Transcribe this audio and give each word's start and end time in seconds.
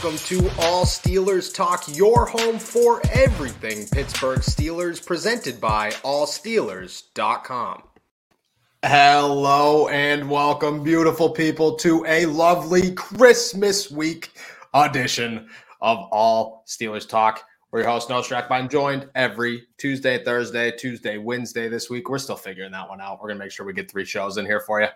welcome 0.00 0.18
to 0.18 0.48
All 0.60 0.84
Steelers 0.84 1.52
Talk, 1.52 1.82
your 1.88 2.24
home 2.26 2.60
for 2.60 3.00
everything 3.10 3.84
Pittsburgh 3.88 4.38
Steelers, 4.38 5.04
presented 5.04 5.60
by 5.60 5.90
allsteelers.com. 5.90 7.82
Hello 8.84 9.88
and 9.88 10.30
welcome, 10.30 10.84
beautiful 10.84 11.30
people, 11.30 11.74
to 11.78 12.04
a 12.06 12.26
lovely 12.26 12.92
Christmas 12.92 13.90
week 13.90 14.30
edition 14.72 15.48
of 15.80 15.98
All 16.12 16.64
Steelers 16.68 17.08
Talk. 17.08 17.42
We're 17.72 17.80
your 17.80 17.88
host, 17.88 18.08
Noah 18.08 18.22
Strack. 18.22 18.48
I'm 18.52 18.68
joined 18.68 19.08
every 19.16 19.66
Tuesday, 19.78 20.22
Thursday, 20.22 20.70
Tuesday, 20.70 21.18
Wednesday 21.18 21.68
this 21.68 21.90
week. 21.90 22.08
We're 22.08 22.18
still 22.18 22.36
figuring 22.36 22.70
that 22.70 22.88
one 22.88 23.00
out. 23.00 23.20
We're 23.20 23.30
going 23.30 23.38
to 23.38 23.44
make 23.44 23.50
sure 23.50 23.66
we 23.66 23.72
get 23.72 23.90
three 23.90 24.04
shows 24.04 24.36
in 24.36 24.44
here 24.46 24.60
for 24.60 24.80
you. 24.80 24.88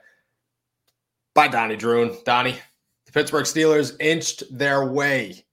By 1.34 1.48
Donnie 1.48 1.76
Druin. 1.76 2.22
Donnie, 2.22 2.58
the 3.12 3.20
Pittsburgh 3.20 3.44
Steelers 3.44 4.00
inched 4.00 4.44
their 4.50 4.86
way 4.86 5.44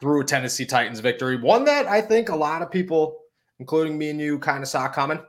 through 0.00 0.20
a 0.20 0.24
Tennessee 0.24 0.66
Titans 0.66 1.00
victory. 1.00 1.40
One 1.40 1.64
that 1.64 1.86
I 1.86 2.00
think 2.00 2.28
a 2.28 2.36
lot 2.36 2.62
of 2.62 2.70
people, 2.70 3.20
including 3.58 3.96
me 3.96 4.10
and 4.10 4.20
you, 4.20 4.38
kind 4.38 4.62
of 4.62 4.68
saw 4.68 4.88
coming. 4.88 5.20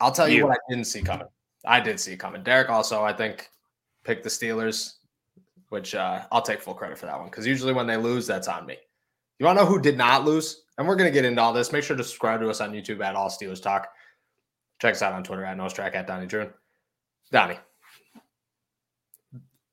I'll 0.00 0.12
tell 0.12 0.28
you, 0.28 0.38
you 0.38 0.46
what 0.46 0.52
I 0.56 0.72
didn't 0.72 0.86
see 0.86 1.02
coming. 1.02 1.26
I 1.64 1.80
did 1.80 2.00
see 2.00 2.16
coming. 2.16 2.42
Derek 2.42 2.70
also, 2.70 3.02
I 3.02 3.12
think, 3.12 3.50
picked 4.04 4.24
the 4.24 4.30
Steelers, 4.30 4.94
which 5.68 5.94
uh, 5.94 6.22
I'll 6.32 6.40
take 6.40 6.62
full 6.62 6.74
credit 6.74 6.96
for 6.96 7.06
that 7.06 7.18
one 7.18 7.28
because 7.28 7.46
usually 7.46 7.74
when 7.74 7.86
they 7.86 7.96
lose, 7.96 8.26
that's 8.26 8.48
on 8.48 8.64
me. 8.66 8.76
You 9.38 9.46
want 9.46 9.58
to 9.58 9.64
know 9.64 9.70
who 9.70 9.80
did 9.80 9.98
not 9.98 10.24
lose? 10.24 10.62
And 10.78 10.86
we're 10.86 10.96
going 10.96 11.10
to 11.10 11.14
get 11.14 11.24
into 11.24 11.42
all 11.42 11.52
this. 11.52 11.72
Make 11.72 11.84
sure 11.84 11.96
to 11.96 12.04
subscribe 12.04 12.40
to 12.40 12.48
us 12.48 12.60
on 12.60 12.72
YouTube 12.72 13.04
at 13.04 13.14
All 13.14 13.28
Steelers 13.28 13.62
Talk. 13.62 13.88
Check 14.80 14.94
us 14.94 15.02
out 15.02 15.12
on 15.12 15.22
Twitter 15.22 15.44
at 15.44 15.56
NoahStrack 15.58 15.94
at 15.94 16.06
Donnie 16.06 16.26
Druin. 16.26 16.50
Donnie, 17.30 17.58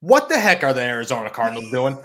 what 0.07 0.29
the 0.29 0.39
heck 0.39 0.63
are 0.63 0.73
the 0.73 0.81
Arizona 0.81 1.29
Cardinals 1.29 1.69
doing? 1.69 1.97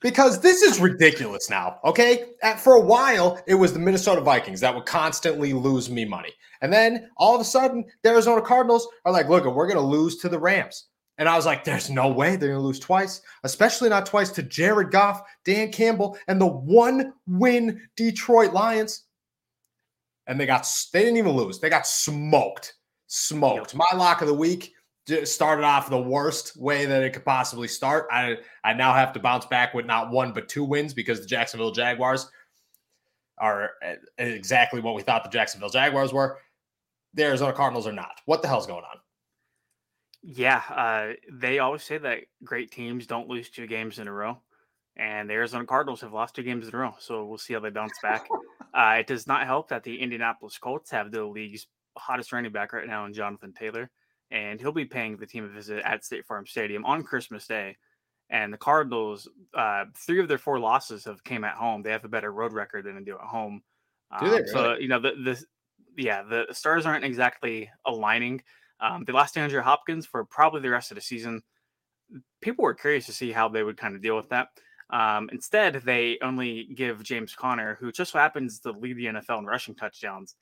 Because 0.00 0.40
this 0.40 0.62
is 0.62 0.78
ridiculous 0.80 1.50
now. 1.50 1.78
Okay. 1.84 2.26
At, 2.42 2.60
for 2.60 2.74
a 2.74 2.80
while, 2.80 3.42
it 3.46 3.54
was 3.54 3.72
the 3.72 3.78
Minnesota 3.78 4.20
Vikings 4.20 4.60
that 4.60 4.74
would 4.74 4.86
constantly 4.86 5.52
lose 5.52 5.90
me 5.90 6.04
money. 6.04 6.32
And 6.60 6.72
then 6.72 7.08
all 7.16 7.34
of 7.34 7.40
a 7.40 7.44
sudden, 7.44 7.84
the 8.02 8.10
Arizona 8.10 8.40
Cardinals 8.40 8.86
are 9.04 9.12
like, 9.12 9.28
look, 9.28 9.44
we're 9.44 9.66
going 9.66 9.80
to 9.80 9.80
lose 9.80 10.18
to 10.18 10.28
the 10.28 10.38
Rams. 10.38 10.86
And 11.18 11.28
I 11.28 11.36
was 11.36 11.46
like, 11.46 11.64
there's 11.64 11.90
no 11.90 12.08
way 12.08 12.36
they're 12.36 12.50
going 12.50 12.60
to 12.60 12.66
lose 12.66 12.80
twice, 12.80 13.20
especially 13.42 13.88
not 13.88 14.06
twice 14.06 14.30
to 14.32 14.42
Jared 14.42 14.90
Goff, 14.90 15.22
Dan 15.44 15.72
Campbell, 15.72 16.18
and 16.28 16.40
the 16.40 16.46
one 16.46 17.14
win 17.26 17.80
Detroit 17.96 18.52
Lions. 18.52 19.04
And 20.26 20.38
they 20.38 20.46
got, 20.46 20.66
they 20.92 21.00
didn't 21.00 21.16
even 21.16 21.32
lose. 21.32 21.58
They 21.58 21.70
got 21.70 21.86
smoked. 21.86 22.74
Smoked. 23.06 23.74
My 23.74 23.86
lock 23.94 24.22
of 24.22 24.28
the 24.28 24.34
week 24.34 24.73
started 25.24 25.64
off 25.64 25.90
the 25.90 26.00
worst 26.00 26.56
way 26.56 26.86
that 26.86 27.02
it 27.02 27.12
could 27.12 27.24
possibly 27.24 27.68
start. 27.68 28.06
I 28.10 28.38
I 28.62 28.72
now 28.72 28.94
have 28.94 29.12
to 29.14 29.20
bounce 29.20 29.46
back 29.46 29.74
with 29.74 29.86
not 29.86 30.10
one 30.10 30.32
but 30.32 30.48
two 30.48 30.64
wins 30.64 30.94
because 30.94 31.20
the 31.20 31.26
Jacksonville 31.26 31.72
Jaguars 31.72 32.30
are 33.38 33.70
exactly 34.18 34.80
what 34.80 34.94
we 34.94 35.02
thought 35.02 35.24
the 35.24 35.30
Jacksonville 35.30 35.68
Jaguars 35.68 36.12
were. 36.12 36.38
The 37.14 37.24
Arizona 37.24 37.52
Cardinals 37.52 37.86
are 37.86 37.92
not. 37.92 38.20
What 38.26 38.42
the 38.42 38.48
hell's 38.48 38.66
going 38.66 38.84
on? 38.84 38.98
Yeah, 40.22 40.62
uh, 40.70 41.12
they 41.30 41.58
always 41.58 41.82
say 41.82 41.98
that 41.98 42.20
great 42.42 42.70
teams 42.70 43.06
don't 43.06 43.28
lose 43.28 43.50
two 43.50 43.66
games 43.66 43.98
in 43.98 44.08
a 44.08 44.12
row, 44.12 44.38
and 44.96 45.28
the 45.28 45.34
Arizona 45.34 45.66
Cardinals 45.66 46.00
have 46.00 46.14
lost 46.14 46.34
two 46.34 46.42
games 46.42 46.66
in 46.66 46.74
a 46.74 46.78
row. 46.78 46.94
So 46.98 47.26
we'll 47.26 47.38
see 47.38 47.52
how 47.52 47.60
they 47.60 47.68
bounce 47.68 47.98
back. 48.02 48.26
uh, 48.74 48.96
it 48.98 49.06
does 49.06 49.26
not 49.26 49.46
help 49.46 49.68
that 49.68 49.82
the 49.82 50.00
Indianapolis 50.00 50.56
Colts 50.56 50.90
have 50.90 51.10
the 51.10 51.24
league's 51.24 51.66
hottest 51.96 52.32
running 52.32 52.52
back 52.52 52.72
right 52.72 52.86
now 52.86 53.04
in 53.04 53.12
Jonathan 53.12 53.52
Taylor 53.52 53.90
and 54.30 54.60
he'll 54.60 54.72
be 54.72 54.84
paying 54.84 55.16
the 55.16 55.26
team 55.26 55.44
a 55.44 55.48
visit 55.48 55.82
at 55.84 56.04
State 56.04 56.26
Farm 56.26 56.46
Stadium 56.46 56.84
on 56.84 57.02
Christmas 57.02 57.46
Day. 57.46 57.76
And 58.30 58.52
the 58.52 58.58
Cardinals, 58.58 59.28
uh, 59.54 59.84
three 59.96 60.18
of 60.18 60.28
their 60.28 60.38
four 60.38 60.58
losses 60.58 61.04
have 61.04 61.22
came 61.24 61.44
at 61.44 61.54
home. 61.54 61.82
They 61.82 61.92
have 61.92 62.04
a 62.04 62.08
better 62.08 62.32
road 62.32 62.52
record 62.52 62.84
than 62.84 62.96
they 62.96 63.02
do 63.02 63.14
at 63.14 63.20
home. 63.20 63.62
Do 64.20 64.28
they 64.28 64.36
um, 64.36 64.42
really? 64.42 64.48
So 64.48 64.74
you 64.74 64.88
know 64.88 64.98
the 64.98 65.12
the 65.12 65.44
yeah 65.96 66.22
the 66.22 66.46
stars 66.52 66.86
aren't 66.86 67.04
exactly 67.04 67.70
aligning. 67.86 68.42
Um, 68.80 69.04
they 69.04 69.12
lost 69.12 69.34
DeAndre 69.34 69.62
Hopkins 69.62 70.06
for 70.06 70.24
probably 70.24 70.60
the 70.62 70.70
rest 70.70 70.90
of 70.90 70.96
the 70.96 71.00
season. 71.00 71.42
People 72.40 72.64
were 72.64 72.74
curious 72.74 73.06
to 73.06 73.12
see 73.12 73.30
how 73.30 73.48
they 73.48 73.62
would 73.62 73.76
kind 73.76 73.94
of 73.94 74.02
deal 74.02 74.16
with 74.16 74.30
that. 74.30 74.48
Um, 74.90 75.28
instead, 75.32 75.82
they 75.84 76.18
only 76.22 76.68
give 76.74 77.02
James 77.02 77.34
Conner, 77.34 77.76
who 77.80 77.92
just 77.92 78.12
so 78.12 78.18
happens 78.18 78.60
to 78.60 78.72
lead 78.72 78.96
the 78.96 79.06
NFL 79.06 79.38
in 79.38 79.46
rushing 79.46 79.74
touchdowns. 79.74 80.34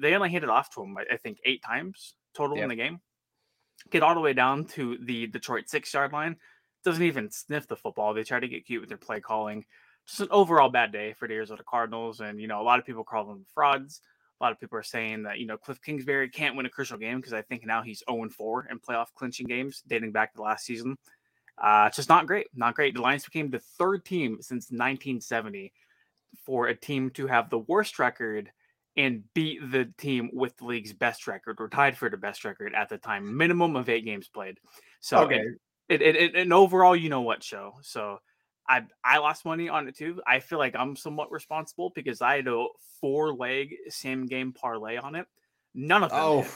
They 0.00 0.14
only 0.14 0.30
handed 0.30 0.50
off 0.50 0.74
to 0.74 0.82
him, 0.82 0.96
I 1.10 1.16
think, 1.16 1.38
eight 1.44 1.62
times 1.62 2.14
total 2.34 2.56
yep. 2.56 2.64
in 2.64 2.68
the 2.68 2.76
game 2.76 3.00
get 3.90 4.02
all 4.02 4.14
the 4.14 4.20
way 4.20 4.32
down 4.32 4.64
to 4.64 4.98
the 5.02 5.26
Detroit 5.26 5.68
six 5.68 5.92
yard 5.92 6.12
line. 6.12 6.36
Doesn't 6.84 7.02
even 7.02 7.30
sniff 7.30 7.66
the 7.66 7.76
football. 7.76 8.14
They 8.14 8.24
try 8.24 8.40
to 8.40 8.48
get 8.48 8.66
cute 8.66 8.80
with 8.80 8.88
their 8.88 8.98
play 8.98 9.20
calling. 9.20 9.64
Just 10.06 10.20
an 10.20 10.28
overall 10.30 10.70
bad 10.70 10.92
day 10.92 11.14
for 11.18 11.28
the 11.28 11.34
Arizona 11.34 11.62
Cardinals. 11.68 12.20
And, 12.20 12.40
you 12.40 12.48
know, 12.48 12.60
a 12.60 12.64
lot 12.64 12.78
of 12.78 12.86
people 12.86 13.04
call 13.04 13.26
them 13.26 13.44
frauds. 13.52 14.00
A 14.40 14.44
lot 14.44 14.52
of 14.52 14.60
people 14.60 14.78
are 14.78 14.84
saying 14.84 15.24
that, 15.24 15.38
you 15.38 15.46
know, 15.46 15.56
Cliff 15.56 15.82
Kingsbury 15.82 16.28
can't 16.28 16.56
win 16.56 16.66
a 16.66 16.70
crucial 16.70 16.96
game 16.96 17.16
because 17.16 17.32
I 17.32 17.42
think 17.42 17.66
now 17.66 17.82
he's 17.82 18.02
0 18.08 18.28
4 18.28 18.68
in 18.70 18.78
playoff 18.78 19.08
clinching 19.14 19.46
games 19.46 19.82
dating 19.86 20.12
back 20.12 20.34
to 20.34 20.42
last 20.42 20.64
season. 20.64 20.96
Uh, 21.60 21.86
it's 21.88 21.96
just 21.96 22.08
not 22.08 22.26
great. 22.26 22.46
Not 22.54 22.74
great. 22.74 22.94
The 22.94 23.02
Lions 23.02 23.24
became 23.24 23.50
the 23.50 23.58
third 23.58 24.04
team 24.04 24.38
since 24.40 24.70
1970 24.70 25.72
for 26.44 26.68
a 26.68 26.74
team 26.74 27.10
to 27.10 27.26
have 27.26 27.50
the 27.50 27.58
worst 27.58 27.98
record 27.98 28.50
and 28.98 29.22
beat 29.32 29.60
the 29.70 29.86
team 29.96 30.28
with 30.32 30.56
the 30.58 30.64
league's 30.64 30.92
best 30.92 31.28
record 31.28 31.56
or 31.60 31.68
tied 31.68 31.96
for 31.96 32.10
the 32.10 32.16
best 32.16 32.44
record 32.44 32.74
at 32.74 32.88
the 32.88 32.98
time, 32.98 33.36
minimum 33.36 33.76
of 33.76 33.88
eight 33.88 34.04
games 34.04 34.28
played. 34.28 34.58
So 35.00 35.20
okay. 35.20 35.40
it, 35.88 36.02
it, 36.02 36.16
it, 36.16 36.34
an 36.34 36.52
overall, 36.52 36.96
you 36.96 37.08
know 37.08 37.22
what 37.22 37.44
show. 37.44 37.74
So 37.82 38.18
I 38.68 38.82
I 39.04 39.18
lost 39.18 39.44
money 39.44 39.68
on 39.68 39.86
it 39.86 39.96
too. 39.96 40.20
I 40.26 40.40
feel 40.40 40.58
like 40.58 40.74
I'm 40.76 40.96
somewhat 40.96 41.30
responsible 41.30 41.92
because 41.94 42.20
I 42.20 42.36
had 42.36 42.48
a 42.48 42.66
four 43.00 43.32
leg 43.32 43.76
same 43.88 44.26
game 44.26 44.52
parlay 44.52 44.96
on 44.96 45.14
it. 45.14 45.26
None 45.74 46.02
of 46.02 46.10
them. 46.10 46.18
Oh, 46.20 46.42
hit. 46.42 46.50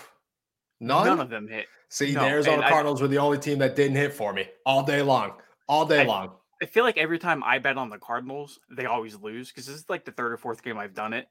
none. 0.81 1.07
None 1.07 1.21
of 1.21 1.31
them 1.31 1.47
hit. 1.47 1.67
See, 1.91 2.13
no, 2.13 2.23
the 2.23 2.27
Arizona 2.27 2.69
Cardinals 2.69 3.01
I, 3.01 3.05
were 3.05 3.09
the 3.09 3.19
only 3.19 3.39
team 3.39 3.59
that 3.59 3.77
didn't 3.77 3.97
hit 3.97 4.13
for 4.13 4.33
me 4.33 4.49
all 4.67 4.83
day 4.83 5.01
long, 5.01 5.35
all 5.69 5.87
day 5.87 6.01
I, 6.01 6.05
long. 6.05 6.33
I 6.61 6.67
feel 6.67 6.83
like 6.83 6.99
every 6.99 7.21
time 7.21 7.45
I 7.45 7.61
bet 7.61 7.79
on 7.79 7.89
the 7.89 7.99
Cardinals, 7.99 8.59
they 8.69 8.87
always 8.87 9.15
lose 9.17 9.49
because 9.49 9.67
this 9.67 9.77
is 9.77 9.89
like 9.89 10.05
the 10.05 10.13
third 10.13 10.33
or 10.33 10.37
fourth 10.37 10.63
game 10.65 10.77
I've 10.77 10.95
done 10.95 11.13
it, 11.13 11.29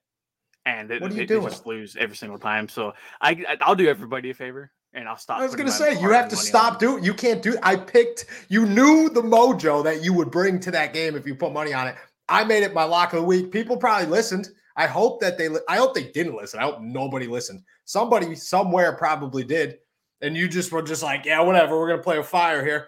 and 0.66 0.92
it, 0.92 1.02
what 1.02 1.12
are 1.12 1.16
you 1.16 1.22
it, 1.22 1.28
doing? 1.28 1.44
They 1.44 1.50
just 1.50 1.66
lose 1.66 1.96
every 1.96 2.16
single 2.16 2.40
time. 2.40 2.70
So 2.70 2.94
I 3.22 3.58
I'll 3.62 3.76
do 3.76 3.88
everybody 3.88 4.30
a 4.30 4.34
favor 4.34 4.72
and 4.94 5.08
I'll 5.08 5.18
stop. 5.18 5.40
I 5.40 5.44
was 5.44 5.56
gonna 5.56 5.72
say 5.72 6.00
you 6.00 6.10
have 6.12 6.30
to 6.30 6.36
stop 6.36 6.80
doing. 6.80 7.04
You 7.04 7.14
can't 7.14 7.42
do. 7.42 7.58
I 7.64 7.76
picked. 7.76 8.26
You 8.50 8.66
knew 8.66 9.10
the 9.10 9.22
mojo 9.22 9.84
that 9.84 10.04
you 10.04 10.14
would 10.14 10.32
bring 10.32 10.60
to 10.62 10.72
that 10.72 10.94
game 10.94 11.16
if 11.16 11.26
you 11.26 11.36
put 11.36 11.54
money 11.54 11.74
on 11.74 11.88
it. 11.88 11.96
I 12.30 12.44
made 12.44 12.64
it 12.64 12.74
my 12.74 12.84
lock 12.84 13.14
of 13.14 13.20
the 13.20 13.26
week. 13.26 13.52
People 13.52 13.78
probably 13.78 14.08
listened. 14.08 14.50
I 14.76 14.88
hope 14.88 15.20
that 15.22 15.38
they. 15.38 15.50
I 15.68 15.78
hope 15.78 15.94
they 15.94 16.12
didn't 16.12 16.36
listen. 16.36 16.60
I 16.60 16.64
hope 16.64 16.82
nobody 16.82 17.28
listened. 17.28 17.64
Somebody 17.86 18.36
somewhere 18.36 18.94
probably 18.94 19.44
did, 19.44 19.80
and 20.22 20.36
you 20.36 20.48
just 20.48 20.72
were 20.72 20.82
just 20.82 21.04
like, 21.04 21.26
yeah, 21.26 21.42
whatever. 21.42 21.80
We're 21.80 21.90
gonna 21.90 22.04
play 22.04 22.18
with 22.18 22.28
fire 22.28 22.64
here. 22.64 22.88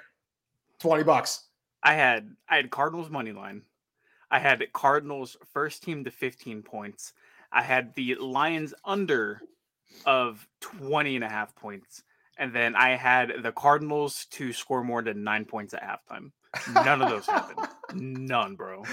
Twenty 0.79 1.03
bucks. 1.03 1.47
I 1.81 1.94
had 1.94 2.29
I 2.47 2.57
had 2.57 2.69
Cardinals 2.69 3.09
money 3.09 3.31
line. 3.31 3.63
I 4.31 4.40
had 4.40 4.63
Cardinals 4.73 5.38
first 5.53 5.84
team 5.84 6.03
to 6.05 6.09
15 6.09 6.63
points. 6.63 7.13
I 7.53 7.62
had 7.62 7.94
the 7.96 8.16
Lions 8.16 8.74
under 8.84 9.41
of 10.06 10.47
20 10.62 11.16
and 11.16 11.24
a 11.24 11.30
half 11.30 11.56
points. 11.56 12.03
And 12.38 12.53
then 12.53 12.75
I 12.75 12.96
had 12.96 13.31
the 13.44 13.52
Cardinals 13.52 14.25
to 14.31 14.52
score 14.53 14.84
more 14.84 15.02
than 15.02 15.24
nine 15.24 15.46
points 15.46 15.74
at 15.74 15.84
halftime. 15.84 16.31
None 16.74 17.02
of 17.02 17.09
those 17.09 17.28
happened. 17.28 17.68
None, 18.28 18.56
bro. 18.56 18.84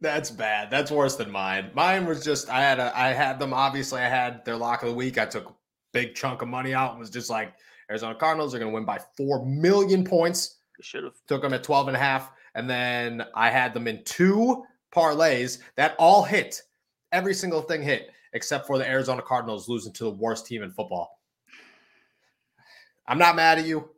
That's 0.00 0.30
bad. 0.30 0.70
That's 0.70 0.90
worse 0.90 1.16
than 1.16 1.30
mine. 1.30 1.70
Mine 1.74 2.06
was 2.06 2.24
just 2.24 2.48
I 2.48 2.60
had 2.60 2.78
a 2.78 2.96
I 2.96 3.08
had 3.08 3.38
them 3.38 3.52
obviously 3.52 4.00
I 4.00 4.08
had 4.08 4.44
their 4.44 4.56
lock 4.56 4.82
of 4.82 4.88
the 4.88 4.94
week. 4.94 5.18
I 5.18 5.26
took 5.26 5.48
a 5.48 5.54
big 5.92 6.14
chunk 6.14 6.42
of 6.42 6.48
money 6.48 6.74
out 6.74 6.92
and 6.92 7.00
was 7.00 7.10
just 7.10 7.30
like 7.30 7.54
Arizona 7.90 8.14
Cardinals 8.14 8.54
are 8.54 8.58
going 8.58 8.70
to 8.70 8.74
win 8.74 8.84
by 8.84 9.00
4 9.16 9.44
million 9.44 10.04
points. 10.04 10.58
Should 10.80 11.04
have 11.04 11.14
took 11.26 11.42
them 11.42 11.52
at 11.52 11.64
12 11.64 11.88
and 11.88 11.96
a 11.96 12.00
half 12.00 12.30
and 12.54 12.68
then 12.68 13.24
I 13.34 13.50
had 13.50 13.74
them 13.74 13.86
in 13.86 14.02
two 14.04 14.64
parlays 14.94 15.58
that 15.76 15.94
all 15.98 16.22
hit 16.22 16.62
every 17.14 17.32
single 17.32 17.62
thing 17.62 17.82
hit 17.82 18.10
except 18.32 18.66
for 18.66 18.76
the 18.76 18.86
Arizona 18.86 19.22
Cardinals 19.22 19.68
losing 19.68 19.92
to 19.94 20.04
the 20.04 20.10
worst 20.10 20.46
team 20.46 20.62
in 20.62 20.72
football. 20.72 21.20
I'm 23.06 23.18
not 23.18 23.36
mad 23.36 23.58
at 23.58 23.66
you, 23.66 23.88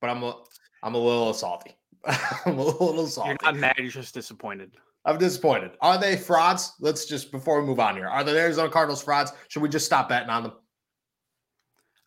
but 0.00 0.08
I'm 0.08 0.22
a, 0.22 0.34
I'm 0.82 0.94
a 0.94 0.98
little 0.98 1.34
salty. 1.34 1.76
I'm 2.06 2.58
a 2.58 2.64
little 2.64 3.06
salty. 3.06 3.30
You're 3.30 3.52
not 3.52 3.56
mad. 3.56 3.74
You're 3.78 3.88
just 3.88 4.14
disappointed. 4.14 4.72
I'm 5.04 5.18
disappointed. 5.18 5.72
Are 5.82 5.98
they 5.98 6.16
frauds? 6.16 6.72
Let's 6.80 7.04
just 7.04 7.30
before 7.30 7.60
we 7.60 7.66
move 7.66 7.78
on 7.78 7.94
here. 7.94 8.08
Are 8.08 8.24
the 8.24 8.38
Arizona 8.38 8.70
Cardinals 8.70 9.02
frauds? 9.02 9.32
Should 9.48 9.62
we 9.62 9.68
just 9.68 9.84
stop 9.84 10.08
betting 10.08 10.30
on 10.30 10.44
them? 10.44 10.52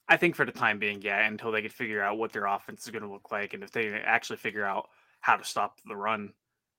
I 0.09 0.17
think 0.17 0.35
for 0.35 0.45
the 0.45 0.51
time 0.51 0.79
being, 0.79 1.01
yeah, 1.01 1.27
until 1.27 1.51
they 1.51 1.61
can 1.61 1.69
figure 1.69 2.01
out 2.01 2.17
what 2.17 2.31
their 2.31 2.45
offense 2.45 2.85
is 2.85 2.89
going 2.89 3.03
to 3.03 3.11
look 3.11 3.31
like, 3.31 3.53
and 3.53 3.61
if 3.61 3.71
they 3.71 3.89
actually 3.89 4.37
figure 4.37 4.65
out 4.65 4.87
how 5.19 5.35
to 5.35 5.43
stop 5.43 5.79
the 5.85 5.95
run. 5.95 6.33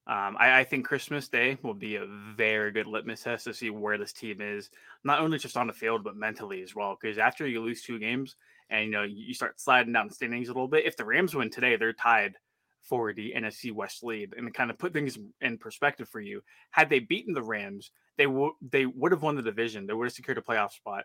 Um, 0.08 0.36
I, 0.40 0.60
I, 0.60 0.64
think 0.64 0.86
Christmas 0.86 1.28
Day 1.28 1.58
will 1.62 1.74
be 1.74 1.96
a 1.96 2.06
very 2.34 2.72
good 2.72 2.86
litmus 2.86 3.24
test 3.24 3.44
to 3.44 3.52
see 3.52 3.68
where 3.68 3.98
this 3.98 4.14
team 4.14 4.40
is, 4.40 4.70
not 5.04 5.20
only 5.20 5.36
just 5.36 5.58
on 5.58 5.66
the 5.66 5.72
field 5.74 6.02
but 6.02 6.16
mentally 6.16 6.62
as 6.62 6.74
well. 6.74 6.96
Because 6.98 7.18
after 7.18 7.46
you 7.46 7.60
lose 7.60 7.82
two 7.82 7.98
games 7.98 8.36
and 8.70 8.86
you 8.86 8.90
know 8.90 9.02
you 9.02 9.34
start 9.34 9.60
sliding 9.60 9.92
down 9.92 10.08
standings 10.08 10.48
a 10.48 10.52
little 10.52 10.66
bit, 10.66 10.86
if 10.86 10.96
the 10.96 11.04
Rams 11.04 11.34
win 11.34 11.50
today, 11.50 11.76
they're 11.76 11.92
tied 11.92 12.36
for 12.82 13.12
the 13.12 13.34
NFC 13.36 13.70
West 13.70 14.02
lead 14.02 14.32
and 14.34 14.54
kind 14.54 14.70
of 14.70 14.78
put 14.78 14.94
things 14.94 15.18
in 15.42 15.58
perspective 15.58 16.08
for 16.08 16.20
you. 16.20 16.40
Had 16.70 16.88
they 16.88 17.00
beaten 17.00 17.34
the 17.34 17.42
Rams, 17.42 17.90
they 18.16 18.26
would 18.26 18.52
they 18.62 18.86
would 18.86 19.12
have 19.12 19.22
won 19.22 19.36
the 19.36 19.42
division. 19.42 19.86
They 19.86 19.92
would 19.92 20.06
have 20.06 20.14
secured 20.14 20.38
a 20.38 20.42
playoff 20.42 20.72
spot, 20.72 21.04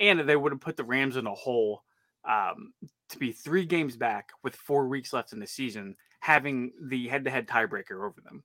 and 0.00 0.18
they 0.28 0.34
would 0.34 0.50
have 0.50 0.60
put 0.60 0.76
the 0.76 0.84
Rams 0.84 1.16
in 1.16 1.28
a 1.28 1.34
hole 1.34 1.84
um, 2.28 2.72
to 3.10 3.18
be 3.18 3.30
three 3.30 3.66
games 3.66 3.96
back 3.96 4.30
with 4.42 4.56
four 4.56 4.88
weeks 4.88 5.12
left 5.12 5.32
in 5.32 5.38
the 5.38 5.46
season, 5.46 5.96
having 6.22 6.70
the 6.80 7.08
head-to-head 7.08 7.48
tiebreaker 7.48 8.06
over 8.06 8.20
them. 8.24 8.44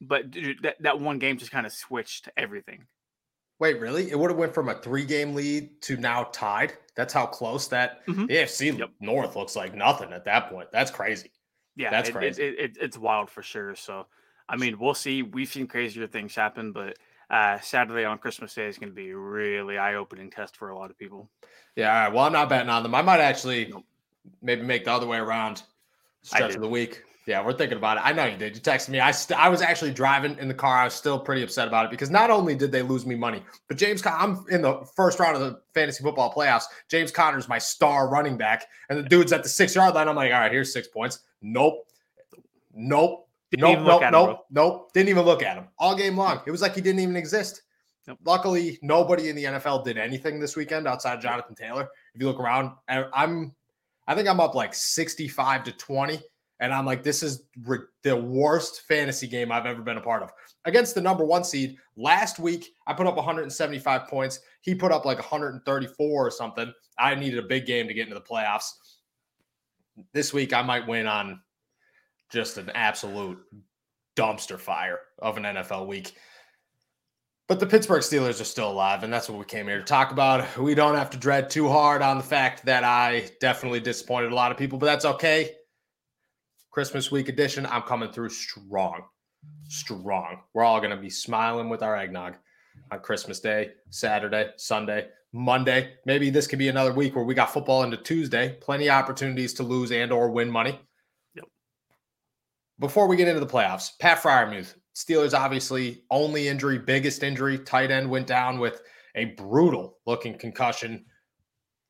But 0.00 0.30
dude, 0.30 0.62
that 0.62 0.76
that 0.80 1.00
one 1.00 1.18
game 1.18 1.36
just 1.36 1.50
kind 1.50 1.66
of 1.66 1.72
switched 1.72 2.30
everything. 2.34 2.86
Wait, 3.60 3.78
really? 3.78 4.10
It 4.10 4.18
would 4.18 4.30
have 4.30 4.38
went 4.38 4.54
from 4.54 4.70
a 4.70 4.74
three-game 4.74 5.34
lead 5.34 5.82
to 5.82 5.98
now 5.98 6.24
tied. 6.32 6.72
That's 6.96 7.12
how 7.12 7.26
close 7.26 7.68
that 7.68 8.04
mm-hmm. 8.06 8.26
the 8.26 8.34
AFC 8.36 8.78
yep. 8.78 8.90
North 9.00 9.36
looks 9.36 9.54
like 9.54 9.74
nothing 9.74 10.12
at 10.12 10.24
that 10.24 10.48
point. 10.48 10.68
That's 10.72 10.90
crazy. 10.90 11.30
Yeah, 11.76 11.90
that's 11.90 12.08
it, 12.08 12.12
crazy. 12.12 12.42
It, 12.42 12.58
it, 12.58 12.78
it's 12.80 12.98
wild 12.98 13.30
for 13.30 13.42
sure. 13.42 13.76
So, 13.76 14.06
I 14.48 14.56
mean, 14.56 14.78
we'll 14.78 14.94
see. 14.94 15.22
We've 15.22 15.48
seen 15.48 15.66
crazier 15.66 16.06
things 16.06 16.34
happen, 16.34 16.72
but 16.72 16.96
uh, 17.30 17.60
Saturday 17.60 18.04
on 18.04 18.16
Christmas 18.18 18.54
Day 18.54 18.66
is 18.66 18.78
going 18.78 18.90
to 18.90 18.94
be 18.94 19.10
a 19.10 19.16
really 19.16 19.76
eye-opening 19.76 20.30
test 20.30 20.56
for 20.56 20.70
a 20.70 20.78
lot 20.78 20.90
of 20.90 20.98
people. 20.98 21.30
Yeah. 21.76 21.94
All 21.94 22.04
right. 22.04 22.12
Well, 22.14 22.24
I'm 22.24 22.32
not 22.32 22.48
betting 22.48 22.70
on 22.70 22.82
them. 22.82 22.94
I 22.94 23.02
might 23.02 23.20
actually 23.20 23.66
nope. 23.66 23.84
maybe 24.40 24.62
make 24.62 24.86
the 24.86 24.92
other 24.92 25.06
way 25.06 25.18
around 25.18 25.62
stretch 26.24 26.54
of 26.54 26.60
the 26.60 26.68
week. 26.68 27.02
Yeah, 27.26 27.44
we're 27.44 27.54
thinking 27.54 27.78
about 27.78 27.96
it. 27.96 28.02
I 28.04 28.12
know 28.12 28.26
you 28.26 28.36
did. 28.36 28.54
You 28.54 28.60
texted 28.60 28.90
me. 28.90 29.00
I 29.00 29.10
st- 29.10 29.38
I 29.38 29.48
was 29.48 29.62
actually 29.62 29.92
driving 29.92 30.36
in 30.38 30.46
the 30.46 30.54
car. 30.54 30.76
I 30.76 30.84
was 30.84 30.92
still 30.92 31.18
pretty 31.18 31.42
upset 31.42 31.66
about 31.66 31.86
it 31.86 31.90
because 31.90 32.10
not 32.10 32.30
only 32.30 32.54
did 32.54 32.70
they 32.70 32.82
lose 32.82 33.06
me 33.06 33.14
money, 33.14 33.42
but 33.66 33.78
James, 33.78 34.02
Con- 34.02 34.14
I'm 34.18 34.44
in 34.50 34.60
the 34.60 34.86
first 34.94 35.18
round 35.18 35.34
of 35.34 35.40
the 35.40 35.60
fantasy 35.72 36.02
football 36.02 36.32
playoffs. 36.34 36.64
James 36.90 37.10
Conner's 37.10 37.48
my 37.48 37.58
star 37.58 38.10
running 38.10 38.36
back, 38.36 38.66
and 38.90 38.98
the 38.98 39.08
dude's 39.08 39.32
at 39.32 39.42
the 39.42 39.48
six 39.48 39.74
yard 39.74 39.94
line. 39.94 40.06
I'm 40.06 40.16
like, 40.16 40.32
all 40.32 40.40
right, 40.40 40.52
here's 40.52 40.70
six 40.70 40.86
points. 40.86 41.20
Nope, 41.40 41.86
nope, 42.74 43.26
didn't 43.50 43.84
nope, 43.84 44.02
nope, 44.02 44.12
nope, 44.12 44.30
him, 44.30 44.36
nope. 44.50 44.92
Didn't 44.92 45.08
even 45.08 45.24
look 45.24 45.42
at 45.42 45.56
him 45.56 45.68
all 45.78 45.96
game 45.96 46.18
long. 46.18 46.40
It 46.46 46.50
was 46.50 46.60
like 46.60 46.74
he 46.74 46.82
didn't 46.82 47.00
even 47.00 47.16
exist. 47.16 47.62
Nope. 48.06 48.18
Luckily, 48.24 48.78
nobody 48.82 49.30
in 49.30 49.36
the 49.36 49.44
NFL 49.44 49.82
did 49.84 49.96
anything 49.96 50.38
this 50.38 50.56
weekend 50.56 50.86
outside 50.86 51.22
Jonathan 51.22 51.54
Taylor. 51.54 51.88
If 52.14 52.20
you 52.20 52.26
look 52.26 52.38
around, 52.38 52.72
I'm, 52.86 53.54
I 54.06 54.14
think 54.14 54.28
I'm 54.28 54.40
up 54.40 54.54
like 54.54 54.74
65 54.74 55.64
to 55.64 55.72
20 55.72 56.20
and 56.60 56.72
I'm 56.72 56.86
like, 56.86 57.02
this 57.02 57.22
is 57.22 57.44
re- 57.64 57.78
the 58.02 58.16
worst 58.16 58.82
fantasy 58.82 59.26
game 59.26 59.50
I've 59.50 59.66
ever 59.66 59.82
been 59.82 59.96
a 59.96 60.00
part 60.00 60.22
of. 60.22 60.30
Against 60.64 60.94
the 60.94 61.00
number 61.00 61.24
one 61.24 61.44
seed, 61.44 61.76
last 61.96 62.38
week, 62.38 62.72
I 62.86 62.92
put 62.92 63.06
up 63.06 63.16
175 63.16 64.08
points. 64.08 64.40
He 64.60 64.74
put 64.74 64.92
up 64.92 65.04
like 65.04 65.18
134 65.18 66.26
or 66.26 66.30
something. 66.30 66.72
I 66.98 67.14
needed 67.16 67.38
a 67.38 67.46
big 67.46 67.66
game 67.66 67.88
to 67.88 67.94
get 67.94 68.04
into 68.04 68.14
the 68.14 68.20
playoffs. 68.20 68.70
This 70.12 70.32
week, 70.32 70.52
I 70.52 70.62
might 70.62 70.86
win 70.86 71.06
on 71.06 71.40
just 72.30 72.56
an 72.56 72.70
absolute 72.74 73.38
dumpster 74.16 74.58
fire 74.58 75.00
of 75.18 75.36
an 75.36 75.42
NFL 75.42 75.86
week. 75.86 76.14
But 77.46 77.60
the 77.60 77.66
Pittsburgh 77.66 78.02
Steelers 78.02 78.40
are 78.40 78.44
still 78.44 78.70
alive, 78.70 79.02
and 79.02 79.12
that's 79.12 79.28
what 79.28 79.38
we 79.38 79.44
came 79.44 79.66
here 79.66 79.78
to 79.78 79.84
talk 79.84 80.12
about. 80.12 80.56
We 80.58 80.74
don't 80.74 80.94
have 80.96 81.10
to 81.10 81.18
dread 81.18 81.50
too 81.50 81.68
hard 81.68 82.00
on 82.00 82.16
the 82.16 82.24
fact 82.24 82.64
that 82.64 82.84
I 82.84 83.30
definitely 83.40 83.80
disappointed 83.80 84.32
a 84.32 84.34
lot 84.34 84.50
of 84.50 84.56
people, 84.56 84.78
but 84.78 84.86
that's 84.86 85.04
okay 85.04 85.52
Christmas 86.74 87.08
week 87.08 87.28
edition, 87.28 87.66
I'm 87.66 87.82
coming 87.82 88.10
through 88.10 88.30
strong. 88.30 89.02
Strong. 89.68 90.40
We're 90.54 90.64
all 90.64 90.80
going 90.80 90.90
to 90.90 90.96
be 90.96 91.08
smiling 91.08 91.68
with 91.68 91.84
our 91.84 91.96
eggnog 91.96 92.34
on 92.90 92.98
Christmas 92.98 93.38
Day, 93.38 93.70
Saturday, 93.90 94.50
Sunday, 94.56 95.06
Monday. 95.32 95.92
Maybe 96.04 96.30
this 96.30 96.48
could 96.48 96.58
be 96.58 96.66
another 96.66 96.92
week 96.92 97.14
where 97.14 97.24
we 97.24 97.32
got 97.32 97.52
football 97.52 97.84
into 97.84 97.96
Tuesday. 97.96 98.56
Plenty 98.60 98.88
of 98.88 98.94
opportunities 98.94 99.54
to 99.54 99.62
lose 99.62 99.92
and 99.92 100.12
or 100.12 100.32
win 100.32 100.50
money. 100.50 100.80
Yep. 101.36 101.44
Before 102.80 103.06
we 103.06 103.14
get 103.14 103.28
into 103.28 103.38
the 103.38 103.46
playoffs, 103.46 103.90
Pat 104.00 104.20
Freiermuth, 104.20 104.74
Steelers 104.94 105.34
obviously 105.38 106.02
only 106.10 106.48
injury, 106.48 106.78
biggest 106.78 107.22
injury. 107.22 107.58
Tight 107.58 107.90
end 107.90 108.08
went 108.08 108.26
down 108.26 108.58
with 108.58 108.82
a 109.14 109.26
brutal 109.26 109.98
looking 110.06 110.38
concussion 110.38 111.04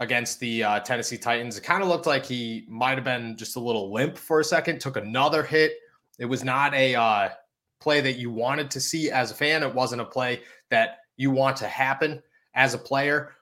against 0.01 0.41
the 0.41 0.65
uh, 0.65 0.81
Tennessee 0.81 1.19
Titans. 1.19 1.57
It 1.57 1.63
kind 1.63 1.83
of 1.83 1.89
looked 1.89 2.07
like 2.07 2.25
he 2.25 2.65
might 2.69 2.97
have 2.97 3.05
been 3.05 3.37
just 3.37 3.57
a 3.57 3.61
little 3.61 3.93
limp 3.93 4.17
for 4.17 4.41
a 4.41 4.45
second, 4.45 4.81
took 4.81 4.97
another 4.97 5.43
hit. 5.43 5.73
It 6.19 6.25
was 6.25 6.45
not 6.45 6.75
a 6.75 6.95
uh, 6.95 7.29
play 7.81 8.01
that 8.01 8.17
you 8.17 8.31
wanted 8.31 8.71
to 8.73 8.81
see 8.81 9.11
as 9.11 9.31
a 9.31 9.35
fan. 9.35 9.63
It 9.63 9.75
wasn't 9.75 10.01
a 10.01 10.07
play 10.07 10.43
that 10.71 10.99
you 11.17 11.31
want 11.31 11.57
to 11.59 11.69
happen 11.69 12.23
as 12.55 12.75
a 12.75 12.79
player. 12.79 13.33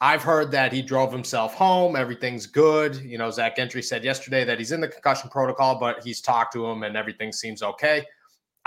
I've 0.00 0.22
heard 0.22 0.52
that 0.52 0.72
he 0.72 0.80
drove 0.80 1.12
himself 1.12 1.54
home. 1.54 1.96
Everything's 1.96 2.46
good. 2.46 2.96
You 2.96 3.18
know, 3.18 3.30
Zach 3.30 3.56
Gentry 3.56 3.82
said 3.82 4.04
yesterday 4.04 4.44
that 4.44 4.58
he's 4.58 4.70
in 4.70 4.80
the 4.80 4.86
concussion 4.86 5.28
protocol, 5.28 5.80
but 5.80 6.04
he's 6.04 6.20
talked 6.20 6.52
to 6.52 6.64
him 6.66 6.84
and 6.84 6.96
everything 6.96 7.32
seems 7.32 7.62
okay. 7.62 8.04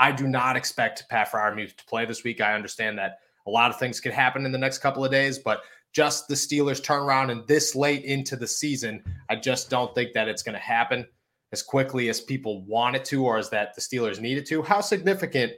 I 0.02 0.12
do 0.12 0.26
not 0.26 0.58
expect 0.58 1.08
Pat 1.10 1.30
Freiermuth 1.30 1.78
to 1.78 1.86
play 1.86 2.06
this 2.06 2.24
week. 2.24 2.42
I 2.42 2.56
understand 2.56 2.98
that 2.98 3.20
a 3.46 3.52
lot 3.52 3.70
of 3.70 3.78
things 3.78 4.00
could 4.00 4.14
happen 4.14 4.48
in 4.48 4.52
the 4.52 4.58
next 4.58 4.80
couple 4.80 5.06
of 5.06 5.12
days, 5.12 5.38
but 5.38 5.62
just 5.94 6.28
the 6.28 6.34
Steelers 6.34 6.84
turn 6.84 7.04
around 7.04 7.30
and 7.30 7.46
this 7.46 7.76
late 7.76 8.04
into 8.04 8.36
the 8.36 8.48
season, 8.48 9.04
I 9.30 9.36
just 9.36 9.70
don't 9.70 9.94
think 9.94 10.14
that 10.14 10.28
it's 10.28 10.42
going 10.42 10.56
to 10.56 10.60
happen 10.60 11.06
as 11.52 11.62
quickly 11.62 12.10
as 12.10 12.20
people 12.20 12.64
want 12.66 12.96
it 12.96 13.06
to 13.06 13.24
or 13.24 13.38
as 13.38 13.52
that 13.52 13.76
the 13.76 13.82
Steelers 13.82 14.20
need 14.20 14.40
it 14.40 14.48
to. 14.48 14.64
How 14.64 14.82
significant 14.82 15.54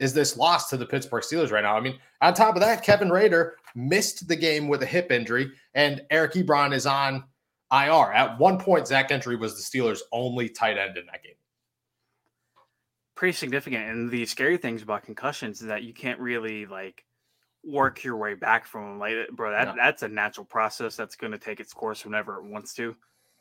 is 0.00 0.12
this 0.12 0.36
loss 0.36 0.68
to 0.70 0.76
the 0.76 0.86
Pittsburgh 0.86 1.22
Steelers 1.22 1.52
right 1.52 1.62
now? 1.62 1.76
I 1.76 1.80
mean, 1.80 1.96
on 2.22 2.34
top 2.34 2.56
of 2.56 2.62
that, 2.62 2.82
Kevin 2.82 3.10
Rader 3.10 3.54
missed 3.76 4.26
the 4.26 4.34
game 4.34 4.66
with 4.66 4.82
a 4.82 4.86
hip 4.86 5.12
injury, 5.12 5.48
and 5.74 6.02
Eric 6.10 6.32
Ebron 6.32 6.74
is 6.74 6.86
on 6.86 7.22
IR. 7.70 8.12
At 8.12 8.36
one 8.40 8.58
point, 8.58 8.88
Zach 8.88 9.10
Gentry 9.10 9.36
was 9.36 9.54
the 9.54 9.62
Steelers' 9.62 10.00
only 10.10 10.48
tight 10.48 10.76
end 10.76 10.96
in 10.96 11.06
that 11.06 11.22
game. 11.22 11.34
Pretty 13.20 13.36
significant. 13.36 13.86
And 13.86 14.10
the 14.10 14.24
scary 14.24 14.56
things 14.56 14.82
about 14.82 15.02
concussions 15.02 15.60
is 15.60 15.66
that 15.66 15.82
you 15.82 15.92
can't 15.92 16.18
really 16.18 16.64
like 16.64 17.04
work 17.62 18.02
your 18.02 18.16
way 18.16 18.32
back 18.32 18.64
from 18.64 18.84
them. 18.84 18.98
Like, 18.98 19.28
bro, 19.32 19.50
that 19.50 19.74
that's 19.76 20.02
a 20.02 20.08
natural 20.08 20.46
process 20.46 20.96
that's 20.96 21.16
going 21.16 21.32
to 21.32 21.38
take 21.38 21.60
its 21.60 21.74
course 21.74 22.02
whenever 22.02 22.38
it 22.38 22.44
wants 22.44 22.72
to. 22.76 22.96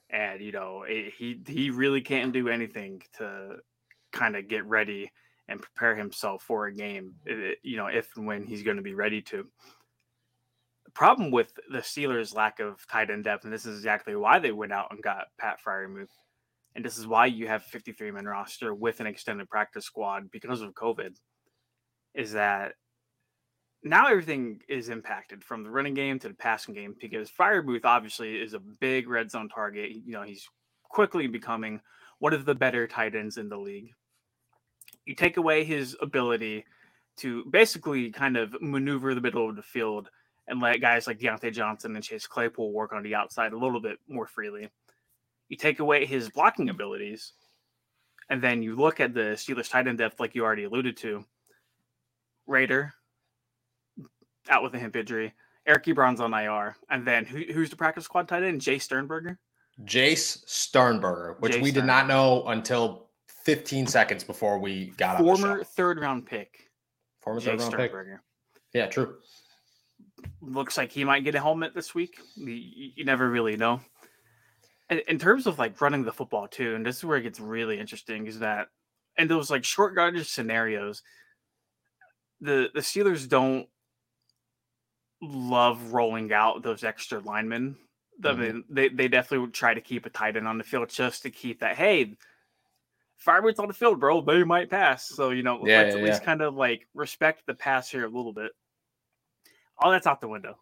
And 0.10 0.42
you 0.42 0.52
know, 0.52 0.84
it, 0.86 1.14
he 1.18 1.40
he 1.48 1.70
really 1.70 2.02
can't 2.02 2.34
do 2.34 2.50
anything 2.50 3.04
to 3.20 3.60
kind 4.12 4.36
of 4.36 4.50
get 4.50 4.66
ready 4.66 5.14
and 5.48 5.62
prepare 5.62 5.96
himself 5.96 6.44
for 6.44 6.68
a 6.68 6.76
game. 6.76 7.14
It, 7.26 7.60
you 7.64 7.78
know, 7.78 7.88
if 7.88 8.10
and 8.18 8.28
when 8.28 8.46
he's 8.46 8.64
going 8.64 8.76
to 8.76 8.84
be 8.84 8.96
ready 8.96 9.22
to. 9.22 9.48
The 10.84 10.92
problem 10.92 11.32
with 11.32 11.54
the 11.72 11.78
Steelers' 11.78 12.36
lack 12.36 12.60
of 12.60 12.86
tight 12.92 13.12
end 13.12 13.24
depth, 13.24 13.46
and 13.46 13.54
this 13.54 13.66
is 13.66 13.78
exactly 13.78 14.18
why 14.18 14.40
they 14.40 14.52
went 14.52 14.74
out 14.74 14.92
and 14.92 15.02
got 15.02 15.28
Pat 15.40 15.60
Freiermuth, 15.66 16.10
and 16.76 16.86
this 16.86 16.98
is 16.98 17.08
why 17.08 17.26
you 17.26 17.48
have 17.48 17.64
53 17.64 18.12
man 18.12 18.26
roster 18.26 18.74
with 18.74 19.00
an 19.00 19.08
extended 19.08 19.50
practice 19.50 19.86
squad 19.86 20.32
because 20.32 20.62
of 20.62 20.74
COVID, 20.74 21.16
is 22.14 22.34
that 22.34 22.74
now 23.84 24.08
everything 24.08 24.60
is 24.68 24.90
impacted 24.90 25.44
from 25.44 25.64
the 25.64 25.70
running 25.70 25.94
game 25.94 26.20
to 26.20 26.28
the 26.28 26.34
passing 26.34 26.74
game 26.74 26.96
because 27.00 27.32
Freiermuth 27.32 27.86
obviously 27.86 28.36
is 28.36 28.54
a 28.54 28.60
big 28.60 29.08
red 29.08 29.32
zone 29.32 29.50
target. 29.50 29.92
You 29.92 30.12
know, 30.12 30.24
he's 30.24 30.48
quickly 30.84 31.28
becoming 31.28 31.80
one 32.20 32.34
of 32.34 32.46
the 32.46 32.56
better 32.56 32.88
tight 32.88 33.16
ends 33.16 33.38
in 33.38 33.48
the 33.50 33.58
league. 33.58 33.92
You 35.06 35.16
take 35.16 35.38
away 35.38 35.64
his 35.64 35.96
ability 36.02 36.66
to 37.18 37.46
basically 37.52 38.12
kind 38.12 38.38
of 38.38 38.56
maneuver 38.62 39.16
the 39.16 39.22
middle 39.22 39.50
of 39.50 39.56
the 39.56 39.62
field 39.62 40.10
and 40.48 40.60
let 40.60 40.82
guys 40.82 41.08
like 41.08 41.20
Diontae 41.20 41.54
Johnson 41.54 41.96
and 41.96 42.04
Chase 42.04 42.28
Claypool 42.28 42.74
work 42.74 42.92
on 42.92 43.04
the 43.04 43.16
outside 43.16 43.54
a 43.54 43.58
little 43.58 43.82
bit 43.82 43.98
more 44.08 44.28
freely. 44.28 44.70
You 45.50 45.58
take 45.58 45.80
away 45.80 46.06
his 46.06 46.30
blocking 46.30 46.70
abilities, 46.70 47.34
and 48.30 48.42
then 48.42 48.62
you 48.62 48.76
look 48.76 49.00
at 49.00 49.14
the 49.14 49.36
Steelers 49.36 49.70
tight 49.70 49.88
end 49.88 49.98
depth, 49.98 50.20
like 50.20 50.36
you 50.36 50.44
already 50.44 50.64
alluded 50.64 50.96
to. 50.98 51.26
Rader 52.48 52.94
out 54.50 54.64
with 54.64 54.74
a 54.74 54.80
hip 54.80 54.96
injury. 54.96 55.34
Eric 55.66 55.86
Ebron's 55.86 56.20
on 56.20 56.34
IR. 56.34 56.76
And 56.90 57.06
then 57.06 57.26
who, 57.26 57.44
who's 57.54 57.70
the 57.70 57.76
practice 57.76 58.06
squad 58.06 58.28
tight 58.28 58.44
end? 58.44 58.62
Jace 58.62 58.84
Sternberger? 58.84 59.40
Jace 59.86 60.44
Sternberger, 60.48 61.38
which 61.40 61.54
Jace 61.54 61.62
we 61.62 61.72
did 61.72 61.86
not 61.86 62.08
know 62.08 62.44
until 62.48 63.10
15 63.46 63.88
seconds 63.88 64.24
before 64.24 64.60
we 64.60 64.88
got 64.98 65.20
Former 65.20 65.64
third 65.64 66.00
round 66.00 66.26
pick. 66.26 66.70
Former 67.22 67.40
Jace 67.40 67.46
third 67.46 67.60
round 67.60 67.74
Sternberger. 67.74 68.24
pick. 68.56 68.62
Yeah, 68.74 68.88
true. 68.88 69.16
Looks 70.42 70.78
like 70.78 70.92
he 70.92 71.04
might 71.04 71.24
get 71.24 71.36
a 71.36 71.40
helmet 71.40 71.74
this 71.74 71.96
week. 71.96 72.20
You, 72.36 72.54
you 72.96 73.06
never 73.06 73.30
really 73.30 73.56
know. 73.56 73.80
In, 74.90 75.02
in 75.08 75.20
terms 75.20 75.48
of 75.48 75.60
like 75.60 75.80
running 75.82 76.04
the 76.04 76.12
football 76.12 76.48
too, 76.48 76.76
and 76.76 76.86
this 76.86 76.98
is 76.98 77.06
where 77.06 77.18
it 77.18 77.24
gets 77.24 77.40
really 77.40 77.80
interesting, 77.80 78.28
is 78.28 78.40
that 78.40 78.68
in 79.18 79.28
those 79.28 79.50
like 79.50 79.64
short 79.64 79.94
yardage 79.96 80.30
scenarios, 80.30 81.04
the 82.42 82.70
the 82.74 82.82
Steelers 82.82 83.28
don't 83.28 83.68
love 85.22 85.94
rolling 85.94 86.32
out 86.32 86.64
those 86.64 86.84
extra 86.84 87.20
linemen. 87.20 87.76
I 88.24 88.28
mm-hmm. 88.28 88.42
mean, 88.42 88.64
they, 88.70 88.90
they 88.90 89.08
definitely 89.08 89.40
would 89.40 89.54
try 89.54 89.74
to 89.74 89.82
keep 89.82 90.06
a 90.06 90.10
tight 90.10 90.36
end 90.36 90.48
on 90.48 90.58
the 90.58 90.64
field 90.64 90.90
just 90.90 91.24
to 91.24 91.30
keep 91.30 91.62
that. 91.62 91.78
Hey, 91.78 92.18
Freiermuth's 93.26 93.60
on 93.60 93.68
the 93.68 93.74
field, 93.74 94.00
bro. 94.00 94.22
They 94.22 94.44
might 94.44 94.70
pass. 94.70 95.08
So, 95.08 95.30
you 95.32 95.44
know, 95.44 95.66
yeah, 95.66 95.82
let's 95.82 95.96
yeah, 95.96 96.02
at 96.02 96.06
least 96.06 96.22
yeah. 96.22 96.26
kind 96.26 96.42
of 96.42 96.56
like 96.56 96.88
respect 96.94 97.44
the 97.46 97.54
pass 97.54 97.90
here 97.90 98.06
a 98.06 98.10
little 98.10 98.34
bit. 98.34 98.52
All 99.78 99.92
that's 99.92 100.08
out 100.08 100.22
the 100.22 100.28
window. 100.28 100.58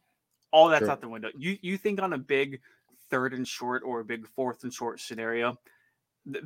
All 0.52 0.70
that's 0.70 0.88
out 0.88 1.02
the 1.02 1.10
window. 1.10 1.30
You 1.38 1.58
you 1.62 1.78
think 1.78 2.02
on 2.02 2.14
a 2.14 2.18
big 2.18 2.62
third 3.10 3.34
and 3.34 3.48
short 3.48 3.84
or 3.86 4.00
a 4.00 4.06
big 4.06 4.28
fourth 4.28 4.64
and 4.64 4.74
short 4.74 5.00
scenario, 5.00 5.58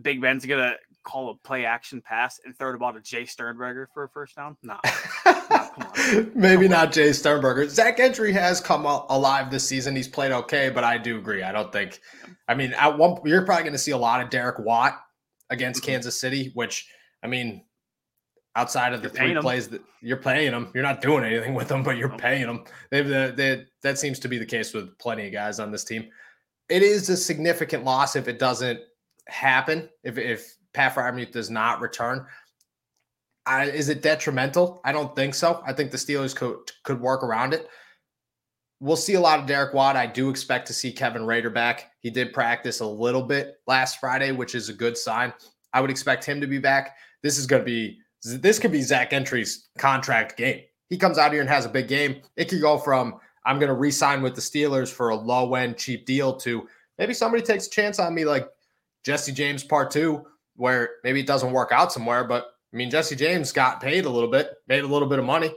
Big 0.02 0.22
Ben's 0.22 0.46
gonna 0.46 0.76
call 1.04 1.32
a 1.32 1.36
play 1.48 1.66
action 1.66 2.02
pass 2.02 2.40
and 2.46 2.58
throw 2.58 2.72
the 2.72 2.78
ball 2.78 2.94
to 2.94 3.00
Jace 3.00 3.30
Sternberger 3.30 3.90
for 3.94 4.04
a 4.04 4.10
first 4.10 4.36
down? 4.36 4.56
No. 4.64 4.78
Maybe 6.36 6.68
not 6.68 6.92
Jay 6.92 7.14
Sternberger. 7.14 7.68
Zach 7.70 7.98
Gentry 7.98 8.32
has 8.34 8.62
come 8.62 8.86
alive 8.86 9.50
this 9.50 9.68
season. 9.68 9.96
He's 9.96 10.08
played 10.08 10.32
okay, 10.32 10.70
but 10.70 10.84
I 10.84 10.98
do 10.98 11.18
agree. 11.18 11.44
I 11.44 11.52
don't 11.52 11.72
think. 11.72 12.00
I 12.48 12.54
mean, 12.54 12.74
at 12.74 12.98
one, 12.98 13.18
you're 13.26 13.46
probably 13.46 13.64
going 13.64 13.74
to 13.74 13.80
see 13.80 13.92
a 13.92 13.98
lot 13.98 14.22
of 14.22 14.30
Derek 14.30 14.60
Watt 14.60 15.00
against 15.50 15.82
mm-hmm. 15.82 15.92
Kansas 15.92 16.20
City, 16.20 16.52
which 16.54 16.88
I 17.24 17.28
mean, 17.28 17.64
outside 18.56 18.94
of 18.94 19.02
the 19.02 19.10
three 19.10 19.36
plays 19.40 19.70
that 19.70 19.82
you're 20.02 20.18
paying 20.18 20.52
them, 20.52 20.70
you're 20.74 20.84
not 20.84 21.02
doing 21.02 21.24
anything 21.24 21.54
with 21.54 21.68
them, 21.68 21.84
but 21.84 21.98
you're 21.98 22.18
paying 22.18 22.48
them. 22.48 22.64
They've 22.90 23.08
the, 23.08 23.34
they, 23.36 23.66
that 23.82 23.98
seems 23.98 24.20
to 24.20 24.28
be 24.28 24.38
the 24.38 24.46
case 24.46 24.74
with 24.74 24.98
plenty 24.98 25.28
of 25.28 25.34
guys 25.34 25.60
on 25.60 25.72
this 25.72 25.84
team. 25.84 26.10
It 26.72 26.84
is 26.84 27.10
a 27.10 27.18
significant 27.18 27.84
loss 27.84 28.16
if 28.16 28.30
it 28.30 28.40
doesn't 28.40 28.80
happen. 29.28 29.90
If 30.04 30.18
if 30.18 30.56
Pat 30.74 30.96
Freiermuth 30.96 31.32
does 31.32 31.50
not 31.50 31.82
return, 31.82 32.26
I, 33.46 33.66
is 33.66 33.90
it 33.90 34.02
detrimental? 34.02 34.80
I 34.86 34.94
don't 34.94 35.14
think 35.14 35.36
so. 35.36 35.62
I 35.66 35.74
think 35.74 35.92
the 35.92 35.98
Steelers 35.98 36.34
could 36.34 36.56
could 36.84 37.02
work 37.02 37.24
around 37.24 37.54
it. 37.54 37.68
We'll 38.80 38.96
see 38.96 39.16
a 39.16 39.20
lot 39.20 39.40
of 39.40 39.48
Derek 39.48 39.74
Watt. 39.74 39.98
I 39.98 40.08
do 40.08 40.30
expect 40.30 40.66
to 40.68 40.74
see 40.74 40.94
Kevin 40.94 41.26
Rader 41.26 41.50
back. 41.50 41.92
He 42.00 42.10
did 42.10 42.34
practice 42.34 42.80
a 42.80 42.86
little 42.86 43.22
bit 43.22 43.58
last 43.68 44.00
Friday, 44.00 44.32
which 44.32 44.56
is 44.56 44.70
a 44.70 44.74
good 44.74 44.98
sign. 44.98 45.34
I 45.74 45.82
would 45.82 45.92
expect 45.92 46.24
him 46.24 46.40
to 46.40 46.48
be 46.48 46.58
back. 46.58 46.96
This 47.22 47.38
is 47.38 47.46
going 47.46 47.62
to 47.62 47.66
be 47.66 48.00
this 48.24 48.60
could 48.60 48.72
be 48.72 48.82
Zach 48.82 49.10
Gentry's 49.10 49.68
contract 49.78 50.38
game. 50.38 50.62
He 50.90 50.98
comes 50.98 51.18
out 51.18 51.34
here 51.34 51.42
and 51.42 51.50
has 51.50 51.66
a 51.66 51.70
big 51.70 51.90
game. 51.90 52.22
It 52.38 52.48
could 52.48 52.62
go 52.62 52.78
from 52.78 53.20
I'm 53.46 53.58
going 53.60 53.70
to 53.70 53.76
re-sign 53.76 54.22
with 54.22 54.36
the 54.36 54.42
Steelers 54.42 54.92
for 54.92 55.10
a 55.10 55.16
low 55.16 55.56
end 55.56 55.78
cheap 55.78 56.06
deal 56.06 56.36
to 56.38 56.68
maybe 56.98 57.14
somebody 57.14 57.44
takes 57.44 57.68
a 57.68 57.70
chance 57.70 58.00
on 58.00 58.14
me 58.14 58.26
like 58.26 58.48
Jesse 59.04 59.32
James 59.32 59.64
part 59.64 59.92
two, 59.92 60.26
where 60.56 60.90
maybe 61.04 61.22
it 61.22 61.28
doesn't 61.28 61.52
work 61.52 61.72
out 61.72 61.92
somewhere. 61.92 62.24
But 62.24 62.46
I 62.74 62.78
mean, 62.78 62.90
Jesse 62.90 63.16
James 63.16 63.52
got 63.52 63.82
paid 63.82 64.06
a 64.06 64.10
little 64.10 64.30
bit, 64.30 64.52
made 64.68 64.84
a 64.84 64.88
little 64.88 65.08
bit 65.08 65.20
of 65.20 65.26
money. 65.26 65.52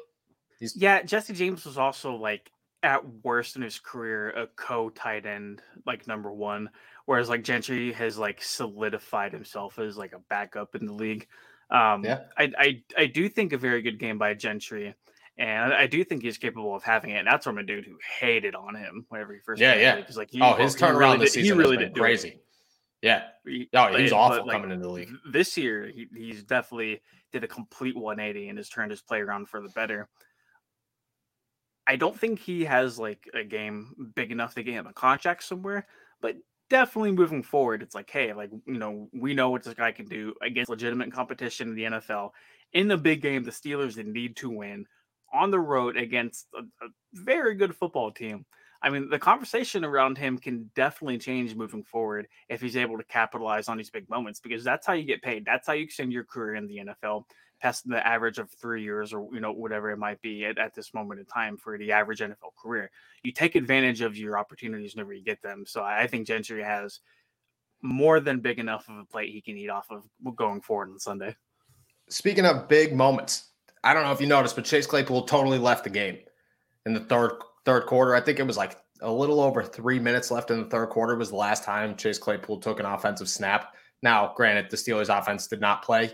He's 0.59 0.77
yeah. 0.77 1.03
Jesse 1.03 1.35
James 1.35 1.65
was 1.65 1.79
also 1.79 2.15
like 2.15 2.51
at 2.83 3.03
worst 3.23 3.57
in 3.57 3.63
his 3.63 3.79
career 3.79 4.31
a 4.31 4.47
co 4.47 4.91
tight 4.91 5.27
end, 5.27 5.63
like 5.87 6.07
number 6.07 6.33
one, 6.33 6.71
whereas 7.07 7.29
like 7.29 7.45
Gentry 7.45 7.93
has 7.93 8.19
like 8.19 8.43
solidified 8.43 9.33
himself 9.33 9.79
as 9.79 9.97
like 9.97 10.13
a 10.13 10.21
backup 10.31 10.75
in 10.75 10.87
the 10.87 10.93
league. 10.93 11.27
Um, 11.71 12.05
yeah, 12.05 12.21
I, 12.37 12.53
I 12.59 12.83
I 12.97 13.07
do 13.07 13.29
think 13.29 13.53
a 13.53 13.59
very 13.59 13.83
good 13.83 13.99
game 13.99 14.19
by 14.19 14.35
Gentry. 14.35 14.95
And 15.37 15.73
I 15.73 15.87
do 15.87 16.05
think 16.05 16.23
he's 16.23 16.39
capable 16.39 16.77
of 16.77 16.85
having 16.85 17.11
it. 17.11 17.19
And 17.19 17.27
that's 17.27 17.45
from 17.45 17.59
a 17.59 17.63
dude 17.65 17.85
who 17.85 17.99
hated 18.21 18.55
on 18.55 18.77
him 18.77 19.05
whenever 19.09 19.33
he 19.33 19.41
first. 19.41 19.61
Yeah, 19.61 19.75
yeah. 19.75 19.97
Because 19.97 20.17
like, 20.17 20.31
he, 20.31 20.41
oh, 20.41 20.55
his 20.55 20.77
turnaround 20.77 20.99
really 20.99 21.19
this 21.19 21.33
season 21.33 21.59
he 21.59 21.63
really 21.65 21.77
did 21.77 21.95
crazy. 21.95 22.41
Yeah. 23.03 23.25
Oh, 23.75 23.97
he's 23.97 24.13
awful 24.13 24.47
like, 24.47 24.55
coming 24.55 24.71
into 24.71 24.87
the 24.87 24.93
league. 24.93 25.11
This 25.31 25.57
year, 25.57 25.91
he, 25.95 26.07
he's 26.15 26.43
definitely 26.45 27.03
did 27.33 27.45
a 27.45 27.49
complete 27.49 27.97
180 27.97 28.49
and 28.49 28.59
has 28.59 28.69
turned 28.69 28.93
his 28.93 29.03
play 29.03 29.21
around 29.21 29.49
for 29.49 29.61
the 29.61 29.69
better. 29.71 30.09
I 31.87 31.97
don't 31.97 32.19
think 32.19 32.39
he 32.39 32.65
has 32.65 32.99
like 32.99 33.29
a 33.35 33.45
game 33.45 34.13
big 34.15 34.31
enough 34.31 34.55
to 34.55 34.63
get 34.63 34.75
him 34.75 34.87
a 34.87 34.93
contract 34.93 35.43
somewhere, 35.43 35.87
but 36.23 36.37
definitely 36.71 37.13
moving 37.13 37.43
forward, 37.43 37.83
it's 37.83 37.95
like, 37.95 38.09
hey, 38.09 38.33
like 38.33 38.51
you 38.67 38.79
know, 38.79 39.09
we 39.13 39.35
know 39.35 39.51
what 39.51 39.65
this 39.65 39.75
guy 39.75 39.93
can 39.93 40.07
do 40.07 40.33
against 40.41 40.71
legitimate 40.71 41.13
competition 41.13 41.69
in 41.69 41.75
the 41.75 41.85
NFL. 41.85 42.31
In 42.73 42.89
the 42.89 42.97
big 42.97 43.21
game, 43.21 43.45
the 43.45 43.51
Steelers 43.51 44.03
need 44.03 44.37
to 44.37 44.49
win 44.49 44.87
on 45.35 45.51
the 45.51 45.61
road 45.61 45.97
against 45.97 46.47
a, 46.55 46.61
a 46.61 46.89
very 47.13 47.55
good 47.55 47.77
football 47.77 48.11
team. 48.11 48.47
I 48.83 48.91
mean, 48.91 49.09
the 49.09 49.19
conversation 49.19 49.85
around 49.85 50.19
him 50.19 50.37
can 50.37 50.71
definitely 50.75 51.19
change 51.19 51.55
moving 51.55 51.83
forward 51.83 52.29
if 52.51 52.61
he's 52.61 52.77
able 52.77 52.99
to 52.99 53.05
capitalize 53.05 53.69
on 53.69 53.79
these 53.79 53.91
big 53.91 54.09
moments 54.11 54.41
because 54.41 54.63
that's 54.63 54.87
how 54.87 54.93
you 54.93 55.05
get 55.05 55.23
paid. 55.23 55.45
That's 55.45 55.67
how 55.67 55.73
you 55.73 55.85
extend 55.85 56.13
your 56.13 56.25
career 56.25 56.55
in 56.57 56.67
the 56.67 56.83
NFL 56.87 57.25
past 57.61 57.89
the 57.89 58.07
average 58.07 58.39
of 58.39 58.51
three 58.51 58.83
years 58.83 59.15
or 59.15 59.27
you 59.33 59.41
know 59.41 59.53
whatever 59.53 59.91
it 59.91 59.97
might 59.97 60.21
be 60.21 60.45
at, 60.45 60.59
at 60.59 60.75
this 60.75 60.93
moment 60.93 61.19
in 61.19 61.25
time 61.25 61.57
for 61.57 61.79
the 61.79 61.93
average 61.93 62.21
NFL 62.21 62.55
career. 62.63 62.91
You 63.23 63.33
take 63.33 63.55
advantage 63.55 64.03
of 64.03 64.19
your 64.19 64.39
opportunities 64.39 64.95
whenever 64.95 65.15
you 65.15 65.25
get 65.25 65.41
them. 65.41 65.65
So 65.67 65.83
I 65.83 66.07
think 66.07 66.27
Gentry 66.27 66.63
has 66.63 67.01
more 67.81 68.21
than 68.21 68.41
big 68.41 68.59
enough 68.59 68.89
of 68.91 68.99
a 68.99 69.05
plate 69.05 69.33
he 69.33 69.41
can 69.41 69.57
eat 69.57 69.71
off 69.71 69.87
of 69.91 70.05
going 70.37 70.61
forward 70.61 70.91
on 70.91 70.99
Sunday. 70.99 71.35
Speaking 72.11 72.45
of 72.45 72.69
big 72.69 72.95
moments, 72.95 73.53
I 73.85 73.93
don't 73.93 74.03
know 74.03 74.13
if 74.13 74.21
you 74.21 74.27
noticed, 74.27 74.57
but 74.57 74.65
Chase 74.65 74.87
Claypool 74.87 75.23
totally 75.23 75.59
left 75.59 75.85
the 75.85 75.91
game 75.91 76.19
in 76.87 76.95
the 76.95 77.01
third 77.01 77.33
third 77.65 77.87
quarter. 77.87 78.15
I 78.15 78.21
think 78.21 78.41
it 78.41 78.47
was 78.47 78.57
like 78.57 78.79
a 79.01 79.13
little 79.13 79.41
over 79.41 79.63
three 79.63 79.99
minutes 79.99 80.31
left 80.31 80.51
in 80.51 80.59
the 80.59 80.69
third 80.69 80.89
quarter 80.89 81.17
was 81.17 81.31
the 81.31 81.37
last 81.37 81.65
time 81.65 81.97
Chase 81.97 82.19
Claypool 82.19 82.61
took 82.61 82.81
an 82.81 82.87
offensive 82.87 83.29
snap. 83.29 83.75
Now, 84.03 84.33
granted, 84.35 84.71
the 84.71 84.77
Steelers 84.77 85.17
offense 85.17 85.47
did 85.47 85.61
not 85.61 85.83
play 85.83 86.13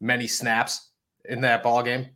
many 0.00 0.26
snaps 0.26 0.90
in 1.26 1.40
that 1.42 1.62
ball 1.62 1.82
game, 1.82 2.08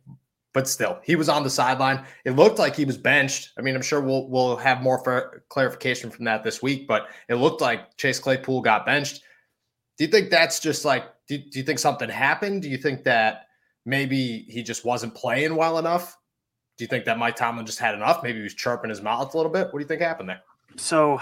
but 0.53 0.67
still, 0.67 0.99
he 1.03 1.15
was 1.15 1.29
on 1.29 1.43
the 1.43 1.49
sideline. 1.49 2.05
It 2.25 2.31
looked 2.31 2.59
like 2.59 2.75
he 2.75 2.85
was 2.85 2.97
benched. 2.97 3.51
I 3.57 3.61
mean, 3.61 3.75
I'm 3.75 3.81
sure 3.81 4.01
we'll 4.01 4.27
we'll 4.29 4.57
have 4.57 4.81
more 4.81 5.41
clarification 5.49 6.09
from 6.11 6.25
that 6.25 6.43
this 6.43 6.61
week, 6.61 6.87
but 6.87 7.07
it 7.29 7.35
looked 7.35 7.61
like 7.61 7.95
Chase 7.97 8.19
Claypool 8.19 8.61
got 8.61 8.85
benched. 8.85 9.23
Do 9.97 10.03
you 10.03 10.11
think 10.11 10.29
that's 10.29 10.59
just 10.59 10.83
like? 10.83 11.05
Do, 11.27 11.37
do 11.37 11.59
you 11.59 11.63
think 11.63 11.79
something 11.79 12.09
happened? 12.09 12.63
Do 12.63 12.69
you 12.69 12.77
think 12.77 13.03
that 13.03 13.45
maybe 13.89 14.45
he 14.47 14.61
just 14.61 14.85
wasn't 14.85 15.15
playing 15.15 15.55
well 15.55 15.79
enough? 15.79 16.17
Do 16.77 16.83
you 16.83 16.87
think 16.87 17.05
that 17.05 17.17
Mike 17.17 17.35
Tomlin 17.35 17.65
just 17.65 17.79
had 17.79 17.95
enough? 17.95 18.23
Maybe 18.23 18.37
he 18.37 18.43
was 18.43 18.53
chirping 18.53 18.89
his 18.89 19.01
mouth 19.01 19.33
a 19.33 19.37
little 19.37 19.51
bit. 19.51 19.65
What 19.65 19.73
do 19.73 19.79
you 19.79 19.85
think 19.85 20.01
happened 20.01 20.29
there? 20.29 20.41
So 20.77 21.19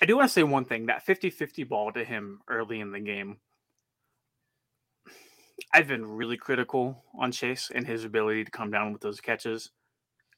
I 0.00 0.06
do 0.06 0.16
want 0.16 0.28
to 0.28 0.32
say 0.32 0.44
one 0.44 0.64
thing 0.64 0.86
that 0.86 1.04
50 1.04 1.28
50 1.30 1.64
ball 1.64 1.92
to 1.92 2.04
him 2.04 2.40
early 2.48 2.80
in 2.80 2.92
the 2.92 3.00
game. 3.00 3.38
I've 5.74 5.88
been 5.88 6.06
really 6.06 6.36
critical 6.36 7.04
on 7.18 7.32
Chase 7.32 7.70
and 7.74 7.86
his 7.86 8.04
ability 8.04 8.44
to 8.44 8.50
come 8.50 8.70
down 8.70 8.92
with 8.92 9.02
those 9.02 9.20
catches 9.20 9.70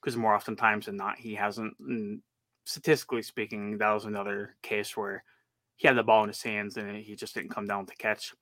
because 0.01 0.17
more 0.17 0.35
often 0.35 0.57
times 0.57 0.87
than 0.87 0.97
not, 0.97 1.19
he 1.19 1.35
hasn't. 1.35 1.75
And 1.81 2.21
statistically 2.65 3.23
speaking, 3.23 3.79
that 3.79 3.91
was 3.91 4.05
another 4.05 4.57
case 4.63 4.97
where 4.97 5.25
he 5.77 5.89
had 5.89 5.97
the 5.97 6.03
ball 6.03 6.23
in 6.23 6.29
his 6.29 6.43
hands 6.43 6.77
and 6.77 6.97
he 6.97 7.15
just 7.15 7.35
didn't 7.35 7.55
come 7.55 7.67
down 7.67 7.87
the 7.87 7.93
catch 7.93 8.35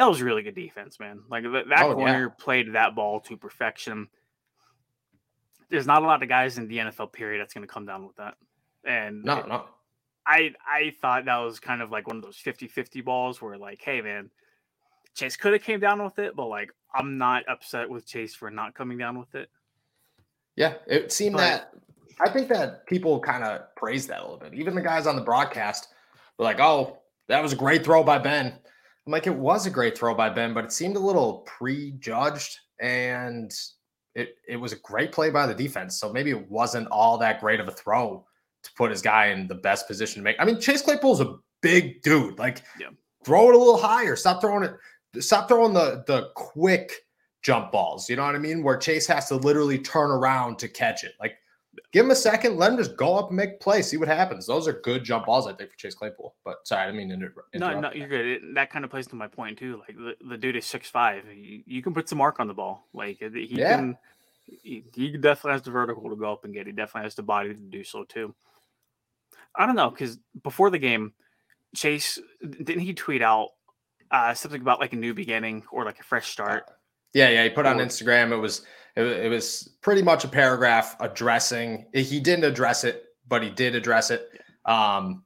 that 0.00 0.08
was 0.08 0.22
really 0.22 0.42
good 0.42 0.54
defense, 0.54 0.98
man. 0.98 1.20
Like 1.30 1.42
that, 1.42 1.68
that 1.68 1.82
oh, 1.82 1.94
corner 1.94 2.22
yeah. 2.22 2.42
played 2.42 2.72
that 2.72 2.94
ball 2.94 3.20
to 3.20 3.36
perfection. 3.36 4.08
There's 5.68 5.86
not 5.86 6.02
a 6.02 6.06
lot 6.06 6.22
of 6.22 6.28
guys 6.30 6.56
in 6.56 6.68
the 6.68 6.78
NFL 6.78 7.12
period 7.12 7.38
that's 7.38 7.52
going 7.52 7.66
to 7.66 7.72
come 7.72 7.84
down 7.84 8.06
with 8.06 8.16
that. 8.16 8.36
And 8.82 9.22
no, 9.22 9.42
no. 9.42 9.64
I 10.26 10.54
I 10.66 10.94
thought 11.02 11.26
that 11.26 11.36
was 11.36 11.60
kind 11.60 11.82
of 11.82 11.90
like 11.90 12.06
one 12.06 12.16
of 12.16 12.22
those 12.22 12.38
50-50 12.38 13.04
balls 13.04 13.42
where 13.42 13.58
like, 13.58 13.82
hey 13.82 14.00
man, 14.00 14.30
Chase 15.14 15.36
could 15.36 15.52
have 15.52 15.62
came 15.62 15.80
down 15.80 16.02
with 16.02 16.18
it, 16.18 16.34
but 16.34 16.46
like 16.46 16.70
I'm 16.94 17.18
not 17.18 17.46
upset 17.46 17.90
with 17.90 18.06
Chase 18.06 18.34
for 18.34 18.50
not 18.50 18.74
coming 18.74 18.96
down 18.96 19.18
with 19.18 19.34
it. 19.34 19.50
Yeah, 20.56 20.76
it 20.86 21.12
seemed 21.12 21.34
but, 21.34 21.40
that 21.40 21.74
I 22.20 22.30
think 22.30 22.48
that 22.48 22.86
people 22.86 23.20
kind 23.20 23.44
of 23.44 23.74
praised 23.76 24.08
that 24.08 24.20
a 24.20 24.22
little 24.22 24.38
bit. 24.38 24.54
Even 24.54 24.74
the 24.74 24.80
guys 24.80 25.06
on 25.06 25.14
the 25.14 25.22
broadcast 25.22 25.88
were 26.38 26.46
like, 26.46 26.58
"Oh, 26.58 27.00
that 27.28 27.42
was 27.42 27.52
a 27.52 27.56
great 27.56 27.84
throw 27.84 28.02
by 28.02 28.16
Ben." 28.16 28.54
I'm 29.06 29.12
like, 29.12 29.26
it 29.26 29.34
was 29.34 29.66
a 29.66 29.70
great 29.70 29.96
throw 29.96 30.14
by 30.14 30.30
Ben, 30.30 30.54
but 30.54 30.64
it 30.64 30.72
seemed 30.72 30.96
a 30.96 31.00
little 31.00 31.38
prejudged 31.46 32.58
and 32.80 33.52
it, 34.14 34.36
it 34.46 34.56
was 34.56 34.72
a 34.72 34.76
great 34.76 35.12
play 35.12 35.30
by 35.30 35.46
the 35.46 35.54
defense. 35.54 35.98
So 35.98 36.12
maybe 36.12 36.30
it 36.30 36.50
wasn't 36.50 36.88
all 36.88 37.18
that 37.18 37.40
great 37.40 37.60
of 37.60 37.68
a 37.68 37.72
throw 37.72 38.26
to 38.62 38.70
put 38.76 38.90
his 38.90 39.02
guy 39.02 39.26
in 39.26 39.46
the 39.46 39.54
best 39.54 39.86
position 39.86 40.20
to 40.20 40.24
make. 40.24 40.36
I 40.38 40.44
mean, 40.44 40.60
Chase 40.60 40.82
Claypool's 40.82 41.20
a 41.20 41.36
big 41.62 42.02
dude. 42.02 42.38
Like, 42.38 42.62
yeah. 42.78 42.88
throw 43.24 43.48
it 43.48 43.54
a 43.54 43.58
little 43.58 43.78
higher. 43.78 44.16
Stop 44.16 44.40
throwing 44.40 44.64
it. 44.64 45.22
Stop 45.22 45.48
throwing 45.48 45.72
the 45.72 46.04
the 46.06 46.28
quick 46.36 46.92
jump 47.42 47.72
balls. 47.72 48.08
You 48.08 48.16
know 48.16 48.24
what 48.24 48.34
I 48.34 48.38
mean? 48.38 48.62
Where 48.62 48.76
Chase 48.76 49.06
has 49.06 49.28
to 49.28 49.36
literally 49.36 49.78
turn 49.78 50.10
around 50.10 50.58
to 50.60 50.68
catch 50.68 51.04
it. 51.04 51.12
Like, 51.18 51.34
Give 51.92 52.04
him 52.04 52.10
a 52.10 52.16
second. 52.16 52.56
Let 52.56 52.72
him 52.72 52.78
just 52.78 52.96
go 52.96 53.16
up 53.16 53.28
and 53.28 53.36
make 53.36 53.60
play. 53.60 53.82
See 53.82 53.96
what 53.96 54.08
happens. 54.08 54.46
Those 54.46 54.66
are 54.66 54.72
good 54.72 55.04
jump 55.04 55.26
balls, 55.26 55.46
I 55.46 55.52
think, 55.52 55.70
for 55.70 55.76
Chase 55.76 55.94
Claypool. 55.94 56.34
But 56.44 56.66
sorry, 56.66 56.82
I 56.82 56.86
didn't 56.86 56.98
mean 56.98 57.08
to 57.10 57.14
interrupt. 57.14 57.54
No, 57.54 57.78
no, 57.78 57.92
you're 57.92 58.08
good. 58.08 58.26
It, 58.26 58.54
that 58.54 58.70
kind 58.70 58.84
of 58.84 58.90
plays 58.90 59.06
to 59.08 59.16
my 59.16 59.28
point 59.28 59.58
too. 59.58 59.80
Like 59.86 59.96
the, 59.96 60.16
the 60.28 60.36
dude 60.36 60.56
is 60.56 60.66
six 60.66 60.90
five. 60.90 61.24
You, 61.32 61.62
you, 61.66 61.82
can 61.82 61.94
put 61.94 62.08
some 62.08 62.18
mark 62.18 62.40
on 62.40 62.48
the 62.48 62.54
ball. 62.54 62.88
Like 62.92 63.18
he 63.18 63.46
yeah. 63.50 63.76
can. 63.76 63.98
He, 64.46 64.82
he 64.94 65.16
definitely 65.16 65.52
has 65.52 65.62
the 65.62 65.70
vertical 65.70 66.10
to 66.10 66.16
go 66.16 66.32
up 66.32 66.44
and 66.44 66.52
get. 66.52 66.66
He 66.66 66.72
definitely 66.72 67.06
has 67.06 67.14
the 67.14 67.22
body 67.22 67.54
to 67.54 67.60
do 67.60 67.84
so 67.84 68.04
too. 68.04 68.34
I 69.54 69.66
don't 69.66 69.76
know 69.76 69.90
because 69.90 70.18
before 70.42 70.70
the 70.70 70.78
game, 70.78 71.12
Chase 71.74 72.18
didn't 72.42 72.80
he 72.80 72.94
tweet 72.94 73.22
out 73.22 73.50
uh, 74.10 74.34
something 74.34 74.60
about 74.60 74.80
like 74.80 74.92
a 74.92 74.96
new 74.96 75.14
beginning 75.14 75.62
or 75.70 75.84
like 75.84 76.00
a 76.00 76.04
fresh 76.04 76.30
start? 76.30 76.64
Yeah, 77.14 77.28
yeah. 77.28 77.44
He 77.44 77.50
put 77.50 77.66
on 77.66 77.78
Instagram. 77.78 78.32
It 78.32 78.36
was 78.36 78.62
it, 78.96 79.04
it 79.04 79.28
was 79.28 79.76
pretty 79.80 80.02
much 80.02 80.24
a 80.24 80.28
paragraph 80.28 80.96
addressing. 81.00 81.86
He 81.92 82.20
didn't 82.20 82.44
address 82.44 82.84
it, 82.84 83.04
but 83.28 83.42
he 83.42 83.50
did 83.50 83.74
address 83.74 84.10
it. 84.10 84.28
Um, 84.64 85.24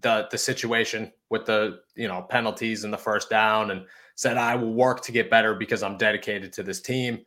the 0.00 0.26
the 0.30 0.38
situation 0.38 1.12
with 1.28 1.44
the 1.44 1.80
you 1.94 2.08
know 2.08 2.22
penalties 2.22 2.84
and 2.84 2.92
the 2.92 2.98
first 2.98 3.28
down, 3.28 3.70
and 3.70 3.84
said 4.14 4.36
I 4.36 4.56
will 4.56 4.72
work 4.72 5.02
to 5.02 5.12
get 5.12 5.30
better 5.30 5.54
because 5.54 5.82
I'm 5.82 5.98
dedicated 5.98 6.52
to 6.54 6.62
this 6.62 6.80
team. 6.80 7.20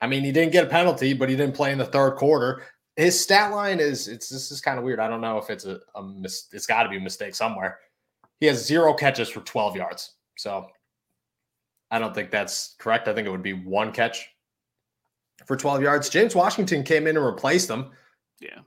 I 0.00 0.06
mean, 0.06 0.22
he 0.22 0.32
didn't 0.32 0.52
get 0.52 0.66
a 0.66 0.70
penalty, 0.70 1.14
but 1.14 1.28
he 1.28 1.36
didn't 1.36 1.54
play 1.54 1.72
in 1.72 1.78
the 1.78 1.86
third 1.86 2.16
quarter. 2.16 2.62
His 2.96 3.20
stat 3.20 3.52
line 3.52 3.80
is 3.80 4.06
it's 4.06 4.28
this 4.28 4.50
is 4.50 4.60
kind 4.60 4.78
of 4.78 4.84
weird. 4.84 5.00
I 5.00 5.08
don't 5.08 5.20
know 5.20 5.38
if 5.38 5.50
it's 5.50 5.64
a, 5.64 5.80
a 5.94 6.02
mis- 6.02 6.48
it's 6.52 6.66
got 6.66 6.84
to 6.84 6.88
be 6.88 6.98
a 6.98 7.00
mistake 7.00 7.34
somewhere. 7.34 7.78
He 8.40 8.46
has 8.46 8.64
zero 8.64 8.94
catches 8.94 9.28
for 9.28 9.40
12 9.40 9.76
yards. 9.76 10.14
So 10.36 10.66
I 11.90 11.98
don't 11.98 12.14
think 12.14 12.30
that's 12.30 12.74
correct. 12.78 13.08
I 13.08 13.14
think 13.14 13.26
it 13.26 13.30
would 13.30 13.42
be 13.42 13.52
one 13.52 13.92
catch 13.92 14.28
for 15.46 15.56
12 15.56 15.82
yards. 15.82 16.08
James 16.08 16.34
Washington 16.34 16.82
came 16.82 17.06
in 17.06 17.16
and 17.16 17.24
replaced 17.24 17.68
him. 17.70 17.90
Yeah. 18.40 18.60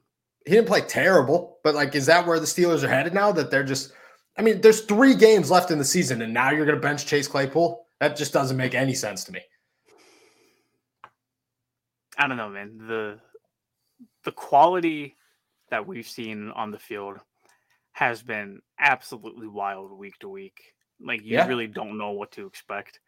He 0.46 0.52
didn't 0.54 0.68
play 0.68 0.82
terrible, 0.82 1.60
but 1.64 1.76
like, 1.76 1.96
is 1.96 2.06
that 2.06 2.26
where 2.26 2.40
the 2.40 2.46
Steelers 2.46 2.84
are 2.84 2.88
headed 2.90 3.14
now? 3.14 3.32
That 3.32 3.52
they're 3.52 3.64
just, 3.64 3.92
I 4.38 4.42
mean, 4.42 4.62
there's 4.62 4.82
three 4.82 5.14
games 5.16 5.52
left 5.52 5.72
in 5.72 5.78
the 5.78 5.86
season, 5.86 6.22
and 6.22 6.34
now 6.34 6.52
you're 6.52 6.66
going 6.66 6.78
to 6.78 6.82
bench 6.82 7.06
Chase 7.06 7.28
Claypool? 7.28 7.86
That 8.00 8.16
just 8.16 8.32
doesn't 8.32 8.56
make 8.56 8.74
any 8.76 8.94
sense 8.94 9.24
to 9.26 9.32
me. 9.32 9.42
I 12.18 12.28
don't 12.28 12.38
know, 12.38 12.50
man. 12.50 12.78
The 12.88 13.20
the 14.24 14.32
quality 14.32 15.16
that 15.70 15.86
we've 15.86 16.08
seen 16.08 16.50
on 16.52 16.72
the 16.72 16.80
field 16.80 17.18
has 17.92 18.22
been 18.22 18.62
absolutely 18.80 19.48
wild 19.48 19.92
week 19.92 20.18
to 20.20 20.30
week. 20.30 20.60
Like 21.00 21.22
you 21.24 21.36
Yeah. 21.38 21.48
really 21.48 21.68
don't 21.68 21.98
know 21.98 22.12
what 22.12 22.32
to 22.34 22.46
expect. 22.46 23.00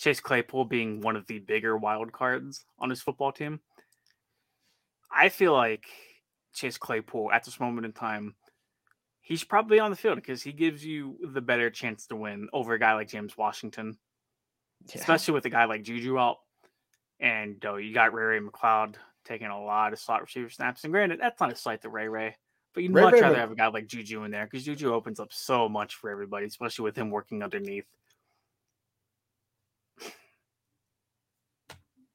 Chase 0.00 0.18
Claypool 0.18 0.64
being 0.64 1.02
one 1.02 1.14
of 1.14 1.26
the 1.26 1.40
bigger 1.40 1.76
wild 1.76 2.10
cards 2.10 2.64
on 2.78 2.88
his 2.88 3.02
football 3.02 3.32
team. 3.32 3.60
I 5.14 5.28
feel 5.28 5.52
like 5.52 5.84
Chase 6.54 6.78
Claypool 6.78 7.30
at 7.32 7.44
this 7.44 7.60
moment 7.60 7.84
in 7.84 7.92
time, 7.92 8.34
he's 9.20 9.44
probably 9.44 9.78
on 9.78 9.90
the 9.90 9.96
field 9.96 10.16
because 10.16 10.42
he 10.42 10.52
gives 10.52 10.84
you 10.84 11.18
the 11.34 11.42
better 11.42 11.68
chance 11.68 12.06
to 12.06 12.16
win 12.16 12.48
over 12.54 12.72
a 12.72 12.78
guy 12.78 12.94
like 12.94 13.08
James 13.08 13.36
Washington, 13.36 13.98
Yeah. 14.86 15.00
especially 15.00 15.34
with 15.34 15.44
a 15.44 15.50
guy 15.50 15.66
like 15.66 15.82
Juju 15.82 16.18
out. 16.18 16.38
And 17.18 17.62
uh, 17.66 17.74
you 17.74 17.92
got 17.92 18.14
Ray 18.14 18.24
Ray 18.24 18.40
McCloud 18.40 18.94
taking 19.26 19.48
a 19.48 19.62
lot 19.62 19.92
of 19.92 19.98
slot 19.98 20.22
receiver 20.22 20.48
snaps. 20.48 20.84
And 20.84 20.92
granted, 20.94 21.20
that's 21.20 21.40
not 21.40 21.52
a 21.52 21.56
slight 21.56 21.82
to 21.82 21.90
Ray 21.90 22.08
Ray, 22.08 22.36
but 22.72 22.82
you'd 22.82 22.94
Ray 22.94 23.02
much 23.02 23.12
Ray 23.14 23.20
rather 23.20 23.34
Mc- 23.34 23.40
have 23.40 23.52
a 23.52 23.56
guy 23.56 23.66
like 23.66 23.86
Juju 23.86 24.22
in 24.24 24.30
there 24.30 24.46
because 24.46 24.64
Juju 24.64 24.94
opens 24.94 25.20
up 25.20 25.30
so 25.30 25.68
much 25.68 25.96
for 25.96 26.08
everybody, 26.08 26.46
especially 26.46 26.84
with 26.84 26.96
him 26.96 27.10
working 27.10 27.42
underneath. 27.42 27.84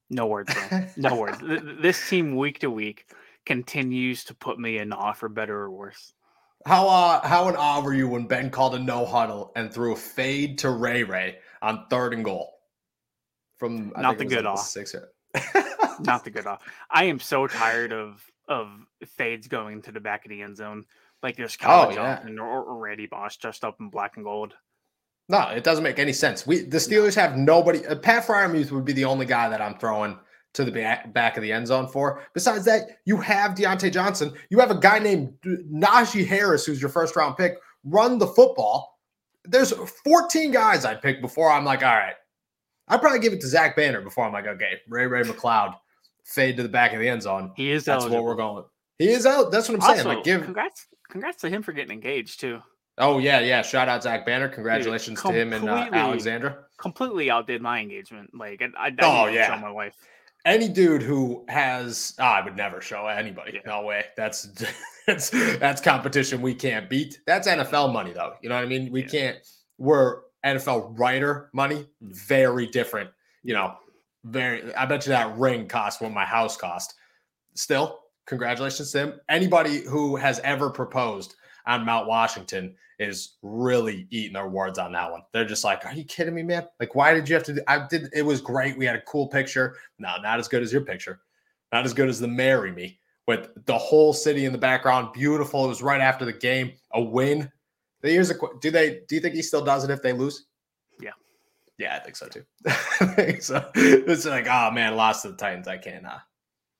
No 0.09 0.27
words, 0.27 0.53
bro. 0.53 0.85
No 0.97 1.15
words. 1.19 1.39
Th- 1.39 1.61
th- 1.61 1.77
This 1.81 2.09
team 2.09 2.35
week 2.35 2.59
to 2.59 2.69
week 2.69 3.07
continues 3.45 4.23
to 4.25 4.35
put 4.35 4.59
me 4.59 4.77
in 4.77 4.93
awe 4.93 5.13
for 5.13 5.29
better 5.29 5.55
or 5.57 5.71
worse. 5.71 6.13
How 6.65 6.87
uh 6.87 7.27
how 7.27 7.47
in 7.49 7.55
awe 7.55 7.81
were 7.81 7.93
you 7.93 8.07
when 8.07 8.25
Ben 8.25 8.49
called 8.49 8.73
a 8.75 8.79
no 8.79 9.05
huddle 9.05 9.51
and 9.55 9.71
threw 9.71 9.93
a 9.93 9.95
fade 9.95 10.57
to 10.59 10.71
Ray 10.71 11.03
Ray 11.03 11.37
on 11.61 11.85
third 11.89 12.13
and 12.13 12.23
goal? 12.25 12.53
From 13.57 13.93
I 13.95 14.01
Not 14.01 14.17
the 14.17 14.25
good 14.25 14.45
like 14.45 14.53
awe. 14.53 14.55
six 14.55 14.95
Not 15.99 16.23
the 16.23 16.31
good 16.31 16.47
awe. 16.47 16.57
I 16.89 17.05
am 17.05 17.19
so 17.19 17.47
tired 17.47 17.93
of 17.93 18.23
of 18.47 18.69
fades 19.05 19.47
going 19.47 19.81
to 19.83 19.91
the 19.91 19.99
back 19.99 20.25
of 20.25 20.29
the 20.29 20.41
end 20.41 20.57
zone. 20.57 20.85
Like 21.23 21.35
there's 21.37 21.57
Oh, 21.63 21.89
yeah. 21.89 21.95
Johnson 21.95 22.39
or, 22.39 22.63
or 22.63 22.77
Randy 22.77 23.07
Moss 23.11 23.37
dressed 23.37 23.63
up 23.63 23.77
in 23.79 23.89
black 23.89 24.17
and 24.17 24.25
gold. 24.25 24.53
No, 25.27 25.49
it 25.49 25.63
doesn't 25.63 25.83
make 25.83 25.99
any 25.99 26.13
sense. 26.13 26.45
We 26.45 26.61
the 26.61 26.77
Steelers 26.77 27.15
have 27.15 27.37
nobody. 27.37 27.85
Uh, 27.85 27.95
Pat 27.95 28.25
Freiermuth 28.25 28.71
would 28.71 28.85
be 28.85 28.93
the 28.93 29.05
only 29.05 29.25
guy 29.25 29.49
that 29.49 29.61
I'm 29.61 29.77
throwing 29.77 30.19
to 30.53 30.63
the 30.63 30.71
back, 30.71 31.13
back 31.13 31.37
of 31.37 31.43
the 31.43 31.51
end 31.51 31.67
zone 31.67 31.87
for. 31.87 32.23
Besides 32.33 32.65
that, 32.65 32.99
you 33.05 33.17
have 33.17 33.51
Diontae 33.51 33.91
Johnson. 33.91 34.33
You 34.49 34.59
have 34.59 34.71
a 34.71 34.79
guy 34.79 34.99
named 34.99 35.33
Najee 35.43 36.25
Harris, 36.25 36.65
who's 36.65 36.81
your 36.81 36.89
first 36.89 37.15
round 37.15 37.37
pick. 37.37 37.57
Run 37.83 38.17
the 38.17 38.27
football. 38.27 38.99
There's 39.43 39.71
14 39.71 40.51
guys 40.51 40.85
I'd 40.85 41.01
pick 41.01 41.21
before 41.21 41.51
I'm 41.51 41.65
like, 41.65 41.83
all 41.83 41.95
right. 41.95 42.15
I'd 42.87 43.01
probably 43.01 43.19
give 43.19 43.33
it 43.33 43.41
to 43.41 43.47
Zach 43.47 43.75
Banner 43.75 44.01
before 44.01 44.25
I'm 44.25 44.33
like, 44.33 44.47
okay, 44.47 44.79
Ray 44.87 45.07
Ray 45.07 45.23
McCloud, 45.23 45.75
fade 46.23 46.57
to 46.57 46.63
the 46.63 46.69
back 46.69 46.93
of 46.93 46.99
the 46.99 47.09
end 47.09 47.23
zone. 47.23 47.51
He 47.55 47.71
is 47.71 47.83
That's 47.83 48.03
eligible. 48.03 48.23
what 48.23 48.29
we're 48.29 48.35
going 48.35 48.55
with. 48.57 48.65
He 48.99 49.09
is 49.09 49.25
out. 49.25 49.51
That's 49.51 49.67
what 49.67 49.75
I'm 49.75 49.81
saying. 49.81 50.07
Also, 50.07 50.09
like, 50.09 50.23
give. 50.23 50.43
congrats, 50.43 50.87
congrats 51.09 51.41
to 51.41 51.49
him 51.49 51.63
for 51.63 51.73
getting 51.73 51.91
engaged 51.91 52.39
too. 52.39 52.61
Oh 52.97 53.17
yeah, 53.19 53.39
yeah. 53.41 53.61
Shout 53.61 53.89
out 53.89 54.03
Zach 54.03 54.25
Banner. 54.25 54.47
Congratulations 54.47 55.21
to 55.21 55.31
him 55.31 55.53
and 55.53 55.67
uh, 55.69 55.89
Alexandra. 55.91 56.57
Completely 56.77 57.29
outdid 57.29 57.61
my 57.61 57.79
engagement. 57.81 58.31
Like 58.33 58.61
I, 58.61 58.87
I, 58.87 58.87
I 58.87 58.95
Oh, 59.01 59.25
yeah. 59.27 59.53
show 59.53 59.61
my 59.61 59.71
wife. 59.71 59.93
any 60.45 60.69
dude 60.69 61.01
who 61.01 61.43
has 61.49 62.13
oh, 62.19 62.23
I 62.23 62.43
would 62.43 62.55
never 62.55 62.79
show 62.81 63.07
anybody. 63.07 63.53
Yeah. 63.55 63.61
No 63.65 63.81
way. 63.83 64.05
That's 64.15 64.43
that's 65.07 65.29
that's 65.29 65.81
competition 65.81 66.41
we 66.41 66.55
can't 66.55 66.89
beat. 66.89 67.19
That's 67.27 67.47
NFL 67.47 67.91
money 67.91 68.13
though. 68.13 68.33
You 68.41 68.49
know 68.49 68.55
what 68.55 68.63
I 68.63 68.67
mean? 68.67 68.91
We 68.91 69.01
Yeah. 69.01 69.07
can't 69.07 69.37
we're 69.77 70.21
NFL 70.45 70.97
writer 70.97 71.49
money, 71.53 71.87
very 72.01 72.67
different. 72.67 73.09
You 73.43 73.55
know, 73.55 73.73
very 74.23 74.73
I 74.75 74.85
bet 74.85 75.05
you 75.05 75.09
that 75.09 75.35
ring 75.37 75.67
cost 75.67 76.01
what 76.01 76.13
my 76.13 76.25
house 76.25 76.55
cost. 76.55 76.93
Still, 77.55 77.99
congratulations 78.25 78.91
to 78.91 78.99
him. 78.99 79.13
Anybody 79.27 79.81
who 79.81 80.15
has 80.15 80.39
ever 80.45 80.69
proposed 80.69 81.35
on 81.67 81.85
Mount 81.85 82.07
Washington 82.07 82.75
is 82.99 83.35
really 83.41 84.07
eating 84.09 84.33
their 84.33 84.47
words 84.47 84.79
on 84.79 84.93
that 84.93 85.11
one. 85.11 85.21
They're 85.33 85.45
just 85.45 85.63
like, 85.63 85.85
"Are 85.85 85.93
you 85.93 86.03
kidding 86.03 86.35
me, 86.35 86.43
man? 86.43 86.67
Like, 86.79 86.95
why 86.95 87.13
did 87.13 87.27
you 87.27 87.35
have 87.35 87.43
to? 87.45 87.53
Do, 87.53 87.61
I 87.67 87.85
did. 87.87 88.09
It 88.13 88.21
was 88.21 88.41
great. 88.41 88.77
We 88.77 88.85
had 88.85 88.95
a 88.95 89.01
cool 89.01 89.27
picture. 89.27 89.75
No, 89.99 90.15
not 90.21 90.39
as 90.39 90.47
good 90.47 90.63
as 90.63 90.71
your 90.71 90.81
picture. 90.81 91.21
Not 91.71 91.85
as 91.85 91.93
good 91.93 92.09
as 92.09 92.19
the 92.19 92.27
"Marry 92.27 92.71
Me" 92.71 92.99
with 93.27 93.49
the 93.65 93.77
whole 93.77 94.13
city 94.13 94.45
in 94.45 94.51
the 94.51 94.57
background. 94.57 95.13
Beautiful. 95.13 95.65
It 95.65 95.69
was 95.69 95.81
right 95.81 96.01
after 96.01 96.25
the 96.25 96.33
game. 96.33 96.73
A 96.93 97.01
win. 97.01 97.51
Here's 98.01 98.29
a. 98.29 98.35
Do 98.61 98.71
they? 98.71 99.01
Do 99.07 99.15
you 99.15 99.21
think 99.21 99.35
he 99.35 99.41
still 99.41 99.63
does 99.63 99.83
it 99.83 99.89
if 99.89 100.01
they 100.01 100.13
lose? 100.13 100.45
Yeah. 101.01 101.11
Yeah, 101.77 101.95
I 101.95 101.99
think 101.99 102.15
so 102.15 102.27
too. 102.27 102.43
I 102.65 102.71
think 103.15 103.41
so. 103.41 103.69
It's 103.75 104.25
like, 104.25 104.47
oh 104.47 104.71
man, 104.71 104.95
lost 104.95 105.23
to 105.23 105.29
the 105.29 105.37
Titans. 105.37 105.67
I 105.67 105.77
can't. 105.77 106.05
Uh, 106.05 106.19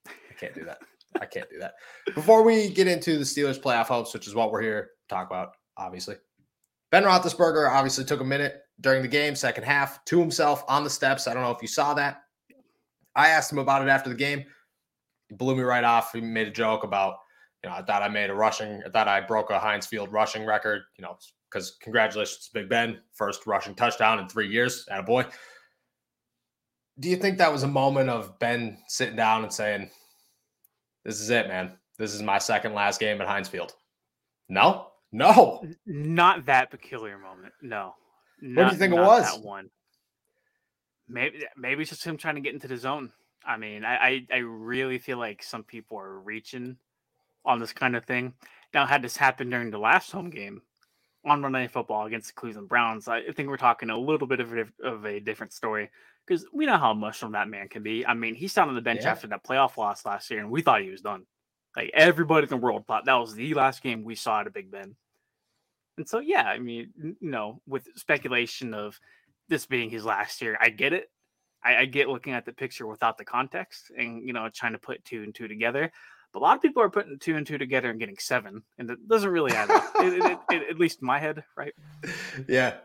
I 0.07 0.33
can't 0.39 0.53
do 0.53 0.65
that. 0.65 0.79
I 1.21 1.25
can't 1.25 1.49
do 1.49 1.59
that. 1.59 1.75
Before 2.13 2.43
we 2.43 2.69
get 2.69 2.87
into 2.87 3.17
the 3.17 3.23
Steelers 3.23 3.59
playoff 3.59 3.85
hopes, 3.85 4.13
which 4.13 4.27
is 4.27 4.35
what 4.35 4.51
we're 4.51 4.61
here 4.61 4.89
to 5.07 5.15
talk 5.15 5.27
about, 5.27 5.51
obviously. 5.77 6.15
Ben 6.91 7.03
Roethlisberger 7.03 7.69
obviously 7.69 8.05
took 8.05 8.21
a 8.21 8.25
minute 8.25 8.61
during 8.81 9.01
the 9.01 9.07
game, 9.07 9.35
second 9.35 9.63
half, 9.63 10.03
to 10.05 10.19
himself 10.19 10.63
on 10.67 10.83
the 10.83 10.89
steps. 10.89 11.27
I 11.27 11.33
don't 11.33 11.43
know 11.43 11.51
if 11.51 11.61
you 11.61 11.67
saw 11.67 11.93
that. 11.93 12.23
I 13.15 13.29
asked 13.29 13.51
him 13.51 13.59
about 13.59 13.81
it 13.81 13.89
after 13.89 14.09
the 14.09 14.15
game. 14.15 14.43
He 15.29 15.35
blew 15.35 15.55
me 15.55 15.63
right 15.63 15.83
off. 15.83 16.11
He 16.11 16.21
made 16.21 16.47
a 16.47 16.51
joke 16.51 16.83
about, 16.83 17.15
you 17.63 17.69
know, 17.69 17.75
I 17.75 17.81
thought 17.81 18.03
I 18.03 18.09
made 18.09 18.29
a 18.29 18.35
rushing, 18.35 18.81
I 18.85 18.89
thought 18.89 19.07
I 19.07 19.21
broke 19.21 19.49
a 19.49 19.59
Heinz 19.59 19.87
Field 19.87 20.11
rushing 20.11 20.45
record, 20.45 20.83
you 20.97 21.01
know, 21.01 21.17
because 21.49 21.77
congratulations, 21.81 22.49
Big 22.53 22.69
Ben, 22.69 22.99
first 23.13 23.47
rushing 23.47 23.75
touchdown 23.75 24.19
in 24.19 24.27
three 24.27 24.47
years. 24.47 24.85
At 24.91 24.99
a 24.99 25.03
boy. 25.03 25.25
Do 26.99 27.09
you 27.09 27.15
think 27.15 27.37
that 27.37 27.51
was 27.51 27.63
a 27.63 27.67
moment 27.67 28.09
of 28.09 28.37
Ben 28.39 28.77
sitting 28.87 29.15
down 29.15 29.43
and 29.43 29.53
saying, 29.53 29.89
This 31.05 31.21
is 31.21 31.29
it, 31.29 31.47
man. 31.47 31.71
This 31.97 32.13
is 32.13 32.21
my 32.21 32.39
second 32.39 32.73
last 32.73 32.99
game 32.99 33.21
at 33.21 33.27
Heinz 33.27 33.47
Field? 33.47 33.73
No, 34.49 34.87
no. 35.11 35.63
Not 35.85 36.45
that 36.47 36.71
peculiar 36.71 37.17
moment. 37.17 37.53
No. 37.61 37.93
What 38.41 38.69
do 38.69 38.73
you 38.73 38.79
think 38.79 38.93
it 38.93 38.99
was? 38.99 39.31
That 39.31 39.41
one. 39.41 39.69
Maybe 41.07 41.45
maybe 41.55 41.83
it's 41.83 41.91
just 41.91 42.03
him 42.03 42.17
trying 42.17 42.35
to 42.35 42.41
get 42.41 42.53
into 42.53 42.67
the 42.67 42.77
zone. 42.77 43.11
I 43.45 43.57
mean, 43.57 43.85
I, 43.85 43.95
I 43.95 44.27
I 44.33 44.37
really 44.37 44.97
feel 44.97 45.19
like 45.19 45.43
some 45.43 45.63
people 45.63 45.99
are 45.99 46.19
reaching 46.19 46.77
on 47.45 47.59
this 47.59 47.71
kind 47.71 47.95
of 47.95 48.05
thing. 48.05 48.33
Now, 48.73 48.87
had 48.87 49.03
this 49.03 49.15
happened 49.15 49.51
during 49.51 49.69
the 49.69 49.77
last 49.77 50.11
home 50.11 50.31
game 50.31 50.63
on 51.23 51.41
Monday 51.41 51.61
Night 51.61 51.71
Football 51.71 52.07
against 52.07 52.27
the 52.27 52.33
Cleveland 52.33 52.67
Browns, 52.67 53.07
I 53.07 53.31
think 53.31 53.49
we're 53.49 53.57
talking 53.57 53.91
a 53.91 53.97
little 53.97 54.27
bit 54.27 54.39
of 54.39 54.51
a, 54.53 54.65
of 54.83 55.05
a 55.05 55.19
different 55.19 55.53
story 55.53 55.89
because 56.25 56.45
we 56.51 56.65
know 56.65 56.77
how 56.77 56.91
emotional 56.91 57.31
that 57.31 57.47
man 57.49 57.67
can 57.67 57.83
be. 57.83 58.05
I 58.05 58.13
mean, 58.13 58.35
he 58.35 58.47
sat 58.47 58.67
on 58.67 58.75
the 58.75 58.81
bench 58.81 59.01
Yeah. 59.03 59.11
after 59.11 59.27
that 59.27 59.43
playoff 59.43 59.77
loss 59.77 60.05
last 60.05 60.29
year, 60.31 60.39
and 60.39 60.49
we 60.49 60.61
thought 60.61 60.81
he 60.81 60.89
was 60.89 61.01
done. 61.01 61.25
Like 61.75 61.91
everybody 61.93 62.45
in 62.45 62.49
the 62.49 62.57
world 62.57 62.85
thought 62.87 63.05
that 63.05 63.13
was 63.15 63.35
the 63.35 63.53
last 63.53 63.83
game 63.83 64.03
we 64.03 64.15
saw 64.15 64.41
at 64.41 64.47
a 64.47 64.51
Big 64.51 64.71
Ben. 64.71 64.95
And 65.97 66.07
so, 66.07 66.19
yeah, 66.19 66.43
I 66.43 66.59
mean, 66.59 66.91
you 67.19 67.29
know, 67.29 67.61
with 67.67 67.87
speculation 67.95 68.73
of 68.73 68.99
this 69.49 69.65
being 69.65 69.89
his 69.89 70.03
last 70.05 70.41
year, 70.41 70.57
I 70.59 70.69
get 70.69 70.93
it. 70.93 71.09
I, 71.63 71.77
I 71.77 71.85
get 71.85 72.09
looking 72.09 72.33
at 72.33 72.45
the 72.45 72.53
picture 72.53 72.85
without 72.87 73.17
the 73.17 73.25
context 73.25 73.91
and, 73.97 74.25
you 74.25 74.33
know, 74.33 74.49
trying 74.53 74.73
to 74.73 74.77
put 74.77 75.03
two 75.05 75.23
and 75.23 75.33
two 75.33 75.47
together. 75.47 75.91
But 76.33 76.39
a 76.39 76.43
lot 76.43 76.55
of 76.57 76.61
people 76.61 76.81
are 76.83 76.89
putting 76.89 77.17
two 77.17 77.37
and 77.37 77.47
two 77.47 77.57
together 77.57 77.89
and 77.89 77.99
getting 77.99 78.17
seven, 78.19 78.61
and 78.77 78.89
it 78.89 79.07
doesn't 79.07 79.29
really 79.29 79.53
add 79.53 79.69
up. 79.71 79.85
it, 79.95 80.13
it, 80.25 80.39
it, 80.51 80.69
at 80.69 80.79
least 80.79 81.01
in 81.01 81.07
my 81.07 81.17
head, 81.19 81.43
right? 81.55 81.73
Yeah. 82.49 82.75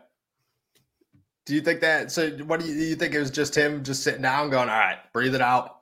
Do 1.51 1.55
you 1.55 1.61
think 1.61 1.81
that? 1.81 2.13
So, 2.13 2.29
what 2.45 2.61
do 2.61 2.65
you, 2.65 2.73
do 2.75 2.79
you 2.79 2.95
think 2.95 3.13
it 3.13 3.19
was 3.19 3.29
just 3.29 3.53
him 3.57 3.83
just 3.83 4.03
sitting 4.03 4.21
down, 4.21 4.49
going, 4.49 4.69
"All 4.69 4.77
right, 4.79 4.99
breathe 5.11 5.35
it 5.35 5.41
out. 5.41 5.79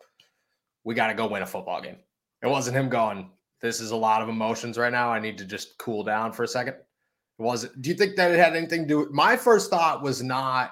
We 0.84 0.96
got 0.96 1.10
to 1.10 1.14
go 1.14 1.28
win 1.28 1.44
a 1.44 1.46
football 1.46 1.80
game." 1.80 1.98
It 2.42 2.48
wasn't 2.48 2.76
him 2.76 2.90
going, 2.90 3.30
"This 3.62 3.80
is 3.80 3.92
a 3.92 3.96
lot 3.96 4.24
of 4.24 4.30
emotions 4.30 4.80
right 4.80 4.92
now. 4.92 5.12
I 5.12 5.20
need 5.20 5.38
to 5.38 5.46
just 5.46 5.78
cool 5.78 6.04
down 6.04 6.32
for 6.34 6.42
a 6.42 6.48
second. 6.48 6.74
It 6.74 7.44
was. 7.44 7.70
Do 7.82 7.92
you 7.92 7.96
think 7.96 8.16
that 8.16 8.32
it 8.32 8.40
had 8.40 8.56
anything 8.56 8.82
to 8.82 8.88
do? 8.88 9.00
with 9.02 9.12
My 9.12 9.38
first 9.38 9.70
thought 9.70 10.02
was 10.02 10.24
not, 10.24 10.72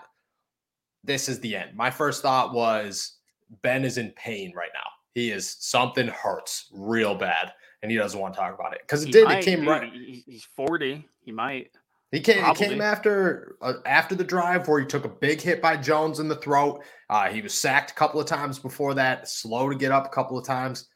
"This 1.04 1.30
is 1.30 1.40
the 1.42 1.56
end." 1.56 1.76
My 1.76 1.92
first 1.92 2.24
thought 2.24 2.56
was, 2.56 3.18
Ben 3.62 3.86
is 3.86 4.00
in 4.00 4.10
pain 4.14 4.52
right 4.56 4.72
now. 4.74 4.90
He 5.14 5.30
is 5.30 5.58
something 5.60 6.08
hurts 6.08 6.72
real 6.74 7.14
bad, 7.14 7.54
and 7.84 7.92
he 7.92 7.98
doesn't 8.00 8.20
want 8.20 8.34
to 8.34 8.40
talk 8.40 8.56
about 8.56 8.74
it 8.74 8.80
because 8.82 9.04
it 9.04 9.10
He 9.10 9.12
did. 9.12 9.26
might, 9.26 9.44
it 9.44 9.46
came 9.46 9.60
dude. 9.60 9.68
right. 9.68 9.94
He's 9.94 10.48
40. 10.56 11.08
He 11.20 11.32
might. 11.32 11.70
He 12.18 12.24
came, 12.24 12.44
it 12.44 12.58
came 12.58 12.82
after 12.82 13.58
uh, 13.62 13.74
after 13.86 14.16
the 14.16 14.24
drive 14.24 14.68
where 14.68 14.80
he 14.80 14.88
took 14.88 15.06
a 15.06 15.10
big 15.10 15.40
hit 15.40 15.62
by 15.62 15.78
Jones 15.78 16.20
in 16.20 16.28
the 16.28 16.36
throat. 16.36 16.84
Uh, 17.12 17.28
he 17.28 17.44
was 17.44 17.54
sacked 17.54 17.92
a 17.92 17.94
couple 17.94 18.20
of 18.20 18.26
times 18.26 18.58
before 18.58 18.96
that, 18.96 19.30
slow 19.30 19.70
to 19.70 19.76
get 19.76 19.92
up 19.92 20.08
a 20.08 20.10
couple 20.10 20.36
of 20.36 20.44
times. 20.44 20.88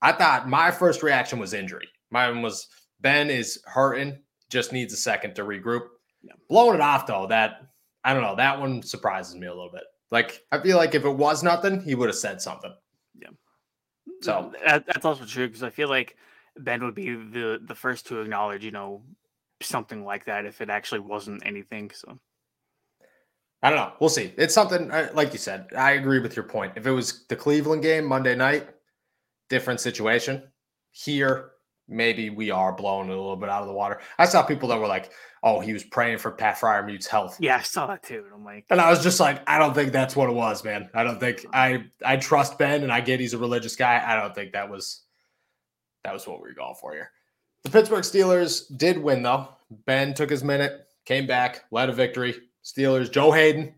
I 0.00 0.12
thought 0.12 0.48
my 0.48 0.70
first 0.70 1.02
reaction 1.02 1.38
was 1.38 1.52
injury. 1.52 1.86
Mine 2.10 2.40
was 2.40 2.66
Ben 3.00 3.28
is 3.28 3.60
hurting, 3.66 4.20
just 4.48 4.72
needs 4.72 4.94
a 4.94 4.96
second 4.96 5.34
to 5.34 5.42
regroup. 5.42 5.82
Yeah. 6.22 6.32
Blowing 6.48 6.76
it 6.76 6.80
off 6.80 7.06
though, 7.06 7.26
that 7.26 7.66
I 8.02 8.14
don't 8.14 8.22
know, 8.22 8.36
that 8.36 8.58
one 8.58 8.82
surprises 8.82 9.34
me 9.34 9.48
a 9.48 9.54
little 9.54 9.70
bit. 9.70 9.84
Like 10.10 10.40
I 10.50 10.60
feel 10.60 10.78
like 10.78 10.94
if 10.94 11.04
it 11.04 11.10
was 11.10 11.42
nothing, 11.42 11.82
he 11.82 11.94
would 11.94 12.08
have 12.08 12.16
said 12.16 12.40
something. 12.40 12.74
Yeah. 13.20 13.28
So 14.22 14.52
that, 14.64 14.86
that's 14.86 15.04
also 15.04 15.26
true 15.26 15.46
because 15.46 15.62
I 15.62 15.68
feel 15.68 15.90
like 15.90 16.16
Ben 16.56 16.82
would 16.84 16.94
be 16.94 17.10
the 17.10 17.60
the 17.62 17.74
first 17.74 18.06
to 18.06 18.22
acknowledge, 18.22 18.64
you 18.64 18.70
know, 18.70 19.02
something 19.60 20.04
like 20.04 20.26
that 20.26 20.46
if 20.46 20.60
it 20.60 20.70
actually 20.70 21.00
wasn't 21.00 21.44
anything. 21.44 21.90
So 21.94 22.18
I 23.62 23.70
don't 23.70 23.78
know. 23.78 23.92
We'll 24.00 24.10
see. 24.10 24.32
It's 24.36 24.54
something 24.54 24.90
uh, 24.90 25.10
like 25.14 25.32
you 25.32 25.38
said. 25.38 25.68
I 25.76 25.92
agree 25.92 26.20
with 26.20 26.36
your 26.36 26.44
point. 26.44 26.74
If 26.76 26.86
it 26.86 26.92
was 26.92 27.26
the 27.28 27.36
Cleveland 27.36 27.82
game 27.82 28.06
Monday 28.06 28.36
night, 28.36 28.68
different 29.48 29.80
situation. 29.80 30.42
Here, 30.90 31.50
maybe 31.88 32.30
we 32.30 32.50
are 32.50 32.72
blowing 32.72 33.08
it 33.08 33.12
a 33.12 33.16
little 33.16 33.36
bit 33.36 33.48
out 33.48 33.62
of 33.62 33.68
the 33.68 33.74
water. 33.74 34.00
I 34.18 34.26
saw 34.26 34.42
people 34.42 34.68
that 34.68 34.78
were 34.78 34.86
like, 34.86 35.10
"Oh, 35.42 35.60
he 35.60 35.72
was 35.72 35.84
praying 35.84 36.18
for 36.18 36.30
Pat 36.30 36.56
Freiermuth's 36.56 37.06
health." 37.06 37.36
Yeah, 37.40 37.56
I 37.56 37.62
saw 37.62 37.86
that 37.88 38.02
too. 38.02 38.22
And 38.24 38.34
I'm 38.34 38.44
like, 38.44 38.66
and 38.70 38.80
I 38.80 38.90
was 38.90 39.02
just 39.02 39.20
like, 39.20 39.42
I 39.48 39.58
don't 39.58 39.74
think 39.74 39.92
that's 39.92 40.16
what 40.16 40.30
it 40.30 40.34
was, 40.34 40.64
man. 40.64 40.88
I 40.94 41.04
don't 41.04 41.20
think 41.20 41.44
I 41.52 41.84
I 42.04 42.16
trust 42.16 42.58
Ben, 42.58 42.82
and 42.82 42.92
I 42.92 43.00
get 43.00 43.20
he's 43.20 43.34
a 43.34 43.38
religious 43.38 43.76
guy. 43.76 44.02
I 44.04 44.20
don't 44.20 44.34
think 44.34 44.52
that 44.52 44.70
was 44.70 45.02
that 46.04 46.12
was 46.12 46.26
what 46.26 46.40
we 46.40 46.48
were 46.48 46.54
going 46.54 46.76
for 46.80 46.92
here. 46.92 47.10
The 47.64 47.70
Pittsburgh 47.70 48.04
Steelers 48.04 48.64
did 48.76 48.98
win 48.98 49.22
though. 49.22 49.48
Ben 49.84 50.14
took 50.14 50.30
his 50.30 50.42
minute, 50.42 50.86
came 51.04 51.26
back, 51.26 51.64
led 51.70 51.90
a 51.90 51.92
victory. 51.92 52.34
Steelers, 52.64 53.10
Joe 53.10 53.30
Haden, 53.30 53.74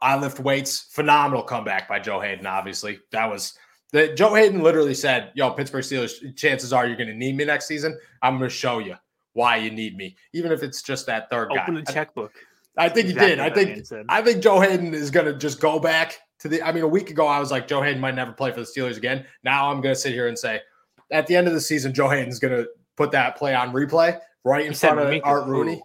I 0.00 0.18
lift 0.18 0.38
weights, 0.40 0.88
phenomenal 0.90 1.42
comeback 1.42 1.88
by 1.88 1.98
Joe 1.98 2.20
Haden. 2.20 2.46
Obviously, 2.46 3.00
that 3.10 3.30
was 3.30 3.58
that 3.92 4.16
Joe 4.16 4.34
Haden 4.34 4.62
literally 4.62 4.94
said, 4.94 5.32
"Yo, 5.34 5.50
Pittsburgh 5.50 5.84
Steelers, 5.84 6.36
chances 6.36 6.72
are 6.72 6.86
you're 6.86 6.96
going 6.96 7.08
to 7.08 7.14
need 7.14 7.36
me 7.36 7.44
next 7.44 7.66
season. 7.66 7.98
I'm 8.22 8.38
going 8.38 8.50
to 8.50 8.54
show 8.54 8.80
you 8.80 8.96
why 9.32 9.56
you 9.56 9.70
need 9.70 9.96
me, 9.96 10.16
even 10.32 10.52
if 10.52 10.62
it's 10.62 10.82
just 10.82 11.06
that 11.06 11.30
third 11.30 11.46
Open 11.46 11.56
guy." 11.56 11.62
Open 11.62 11.74
the 11.76 11.92
checkbook. 11.92 12.32
I, 12.76 12.86
I 12.86 12.88
think 12.88 13.08
exactly 13.08 13.30
he 13.30 13.36
did. 13.36 13.40
I 13.40 13.50
think 13.50 14.06
I 14.08 14.22
think 14.22 14.42
Joe 14.42 14.60
Haden 14.60 14.94
is 14.94 15.10
going 15.10 15.26
to 15.26 15.34
just 15.34 15.60
go 15.60 15.78
back 15.78 16.18
to 16.40 16.48
the. 16.48 16.62
I 16.62 16.72
mean, 16.72 16.82
a 16.84 16.88
week 16.88 17.10
ago 17.10 17.26
I 17.26 17.38
was 17.38 17.50
like, 17.50 17.68
Joe 17.68 17.82
Haden 17.82 18.00
might 18.00 18.14
never 18.14 18.32
play 18.32 18.50
for 18.50 18.60
the 18.60 18.66
Steelers 18.66 18.96
again. 18.96 19.24
Now 19.42 19.70
I'm 19.70 19.80
going 19.80 19.94
to 19.94 20.00
sit 20.00 20.12
here 20.12 20.28
and 20.28 20.38
say, 20.38 20.60
at 21.10 21.26
the 21.26 21.36
end 21.36 21.46
of 21.46 21.54
the 21.54 21.60
season, 21.60 21.94
Joe 21.94 22.08
Haden's 22.08 22.38
going 22.38 22.54
to 22.54 22.68
put 22.96 23.12
that 23.12 23.36
play 23.36 23.54
on 23.54 23.72
replay 23.72 24.18
right 24.44 24.66
in 24.66 24.74
front 24.74 25.00
of 25.00 25.20
Art 25.24 25.46
Rooney. 25.46 25.82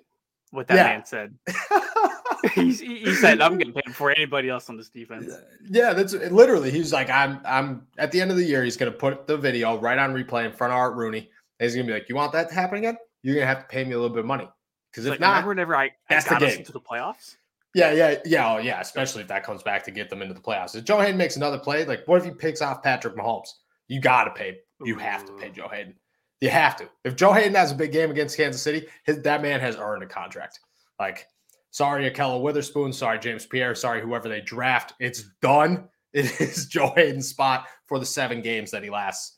What 0.52 0.68
that 0.68 0.76
yeah. 0.76 0.84
man 0.84 1.06
said. 1.06 1.36
he, 2.56 2.72
he 2.72 3.14
said, 3.14 3.40
"I'm 3.42 3.58
getting 3.58 3.74
paid 3.74 3.86
before 3.86 4.12
anybody 4.12 4.50
else 4.50 4.70
on 4.70 4.78
this 4.78 4.90
defense." 4.90 5.32
Yeah, 5.70 5.94
that's 5.94 6.14
literally. 6.14 6.72
He's 6.72 6.92
like, 6.92 7.10
"I'm, 7.10 7.40
I'm." 7.46 7.86
At 7.98 8.12
the 8.12 8.20
end 8.20 8.32
of 8.32 8.38
the 8.38 8.44
year, 8.44 8.64
he's 8.64 8.78
going 8.78 8.92
to 8.92 8.98
put 8.98 9.28
the 9.28 9.38
video 9.38 9.78
right 9.78 9.98
on 9.98 10.14
replay 10.14 10.46
in 10.46 10.52
front 10.52 10.74
of 10.74 10.78
Art 10.78 10.96
Rooney. 10.96 11.30
he's 11.60 11.76
going 11.76 11.86
to 11.86 11.94
be 11.94 12.00
like, 12.00 12.10
"You 12.10 12.16
want 12.16 12.32
that 12.32 12.50
to 12.50 12.56
happen 12.56 12.80
again? 12.80 12.98
You're 13.22 13.36
going 13.36 13.44
to 13.44 13.48
have 13.48 13.60
to 13.60 13.68
pay 13.68 13.84
me 13.84 13.92
a 13.94 14.00
little 14.00 14.16
bit 14.16 14.22
of 14.22 14.26
money 14.26 14.50
because 14.92 15.06
if 15.06 15.12
like, 15.12 15.20
not, 15.20 15.46
whenever 15.46 15.76
I, 15.76 15.92
I 16.10 16.22
got 16.22 16.42
us 16.42 16.56
into 16.56 16.72
the 16.72 16.82
playoffs." 16.82 17.36
Yeah, 17.76 17.92
yeah, 17.92 18.16
yeah, 18.26 18.56
oh, 18.56 18.58
yeah. 18.58 18.82
Especially 18.82 19.22
if 19.22 19.28
that 19.28 19.44
comes 19.44 19.62
back 19.62 19.84
to 19.84 19.92
get 19.92 20.10
them 20.10 20.24
into 20.24 20.34
the 20.34 20.40
playoffs. 20.40 20.76
If 20.76 20.86
Joe 20.86 21.00
Haden 21.00 21.18
makes 21.18 21.36
another 21.36 21.60
play, 21.60 21.86
like 21.86 22.08
what 22.08 22.18
if 22.18 22.26
he 22.26 22.32
picks 22.32 22.64
off 22.64 22.82
Patrick 22.82 23.16
Mahomes? 23.16 23.50
You 23.88 24.02
got 24.02 24.24
to 24.24 24.32
pay. 24.32 24.58
You 24.84 24.96
have 24.96 25.26
to 25.26 25.34
pay 25.34 25.52
Joe 25.52 25.68
Haden. 25.72 25.94
You 26.42 26.50
have 26.50 26.78
to. 26.78 26.90
If 27.04 27.16
Joe 27.16 27.34
Haden 27.34 27.56
has 27.56 27.72
a 27.72 27.76
big 27.76 27.92
game 27.92 28.12
against 28.12 28.38
Kansas 28.38 28.62
City, 28.62 28.88
his, 29.04 29.22
that 29.24 29.42
man 29.42 29.60
has 29.60 29.76
earned 29.76 30.04
a 30.04 30.08
contract. 30.08 30.60
Like 31.00 31.28
Sorry, 31.72 32.10
Ahkello 32.10 32.42
Witherspoon. 32.42 32.92
Sorry, 32.92 33.20
James 33.20 33.46
Pierre. 33.46 33.76
Sorry, 33.76 34.02
whoever 34.02 34.28
they 34.28 34.42
draft. 34.42 34.94
It's 35.00 35.24
done. 35.42 35.88
It 36.12 36.42
is 36.42 36.66
Joe 36.66 36.92
Haden's 36.96 37.28
spot 37.28 37.68
for 37.86 38.00
the 38.00 38.06
seven 38.06 38.42
games 38.42 38.72
that 38.72 38.82
he 38.82 38.90
lasts 38.90 39.38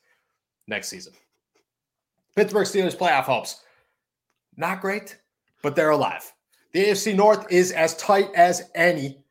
next 0.67 0.87
season. 0.87 1.11
Pittsburgh 2.33 2.65
Steelers 2.65 2.95
playoff 2.95 3.25
hopes. 3.25 3.61
Not 4.55 4.79
great, 4.79 5.17
but 5.61 5.75
they're 5.75 5.89
alive. 5.89 6.31
The 6.71 6.85
AFC 6.85 7.13
North 7.13 7.45
is 7.51 7.73
as 7.73 7.97
tight 7.97 8.29
as 8.35 8.71
any 8.73 9.21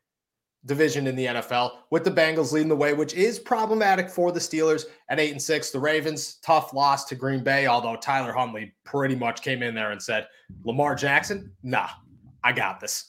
division 0.65 1.07
in 1.07 1.15
the 1.15 1.25
NFL, 1.25 1.77
with 1.89 2.03
the 2.03 2.11
Bengals 2.11 2.51
leading 2.51 2.69
the 2.69 2.75
way, 2.75 2.93
which 2.93 3.13
is 3.13 3.39
problematic 3.39 4.09
for 4.09 4.31
the 4.31 4.39
Steelers 4.39 4.85
at 5.09 5.19
eight 5.19 5.31
and 5.31 5.41
six. 5.41 5.71
The 5.71 5.79
Ravens, 5.79 6.35
tough 6.35 6.73
loss 6.73 7.05
to 7.05 7.15
Green 7.15 7.43
Bay, 7.43 7.67
although 7.67 7.95
Tyler 7.95 8.31
Huntley 8.31 8.73
pretty 8.83 9.15
much 9.15 9.41
came 9.41 9.63
in 9.63 9.73
there 9.73 9.91
and 9.91 10.01
said, 10.01 10.27
Lamar 10.63 10.95
Jackson, 10.95 11.51
nah, 11.63 11.89
I 12.43 12.51
got 12.51 12.79
this. 12.79 13.05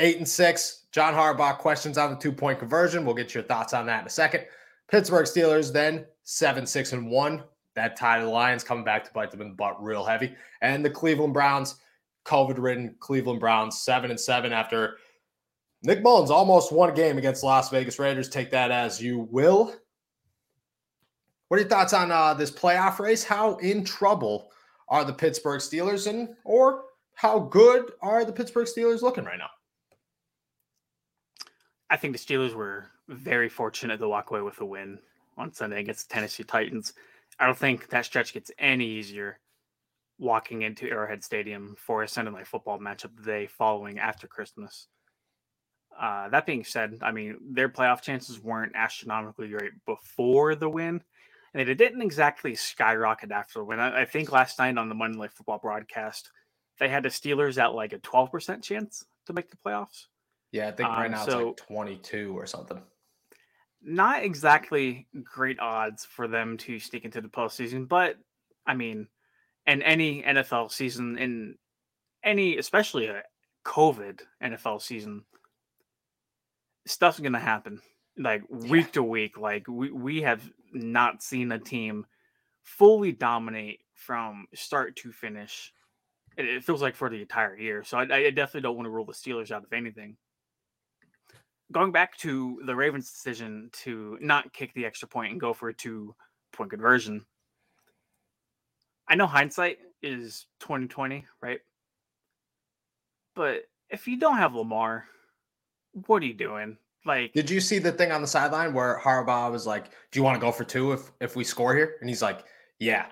Eight 0.00 0.16
and 0.18 0.28
six. 0.28 0.86
John 0.90 1.14
Harbaugh 1.14 1.58
questions 1.58 1.98
on 1.98 2.10
the 2.10 2.16
two 2.16 2.32
point 2.32 2.58
conversion. 2.58 3.04
We'll 3.04 3.14
get 3.14 3.34
your 3.34 3.44
thoughts 3.44 3.72
on 3.72 3.86
that 3.86 4.00
in 4.00 4.06
a 4.06 4.10
second. 4.10 4.44
Pittsburgh 4.88 5.26
Steelers 5.26 5.72
then 5.72 6.04
seven, 6.24 6.66
six, 6.66 6.92
and 6.92 7.08
one. 7.08 7.44
That 7.74 7.96
tie 7.96 8.18
to 8.18 8.24
the 8.24 8.30
Lions 8.30 8.62
coming 8.62 8.84
back 8.84 9.04
to 9.04 9.12
bite 9.12 9.30
them 9.30 9.40
in 9.40 9.48
the 9.48 9.54
butt 9.54 9.82
real 9.82 10.04
heavy. 10.04 10.34
And 10.60 10.84
the 10.84 10.90
Cleveland 10.90 11.34
Browns, 11.34 11.76
COVID 12.24 12.58
ridden 12.58 12.94
Cleveland 13.00 13.40
Browns, 13.40 13.80
seven 13.80 14.10
and 14.10 14.20
seven 14.20 14.52
after 14.52 14.98
Nick 15.84 16.02
Mullens 16.02 16.30
almost 16.30 16.72
won 16.72 16.88
a 16.88 16.94
game 16.94 17.18
against 17.18 17.44
Las 17.44 17.68
Vegas 17.68 17.98
Raiders. 17.98 18.30
Take 18.30 18.50
that 18.50 18.70
as 18.70 19.02
you 19.02 19.28
will. 19.30 19.74
What 21.48 21.58
are 21.58 21.60
your 21.60 21.68
thoughts 21.68 21.92
on 21.92 22.10
uh, 22.10 22.32
this 22.32 22.50
playoff 22.50 22.98
race? 22.98 23.22
How 23.22 23.56
in 23.56 23.84
trouble 23.84 24.50
are 24.88 25.04
the 25.04 25.12
Pittsburgh 25.12 25.60
Steelers, 25.60 26.08
and 26.08 26.30
or 26.44 26.84
how 27.14 27.38
good 27.38 27.92
are 28.00 28.24
the 28.24 28.32
Pittsburgh 28.32 28.66
Steelers 28.66 29.02
looking 29.02 29.24
right 29.24 29.38
now? 29.38 29.50
I 31.90 31.98
think 31.98 32.16
the 32.16 32.18
Steelers 32.18 32.54
were 32.54 32.86
very 33.08 33.50
fortunate 33.50 33.98
to 33.98 34.08
walk 34.08 34.30
away 34.30 34.40
with 34.40 34.60
a 34.62 34.64
win 34.64 34.98
on 35.36 35.52
Sunday 35.52 35.80
against 35.80 36.08
the 36.08 36.14
Tennessee 36.14 36.44
Titans. 36.44 36.94
I 37.38 37.44
don't 37.44 37.58
think 37.58 37.90
that 37.90 38.06
stretch 38.06 38.32
gets 38.32 38.50
any 38.58 38.86
easier 38.86 39.38
walking 40.18 40.62
into 40.62 40.88
Arrowhead 40.88 41.22
Stadium 41.22 41.76
for 41.78 42.02
a 42.02 42.08
Sunday 42.08 42.30
night 42.30 42.46
football 42.46 42.78
matchup 42.78 43.16
the 43.16 43.22
day 43.22 43.46
following 43.46 43.98
after 43.98 44.26
Christmas. 44.26 44.88
Uh, 45.98 46.28
that 46.28 46.46
being 46.46 46.64
said, 46.64 46.98
I 47.02 47.12
mean, 47.12 47.38
their 47.50 47.68
playoff 47.68 48.02
chances 48.02 48.40
weren't 48.40 48.72
astronomically 48.74 49.48
great 49.48 49.72
before 49.86 50.54
the 50.54 50.68
win, 50.68 51.02
and 51.52 51.68
it 51.68 51.74
didn't 51.76 52.02
exactly 52.02 52.54
skyrocket 52.54 53.30
after 53.30 53.60
the 53.60 53.64
win. 53.64 53.80
I, 53.80 54.02
I 54.02 54.04
think 54.04 54.32
last 54.32 54.58
night 54.58 54.76
on 54.78 54.88
the 54.88 54.94
Monday 54.94 55.18
Night 55.18 55.32
Football 55.32 55.58
broadcast, 55.58 56.30
they 56.78 56.88
had 56.88 57.02
the 57.02 57.08
Steelers 57.08 57.62
at 57.62 57.74
like 57.74 57.92
a 57.92 57.98
12% 57.98 58.62
chance 58.62 59.04
to 59.26 59.32
make 59.32 59.50
the 59.50 59.56
playoffs. 59.64 60.06
Yeah, 60.52 60.68
I 60.68 60.72
think 60.72 60.88
right 60.88 61.06
um, 61.06 61.12
now 61.12 61.24
so 61.24 61.48
it's 61.50 61.60
like 61.60 61.68
22 61.68 62.38
or 62.38 62.46
something. 62.46 62.80
Not 63.82 64.22
exactly 64.22 65.06
great 65.22 65.58
odds 65.60 66.04
for 66.04 66.26
them 66.26 66.56
to 66.58 66.78
sneak 66.78 67.04
into 67.04 67.20
the 67.20 67.28
postseason, 67.28 67.88
but 67.88 68.16
I 68.66 68.74
mean, 68.74 69.08
in 69.66 69.82
any 69.82 70.22
NFL 70.22 70.70
season, 70.70 71.18
in 71.18 71.56
any, 72.22 72.56
especially 72.56 73.06
a 73.06 73.22
COVID 73.64 74.20
NFL 74.42 74.80
season, 74.80 75.24
stuff's 76.86 77.20
to 77.32 77.38
happen 77.38 77.80
like 78.18 78.42
week 78.48 78.86
yeah. 78.86 78.92
to 78.92 79.02
week. 79.02 79.38
Like 79.38 79.66
we, 79.68 79.90
we 79.90 80.22
have 80.22 80.42
not 80.72 81.22
seen 81.22 81.52
a 81.52 81.58
team 81.58 82.06
fully 82.62 83.12
dominate 83.12 83.80
from 83.94 84.46
start 84.54 84.96
to 84.96 85.12
finish 85.12 85.72
it, 86.36 86.46
it 86.46 86.64
feels 86.64 86.82
like 86.82 86.96
for 86.96 87.08
the 87.08 87.20
entire 87.20 87.56
year. 87.56 87.84
So 87.84 87.98
I, 87.98 88.02
I 88.02 88.30
definitely 88.30 88.62
don't 88.62 88.76
want 88.76 88.86
to 88.86 88.90
rule 88.90 89.04
the 89.04 89.12
Steelers 89.12 89.50
out 89.50 89.64
of 89.64 89.72
anything. 89.72 90.16
Going 91.72 91.92
back 91.92 92.16
to 92.18 92.60
the 92.66 92.76
Ravens' 92.76 93.10
decision 93.10 93.70
to 93.84 94.18
not 94.20 94.52
kick 94.52 94.74
the 94.74 94.84
extra 94.84 95.08
point 95.08 95.32
and 95.32 95.40
go 95.40 95.52
for 95.52 95.68
a 95.68 95.74
two 95.74 96.14
point 96.52 96.70
conversion. 96.70 97.24
I 99.08 99.16
know 99.16 99.26
hindsight 99.26 99.78
is 100.02 100.46
2020, 100.60 101.24
right? 101.42 101.60
But 103.34 103.62
if 103.90 104.06
you 104.06 104.18
don't 104.18 104.38
have 104.38 104.54
Lamar, 104.54 105.06
what 106.06 106.22
are 106.22 106.26
you 106.26 106.34
doing? 106.34 106.76
Like, 107.06 107.32
did 107.32 107.50
you 107.50 107.60
see 107.60 107.78
the 107.78 107.92
thing 107.92 108.12
on 108.12 108.22
the 108.22 108.26
sideline 108.26 108.72
where 108.72 108.98
Harbaugh 108.98 109.50
was 109.50 109.66
like, 109.66 109.90
"Do 110.10 110.18
you 110.18 110.22
want 110.22 110.36
to 110.36 110.40
go 110.40 110.50
for 110.52 110.64
two 110.64 110.92
if 110.92 111.12
if 111.20 111.36
we 111.36 111.44
score 111.44 111.74
here?" 111.74 111.96
And 112.00 112.08
he's 112.08 112.22
like, 112.22 112.44
"Yeah." 112.78 113.06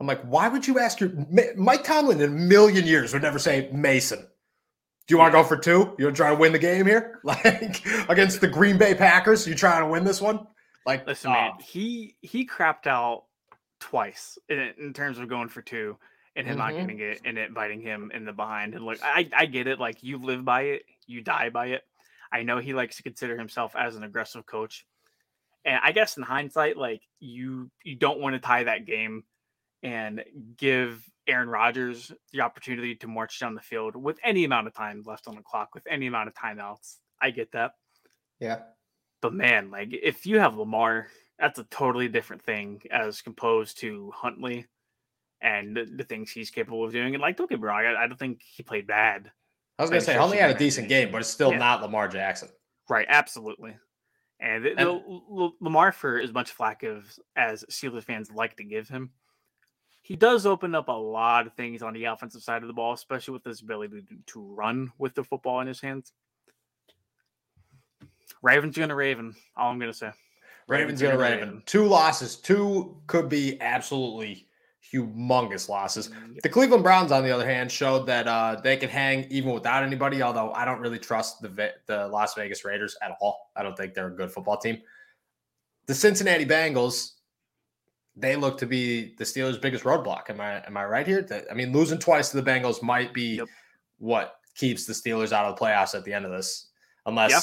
I'm 0.00 0.08
like, 0.08 0.22
why 0.22 0.48
would 0.48 0.66
you 0.66 0.80
ask 0.80 0.98
your 1.00 1.12
Mike 1.56 1.84
Tomlin 1.84 2.20
in 2.20 2.28
a 2.28 2.32
million 2.32 2.84
years 2.84 3.12
would 3.12 3.22
never 3.22 3.38
say 3.38 3.70
Mason? 3.72 4.18
Do 4.18 5.14
you 5.14 5.18
want 5.18 5.32
to 5.32 5.38
go 5.38 5.44
for 5.44 5.56
two? 5.56 5.94
You 5.98 6.06
want 6.06 6.16
to 6.16 6.22
try 6.22 6.30
to 6.30 6.36
win 6.36 6.52
the 6.52 6.58
game 6.58 6.86
here, 6.86 7.20
like 7.24 7.86
against 8.08 8.40
the 8.40 8.48
Green 8.48 8.76
Bay 8.76 8.94
Packers? 8.94 9.46
You 9.46 9.54
trying 9.54 9.82
to 9.82 9.88
win 9.88 10.02
this 10.02 10.20
one? 10.20 10.46
Like, 10.84 11.06
listen, 11.06 11.30
uh, 11.30 11.34
man, 11.34 11.52
he 11.60 12.16
he 12.22 12.46
crapped 12.46 12.86
out 12.86 13.24
twice 13.80 14.38
in, 14.48 14.72
in 14.78 14.92
terms 14.92 15.18
of 15.18 15.28
going 15.28 15.48
for 15.48 15.62
two 15.62 15.96
and 16.36 16.46
him 16.46 16.56
mm-hmm. 16.56 16.68
not 16.68 16.80
getting 16.80 17.00
it 17.00 17.20
and 17.24 17.38
it 17.38 17.54
biting 17.54 17.80
him 17.80 18.10
in 18.14 18.24
the 18.24 18.32
behind. 18.32 18.74
And 18.74 18.84
look, 18.84 18.98
I 19.02 19.28
I 19.36 19.46
get 19.46 19.66
it. 19.66 19.78
Like 19.78 20.02
you 20.02 20.18
live 20.18 20.44
by 20.44 20.62
it, 20.62 20.84
you 21.06 21.20
die 21.20 21.50
by 21.50 21.66
it. 21.66 21.82
I 22.34 22.42
know 22.42 22.58
he 22.58 22.74
likes 22.74 22.96
to 22.96 23.02
consider 23.04 23.38
himself 23.38 23.76
as 23.76 23.94
an 23.94 24.02
aggressive 24.02 24.44
coach, 24.44 24.84
and 25.64 25.78
I 25.82 25.92
guess 25.92 26.16
in 26.16 26.24
hindsight, 26.24 26.76
like 26.76 27.02
you 27.20 27.70
you 27.84 27.94
don't 27.94 28.20
want 28.20 28.34
to 28.34 28.40
tie 28.40 28.64
that 28.64 28.86
game 28.86 29.22
and 29.84 30.24
give 30.56 31.04
Aaron 31.28 31.48
Rodgers 31.48 32.10
the 32.32 32.40
opportunity 32.40 32.96
to 32.96 33.06
march 33.06 33.38
down 33.38 33.54
the 33.54 33.60
field 33.60 33.94
with 33.94 34.18
any 34.24 34.44
amount 34.44 34.66
of 34.66 34.74
time 34.74 35.02
left 35.06 35.28
on 35.28 35.36
the 35.36 35.42
clock, 35.42 35.74
with 35.74 35.86
any 35.88 36.06
amount 36.06 36.28
of 36.28 36.34
timeouts. 36.34 36.96
I 37.22 37.30
get 37.30 37.52
that. 37.52 37.72
Yeah. 38.40 38.60
But 39.22 39.32
man, 39.32 39.70
like 39.70 39.90
if 39.92 40.26
you 40.26 40.40
have 40.40 40.56
Lamar, 40.56 41.06
that's 41.38 41.58
a 41.58 41.64
totally 41.64 42.08
different 42.08 42.42
thing 42.42 42.82
as 42.90 43.22
composed 43.22 43.78
to 43.78 44.10
Huntley 44.14 44.66
and 45.40 45.76
the, 45.76 45.84
the 45.84 46.04
things 46.04 46.30
he's 46.30 46.50
capable 46.50 46.84
of 46.84 46.92
doing. 46.92 47.14
And 47.14 47.22
like, 47.22 47.36
don't 47.36 47.48
get 47.48 47.60
me 47.60 47.66
wrong, 47.66 47.84
I, 47.84 48.04
I, 48.04 48.06
don't 48.06 48.18
think 48.18 48.42
he 48.42 48.62
played 48.62 48.86
bad 48.86 49.30
I 49.78 49.82
was 49.82 49.90
going 49.90 50.00
to 50.00 50.06
say, 50.06 50.16
only 50.16 50.36
had 50.38 50.50
a 50.50 50.58
decent 50.58 50.88
game, 50.88 51.10
but 51.10 51.20
it's 51.20 51.30
still 51.30 51.50
Yeah. 51.52 51.58
not 51.58 51.82
Lamar 51.82 52.08
Jackson. 52.08 52.48
Right, 52.88 53.06
absolutely. 53.08 53.76
And, 54.40 54.66
And- 54.66 54.78
the- 54.78 55.50
Lamar, 55.60 55.90
for 55.92 56.18
as 56.20 56.32
much 56.32 56.50
flack 56.52 56.82
of 56.82 57.12
as 57.36 57.64
Steelers 57.70 58.04
fans 58.04 58.30
like 58.30 58.56
to 58.56 58.64
give 58.64 58.88
him, 58.88 59.10
he 60.02 60.16
does 60.16 60.44
open 60.46 60.74
up 60.74 60.88
a 60.88 60.92
lot 60.92 61.46
of 61.46 61.54
things 61.54 61.82
on 61.82 61.94
the 61.94 62.04
offensive 62.04 62.42
side 62.42 62.62
of 62.62 62.68
the 62.68 62.74
ball, 62.74 62.92
especially 62.92 63.32
with 63.32 63.44
his 63.44 63.62
ability 63.62 64.02
to, 64.02 64.16
to 64.26 64.40
run 64.40 64.92
with 64.98 65.14
the 65.14 65.24
football 65.24 65.60
in 65.60 65.66
his 65.66 65.80
hands. 65.80 66.12
Ravens 68.42 68.76
gonna 68.76 68.94
Raven. 68.94 69.34
All 69.56 69.70
I'm 69.70 69.78
gonna 69.78 69.94
say. 69.94 70.10
Ravens 70.68 71.00
going 71.00 71.16
to 71.16 71.22
Raven. 71.22 71.62
Two 71.66 71.84
losses. 71.86 72.36
Two 72.36 73.00
could 73.06 73.28
be 73.28 73.60
absolutely 73.60 74.46
humongous 74.92 75.68
losses. 75.68 76.10
The 76.42 76.48
Cleveland 76.48 76.82
Browns, 76.82 77.12
on 77.12 77.24
the 77.24 77.30
other 77.30 77.46
hand, 77.46 77.70
showed 77.70 78.06
that 78.06 78.26
uh, 78.28 78.60
they 78.62 78.76
can 78.76 78.88
hang 78.88 79.24
even 79.30 79.52
without 79.52 79.82
anybody. 79.82 80.22
Although 80.22 80.52
I 80.52 80.64
don't 80.64 80.80
really 80.80 80.98
trust 80.98 81.40
the 81.40 81.72
the 81.86 82.08
Las 82.08 82.34
Vegas 82.34 82.64
Raiders 82.64 82.96
at 83.02 83.16
all. 83.20 83.50
I 83.56 83.62
don't 83.62 83.76
think 83.76 83.94
they're 83.94 84.08
a 84.08 84.16
good 84.16 84.30
football 84.30 84.56
team. 84.56 84.80
The 85.86 85.94
Cincinnati 85.94 86.46
Bengals, 86.46 87.12
they 88.16 88.36
look 88.36 88.58
to 88.58 88.66
be 88.66 89.14
the 89.16 89.24
Steelers' 89.24 89.60
biggest 89.60 89.84
roadblock. 89.84 90.30
Am 90.30 90.40
I 90.40 90.64
am 90.66 90.76
I 90.76 90.84
right 90.84 91.06
here? 91.06 91.22
That- 91.22 91.46
I 91.50 91.54
mean, 91.54 91.72
losing 91.72 91.98
twice 91.98 92.30
to 92.30 92.40
the 92.40 92.48
Bengals 92.50 92.82
might 92.82 93.12
be 93.12 93.36
Yep. 93.36 93.48
what 93.98 94.36
keeps 94.54 94.86
the 94.86 94.92
Steelers 94.92 95.32
out 95.32 95.46
of 95.46 95.56
the 95.58 95.64
playoffs 95.64 95.94
at 95.94 96.04
the 96.04 96.12
end 96.12 96.24
of 96.24 96.30
this, 96.30 96.68
unless 97.06 97.30
Yep. 97.32 97.42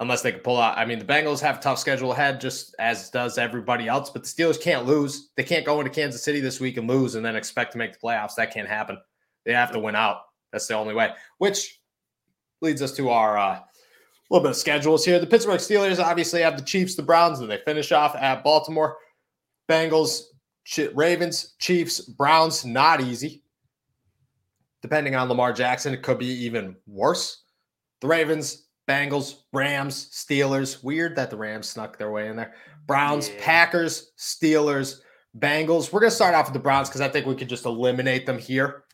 Unless 0.00 0.22
they 0.22 0.32
can 0.32 0.40
pull 0.40 0.58
out. 0.58 0.76
I 0.76 0.84
mean, 0.84 0.98
the 0.98 1.04
Bengals 1.04 1.40
have 1.40 1.58
a 1.58 1.62
tough 1.62 1.78
schedule 1.78 2.12
ahead, 2.12 2.40
just 2.40 2.74
as 2.78 3.10
does 3.10 3.38
everybody 3.38 3.88
else. 3.88 4.10
But 4.10 4.22
the 4.24 4.28
Steelers 4.28 4.60
can't 4.60 4.86
lose. 4.86 5.30
They 5.36 5.44
can't 5.44 5.64
go 5.64 5.80
into 5.80 5.90
Kansas 5.90 6.22
City 6.22 6.40
this 6.40 6.60
week 6.60 6.76
and 6.76 6.88
lose, 6.88 7.14
and 7.14 7.24
then 7.24 7.36
expect 7.36 7.72
to 7.72 7.78
make 7.78 7.92
the 7.92 7.98
playoffs. 7.98 8.34
That 8.36 8.52
can't 8.52 8.68
happen. 8.68 8.98
They 9.44 9.52
have 9.52 9.72
to 9.72 9.78
win 9.78 9.96
out. 9.96 10.22
That's 10.52 10.66
the 10.66 10.74
only 10.74 10.94
way. 10.94 11.10
Which 11.38 11.80
leads 12.60 12.82
us 12.82 12.92
to 12.96 13.10
our 13.10 13.38
uh, 13.38 13.60
little 14.30 14.42
bit 14.42 14.50
of 14.50 14.56
schedules 14.56 15.04
here. 15.04 15.18
The 15.18 15.26
Pittsburgh 15.26 15.60
Steelers 15.60 16.02
obviously 16.02 16.42
have 16.42 16.56
the 16.56 16.64
Chiefs, 16.64 16.94
the 16.94 17.02
Browns, 17.02 17.40
and 17.40 17.50
they 17.50 17.58
finish 17.64 17.92
off 17.92 18.14
at 18.16 18.44
Baltimore. 18.44 18.98
Bengals, 19.68 20.22
Ravens, 20.94 21.54
Chiefs, 21.58 22.00
Browns. 22.00 22.64
Not 22.64 23.00
easy. 23.00 23.42
Depending 24.82 25.14
on 25.14 25.28
Lamar 25.28 25.52
Jackson, 25.52 25.94
it 25.94 26.02
could 26.02 26.18
be 26.18 26.26
even 26.26 26.76
worse. 26.86 27.44
The 28.00 28.08
Ravens, 28.08 28.65
Bengals, 28.88 29.42
Rams, 29.52 30.08
Steelers. 30.12 30.82
Weird 30.82 31.16
that 31.16 31.30
the 31.30 31.36
Rams 31.36 31.68
snuck 31.68 31.98
their 31.98 32.10
way 32.10 32.28
in 32.28 32.36
there. 32.36 32.54
Browns, 32.86 33.28
Yeah. 33.28 33.34
Packers, 33.40 34.12
Steelers, 34.16 35.00
Bengals. 35.38 35.92
We're 35.92 36.00
going 36.00 36.10
to 36.10 36.16
start 36.16 36.34
off 36.34 36.46
with 36.46 36.54
the 36.54 36.60
Browns 36.60 36.88
because 36.88 37.00
I 37.00 37.08
think 37.08 37.26
we 37.26 37.34
could 37.34 37.48
just 37.48 37.66
eliminate 37.66 38.26
them 38.26 38.38
here. 38.38 38.84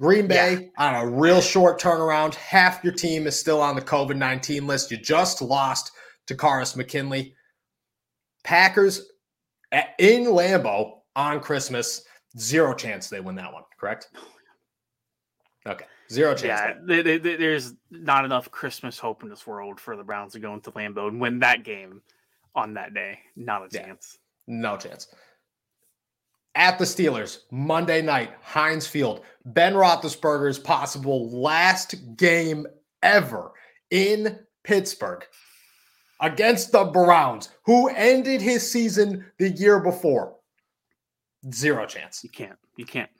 Green 0.00 0.28
Bay 0.28 0.70
on 0.78 0.94
a 0.94 1.06
real 1.08 1.40
short 1.40 1.80
turnaround. 1.80 2.34
Half 2.36 2.84
your 2.84 2.92
team 2.92 3.26
is 3.26 3.38
still 3.38 3.60
on 3.60 3.74
the 3.74 3.82
COVID 3.82 4.16
19 4.16 4.66
list. 4.66 4.92
You 4.92 4.96
just 4.96 5.42
lost 5.42 5.90
to 6.28 6.36
Karis 6.36 6.76
McKinley. 6.76 7.34
Packers 8.44 9.10
at, 9.72 9.94
in 9.98 10.26
Lambeau 10.26 11.00
on 11.16 11.40
Christmas. 11.40 12.04
Zero 12.38 12.74
chance 12.74 13.08
they 13.08 13.18
win 13.18 13.34
that 13.34 13.52
one, 13.52 13.64
correct? 13.80 14.10
Okay. 15.66 15.86
Zero 16.10 16.34
chance. 16.34 16.42
Yeah, 16.60 16.74
they- 16.82 17.02
th- 17.02 17.04
th- 17.04 17.22
th- 17.22 17.38
there's 17.38 17.74
not 17.90 18.24
enough 18.24 18.50
Christmas 18.50 18.98
hope 18.98 19.22
in 19.22 19.28
this 19.28 19.46
world 19.46 19.78
for 19.80 19.96
the 19.96 20.04
Browns 20.04 20.32
to 20.32 20.38
go 20.40 20.54
into 20.54 20.70
Lambeau 20.72 21.08
and 21.08 21.20
win 21.20 21.40
that 21.40 21.64
game 21.64 22.02
on 22.54 22.74
that 22.74 22.94
day. 22.94 23.20
Not 23.36 23.62
a 23.62 23.68
Yeah. 23.70 23.86
chance. 23.86 24.18
No 24.46 24.76
chance. 24.76 25.08
At 26.54 26.78
the 26.78 26.84
Steelers, 26.86 27.40
Monday 27.50 28.00
night, 28.02 28.32
Heinz 28.42 28.86
Field, 28.86 29.24
Ben 29.44 29.74
Roethlisberger's 29.74 30.58
possible 30.58 31.30
last 31.30 32.16
game 32.16 32.66
ever 33.02 33.52
in 33.90 34.44
Pittsburgh 34.64 35.24
against 36.20 36.72
the 36.72 36.84
Browns, 36.84 37.50
who 37.64 37.88
ended 37.90 38.40
his 38.40 38.68
season 38.68 39.30
the 39.38 39.50
year 39.50 39.78
before. 39.78 40.36
Zero 41.52 41.86
chance. 41.86 42.24
You 42.24 42.30
can't. 42.30 42.58
You 42.76 42.86
can't. 42.86 43.10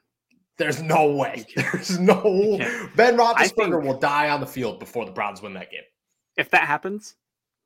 There's 0.59 0.83
no 0.83 1.11
way. 1.12 1.47
There's 1.57 1.99
no. 1.99 2.59
Ben 2.97 3.16
Roethlisberger 3.16 3.83
will 3.83 3.99
die 3.99 4.29
on 4.29 4.40
the 4.40 4.47
field 4.47 4.79
before 4.81 5.05
the 5.05 5.12
Browns 5.12 5.40
win 5.40 5.55
that 5.55 5.71
game. 5.71 5.83
If 6.37 6.51
that 6.51 6.64
happens, 6.66 7.14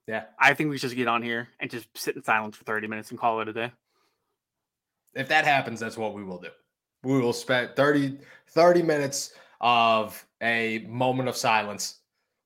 Yeah. 0.07 0.25
I 0.39 0.55
think 0.55 0.71
we 0.71 0.77
should 0.79 0.89
just 0.91 0.97
get 0.97 1.09
on 1.09 1.23
here 1.23 1.49
and 1.59 1.71
just 1.71 1.89
sit 1.97 2.17
in 2.17 2.23
silence 2.23 2.57
for 2.57 2.65
30 2.65 2.87
minutes 2.89 3.11
and 3.11 3.19
call 3.19 3.41
it 3.41 3.49
a 3.49 3.53
day. 3.53 3.73
if 5.15 5.29
that 5.29 5.45
happens, 5.45 5.81
that's 5.81 5.97
what 5.97 6.15
we 6.15 6.23
will 6.25 6.39
do. 6.39 6.49
We 7.03 7.19
will 7.21 7.33
spend 7.33 7.71
30, 7.77 8.19
30 8.49 8.83
minutes 8.83 9.33
of 9.61 10.25
a 10.43 10.85
moment 10.89 11.29
of 11.29 11.37
silence 11.37 12.01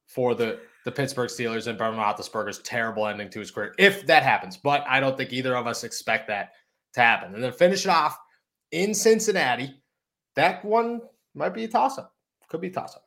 for 0.06 0.34
the, 0.34 0.60
the 0.84 0.92
Pittsburgh 0.92 1.28
Steelers 1.28 1.66
and 1.66 1.78
Ben 1.78 1.94
Roethlisberger's 1.94 2.58
terrible 2.60 3.06
ending 3.06 3.28
to 3.30 3.38
his 3.40 3.50
career, 3.50 3.74
if 3.78 4.06
that 4.06 4.22
happens. 4.22 4.56
But 4.56 4.84
I 4.88 5.00
don't 5.00 5.16
think 5.16 5.32
either 5.32 5.56
of 5.56 5.66
us 5.66 5.84
expect 5.84 6.28
that 6.28 6.52
to 6.94 7.00
happen. 7.00 7.34
And 7.34 7.42
then 7.42 7.52
finish 7.52 7.84
it 7.84 7.90
off 7.90 8.18
in 8.72 8.94
Cincinnati. 8.94 9.80
That 10.36 10.64
one 10.64 11.02
might 11.34 11.54
be 11.54 11.64
a 11.64 11.68
toss 11.68 11.98
up. 11.98 12.14
Could 12.48 12.60
be 12.60 12.68
a 12.68 12.72
toss 12.72 12.94
up. 12.94 13.02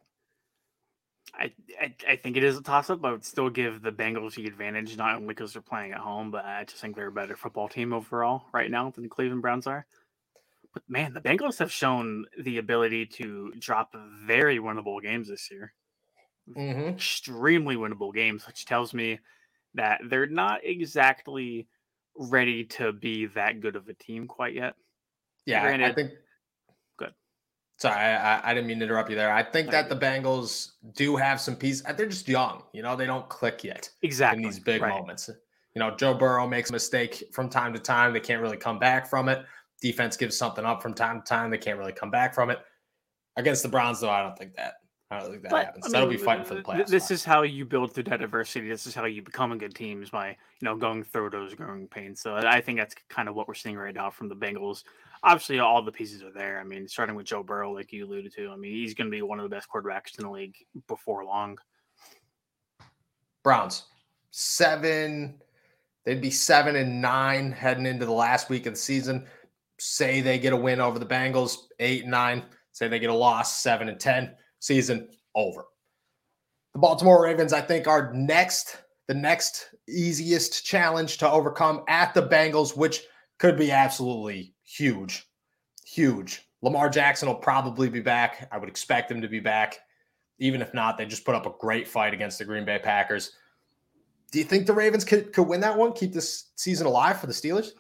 I, 1.34 1.54
I, 1.80 1.96
I 2.08 2.16
think 2.16 2.38
it 2.38 2.44
is 2.44 2.58
a 2.58 2.62
toss 2.64 2.90
up. 2.90 3.06
I 3.06 3.12
would 3.12 3.24
still 3.24 3.50
give 3.50 3.82
the 3.82 3.92
Bengals 3.92 4.36
the 4.36 4.48
advantage, 4.48 4.98
not 4.98 5.16
only 5.16 5.28
because 5.28 5.54
they're 5.54 5.62
playing 5.62 5.92
at 5.92 6.00
home, 6.00 6.32
but 6.32 6.44
I 6.44 6.64
just 6.66 6.82
think 6.82 6.96
they're 6.96 7.08
a 7.08 7.12
better 7.12 7.38
football 7.38 7.70
team 7.70 7.94
overall 7.94 8.46
right 8.52 8.70
now 8.70 8.90
than 8.90 9.04
the 9.04 9.10
Cleveland 9.10 9.44
Browns 9.44 9.68
are. 9.68 9.86
But 10.74 10.84
man, 10.88 11.14
the 11.14 11.22
Bengals 11.22 11.60
have 11.60 11.72
shown 11.72 12.26
the 12.42 12.58
ability 12.58 13.06
to 13.06 13.54
drop 13.60 13.96
very 14.26 14.58
winnable 14.58 15.02
games 15.02 15.28
this 15.28 15.50
year. 15.52 15.74
Mm-hmm. 16.56 16.90
Extremely 16.90 17.76
winnable 17.76 18.14
games, 18.14 18.46
which 18.48 18.66
tells 18.66 18.94
me 18.94 19.20
that 19.76 20.02
they're 20.10 20.26
not 20.28 20.62
exactly 20.64 21.68
ready 22.16 22.66
to 22.66 22.92
be 22.92 23.28
that 23.28 23.62
good 23.62 23.76
of 23.76 23.88
a 23.88 23.94
team 23.94 24.28
quite 24.28 24.56
yet. 24.56 24.74
Yeah, 25.46 25.64
I- 25.64 25.86
I 25.86 25.94
think. 25.94 26.12
Sorry, 27.80 27.96
I, 27.96 28.52
I- 28.52 28.54
didn't 28.54 28.68
mean 28.68 28.80
to 28.80 28.86
interrupt 28.86 29.10
you 29.10 29.16
there. 29.16 29.32
I 29.32 29.42
think 29.42 29.72
that 29.72 29.88
the 29.88 29.96
Bengals 29.96 30.72
do 30.96 31.16
have 31.16 31.40
some 31.40 31.56
pieces. 31.56 31.84
They're 31.96 32.08
just 32.08 32.28
young. 32.28 32.64
You 32.74 32.82
know, 32.82 32.96
they 32.96 33.06
don't 33.06 33.28
click 33.30 33.64
yet. 33.64 33.90
Exactly. 34.02 34.44
in 34.44 34.50
these 34.50 34.60
big 34.60 34.82
right. 34.82 34.90
moments. 34.90 35.30
You 35.76 35.80
know, 35.80 35.96
Joe 35.96 36.14
Burrow 36.14 36.48
makes 36.48 36.70
a 36.70 36.74
mistake 36.74 37.24
from 37.32 37.48
time 37.50 37.74
to 37.74 37.80
time. 37.80 38.12
They 38.12 38.20
can't 38.20 38.42
really 38.42 38.58
come 38.58 38.80
back 38.80 39.08
from 39.08 39.30
it. 39.30 39.46
Defense 39.82 40.18
gives 40.18 40.38
something 40.38 40.66
up 40.66 40.82
from 40.82 40.94
time 40.94 41.22
to 41.22 41.26
time. 41.26 41.50
They 41.50 41.58
can't 41.58 41.80
really 41.80 41.94
come 41.94 42.12
back 42.12 42.34
from 42.34 42.50
it. 42.50 42.60
Against 43.38 43.64
the 43.64 43.70
Browns, 43.70 44.02
though, 44.02 44.10
I 44.10 44.22
don't 44.22 44.38
think 44.38 44.56
that. 44.56 44.74
I 45.12 45.20
don't 45.20 45.32
think 45.32 45.42
that 45.44 45.52
But, 45.52 45.66
happens. 45.66 45.86
I 45.88 45.92
That'll 45.92 46.10
be 46.10 46.18
fighting 46.18 46.46
for 46.46 46.54
the 46.56 46.62
th- 46.62 46.78
playoffs. 46.78 46.88
This 46.88 47.10
is 47.10 47.24
how 47.24 47.42
you 47.42 47.66
build 47.66 47.94
through 47.94 48.04
that 48.04 48.22
adversity. 48.22 48.68
This 48.68 48.86
is 48.86 48.94
how 48.94 49.06
you 49.06 49.24
become 49.24 49.52
a 49.52 49.58
good 49.58 49.74
team 49.74 50.04
is 50.04 50.12
by 50.12 50.30
you 50.30 50.36
know 50.62 50.76
going 50.76 51.04
through 51.04 51.32
those 51.32 51.56
growing 51.56 51.88
pains. 51.88 52.22
So 52.22 52.36
I 52.36 52.62
think 52.62 52.78
that's 52.78 52.94
kind 53.10 53.28
of 53.28 53.36
what 53.36 53.48
we're 53.48 53.56
seeing 53.56 53.78
right 53.78 53.96
now 53.96 54.12
from 54.12 54.28
the 54.30 54.36
Bengals. 54.36 54.84
Obviously, 55.24 55.60
all 55.60 55.82
the 55.82 55.92
pieces 55.92 56.24
are 56.24 56.32
there. 56.32 56.60
I 56.60 56.64
mean, 56.64 56.88
starting 56.88 57.16
with 57.16 57.26
Joe 57.26 57.44
Burrow, 57.44 57.74
like 57.74 57.92
you 57.92 58.06
alluded 58.06 58.34
to. 58.36 58.50
I 58.50 58.56
mean, 58.56 58.72
he's 58.72 58.94
going 58.94 59.08
to 59.08 59.16
be 59.16 59.22
one 59.22 59.40
of 59.40 59.44
the 59.44 59.54
best 59.54 59.68
quarterbacks 59.70 60.18
in 60.18 60.24
the 60.24 60.32
league 60.32 60.56
before 60.88 61.26
long. 61.26 61.58
Browns 63.44 63.84
seven. 64.32 65.40
They'd 66.06 66.22
be 66.22 66.32
seven 66.32 66.76
and 66.76 67.02
nine 67.02 67.52
heading 67.52 67.86
into 67.86 68.06
the 68.06 68.12
last 68.12 68.50
week 68.50 68.66
of 68.66 68.74
the 68.74 68.80
season. 68.80 69.28
Say 69.78 70.22
they 70.22 70.40
get 70.40 70.54
a 70.54 70.58
win 70.58 70.80
over 70.80 71.00
the 71.00 71.06
Bengals, 71.06 71.58
eight 71.80 72.04
and 72.04 72.12
nine. 72.12 72.44
Say 72.72 72.88
they 72.88 73.00
get 73.00 73.10
a 73.10 73.14
loss, 73.14 73.62
seven 73.62 73.90
and 73.90 74.00
ten. 74.00 74.36
Season 74.60 75.08
over. 75.36 75.66
The 76.74 76.80
Baltimore 76.80 77.24
Ravens, 77.24 77.54
I 77.54 77.62
think, 77.62 77.88
are 77.88 78.14
next, 78.14 78.78
the 79.08 79.14
next 79.14 79.70
easiest 79.88 80.66
challenge 80.66 81.18
to 81.18 81.30
overcome 81.30 81.84
at 81.88 82.14
the 82.14 82.28
Bengals, 82.28 82.78
which 82.78 83.02
could 83.38 83.58
be 83.58 83.72
absolutely 83.72 84.54
huge. 84.70 85.26
Huge. 85.86 86.48
Lamar 86.62 86.90
Jackson 86.90 87.28
will 87.28 87.36
probably 87.36 87.90
be 87.90 88.02
back. 88.02 88.48
I 88.52 88.58
would 88.58 88.70
expect 88.70 89.10
him 89.10 89.22
to 89.22 89.28
be 89.28 89.40
back. 89.40 89.80
Even 90.40 90.62
if 90.62 90.74
not, 90.74 90.98
they 90.98 91.06
just 91.06 91.26
put 91.26 91.36
up 91.36 91.46
a 91.46 91.54
great 91.60 91.88
fight 91.88 92.14
against 92.14 92.40
the 92.40 92.46
Green 92.46 92.66
Bay 92.66 92.80
Packers. 92.80 93.32
Do 94.32 94.38
you 94.38 94.46
think 94.46 94.68
the 94.68 94.74
Ravens 94.74 95.04
could, 95.04 95.34
could 95.34 95.44
win 95.44 95.60
that 95.62 95.78
one? 95.78 95.94
Keep 95.94 96.14
this 96.14 96.52
season 96.56 96.86
alive 96.86 97.20
for 97.20 97.28
the 97.28 97.34
Steelers? 97.34 97.72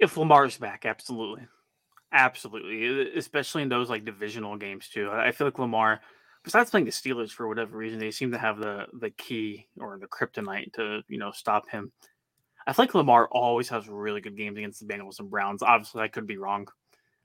If 0.00 0.16
Lamar's 0.16 0.58
back, 0.58 0.84
absolutely, 0.84 1.46
absolutely, 2.12 3.16
especially 3.16 3.62
in 3.62 3.68
those 3.68 3.88
like 3.88 4.04
divisional 4.04 4.56
games 4.56 4.88
too. 4.88 5.10
I 5.12 5.30
feel 5.30 5.46
like 5.46 5.60
Lamar, 5.60 6.00
besides 6.42 6.70
playing 6.70 6.86
the 6.86 6.90
Steelers 6.90 7.30
for 7.30 7.46
whatever 7.46 7.76
reason, 7.76 8.00
they 8.00 8.10
seem 8.10 8.32
to 8.32 8.38
have 8.38 8.58
the 8.58 8.86
the 8.98 9.10
key 9.10 9.68
or 9.78 10.00
the 10.00 10.08
kryptonite 10.08 10.72
to 10.72 11.02
you 11.08 11.18
know 11.18 11.30
stop 11.30 11.68
him. 11.68 11.92
I 12.66 12.72
feel 12.72 12.84
like 12.84 12.94
Lamar 12.94 13.28
always 13.30 13.68
has 13.70 13.88
really 13.88 14.20
good 14.20 14.36
games 14.36 14.56
against 14.56 14.86
the 14.86 14.92
Bengals 14.92 15.18
and 15.18 15.30
Browns. 15.30 15.62
Obviously, 15.62 16.02
I 16.02 16.08
could 16.08 16.26
be 16.26 16.36
wrong, 16.36 16.68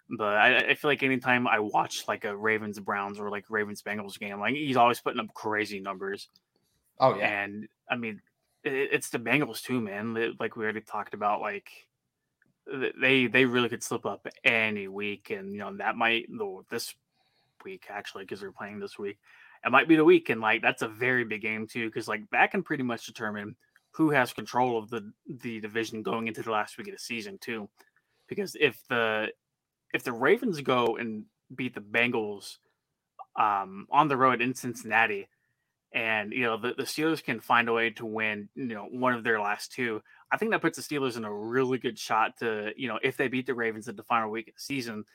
but 0.10 0.36
I, 0.36 0.58
I 0.70 0.74
feel 0.76 0.90
like 0.90 1.04
anytime 1.04 1.48
I 1.48 1.60
watch 1.60 2.08
like 2.08 2.26
a 2.26 2.36
Ravens 2.36 2.80
Browns 2.80 3.20
or 3.20 3.30
like 3.30 3.46
Ravens 3.50 3.82
Bengals 3.82 4.20
game, 4.20 4.40
like 4.40 4.56
he's 4.56 4.78
always 4.78 5.00
putting 5.00 5.20
up 5.20 5.34
crazy 5.34 5.80
numbers. 5.80 6.30
Oh, 7.00 7.16
yeah. 7.16 7.44
And 7.44 7.68
I 7.90 7.96
mean, 7.96 8.22
it, 8.64 8.90
it's 8.92 9.10
the 9.10 9.20
Bengals 9.20 9.62
too, 9.62 9.80
man. 9.80 10.36
Like 10.40 10.56
we 10.56 10.64
already 10.64 10.82
talked 10.82 11.14
about, 11.14 11.42
like 11.42 11.70
they 13.00 13.28
they 13.28 13.46
really 13.46 13.70
could 13.70 13.84
slip 13.84 14.06
up 14.06 14.28
any 14.44 14.88
week, 14.88 15.30
and 15.30 15.54
you 15.54 15.60
know 15.60 15.76
that 15.78 15.96
might 15.96 16.26
though 16.30 16.66
this 16.70 16.94
week 17.64 17.86
actually 17.90 18.24
because 18.24 18.40
they're 18.40 18.52
playing 18.52 18.80
this 18.80 18.98
week. 18.98 19.18
It 19.66 19.72
might 19.72 19.88
be 19.88 19.96
the 19.96 20.06
week, 20.06 20.30
and 20.30 20.42
like 20.42 20.62
that's 20.62 20.82
a 20.82 20.88
very 20.88 21.24
big 21.24 21.42
game 21.42 21.68
too 21.68 21.88
because 21.88 22.08
like 22.08 22.24
that 22.32 22.52
can 22.52 22.64
pretty 22.64 22.84
much 22.84 23.06
determine 23.06 23.56
who 23.98 24.12
has 24.12 24.32
control 24.32 24.78
of 24.78 24.92
the 24.92 25.12
the 25.28 25.60
division 25.60 26.04
going 26.04 26.28
into 26.28 26.44
the 26.44 26.52
last 26.52 26.78
week 26.78 26.88
of 26.88 26.94
the 26.94 27.00
season 27.00 27.40
too. 27.40 27.68
Because 28.30 28.56
if 28.60 28.80
the 28.90 29.30
if 29.92 30.04
the 30.04 30.14
Ravens 30.14 30.62
go 30.62 30.98
and 30.98 31.26
beat 31.56 31.74
the 31.74 31.82
Bengals 31.82 32.58
um, 33.36 33.88
on 33.92 34.08
the 34.08 34.16
road 34.16 34.40
in 34.40 34.54
Cincinnati, 34.54 35.28
and 35.94 36.32
you 36.32 36.44
know 36.44 36.58
the, 36.58 36.76
the 36.78 36.84
Steelers 36.84 37.24
can 37.24 37.40
find 37.40 37.70
a 37.70 37.74
way 37.74 37.90
to 37.92 38.06
win, 38.06 38.50
you 38.54 38.68
know, 38.68 38.88
one 38.92 39.14
of 39.14 39.24
their 39.24 39.40
last 39.40 39.72
two. 39.72 40.04
I 40.32 40.38
think 40.38 40.52
that 40.52 40.62
puts 40.62 40.78
the 40.78 40.84
Steelers 40.84 41.18
in 41.18 41.26
a 41.26 41.34
really 41.34 41.80
good 41.80 41.98
shot 41.98 42.38
to, 42.40 42.74
you 42.78 42.88
know, 42.88 43.00
if 43.02 43.18
they 43.18 43.30
beat 43.30 43.48
the 43.48 43.56
Ravens 43.56 43.88
at 43.88 43.98
the 43.98 44.04
final 44.04 44.30
week 44.30 44.50
of 44.50 44.56
the 44.56 44.62
season, 44.62 45.06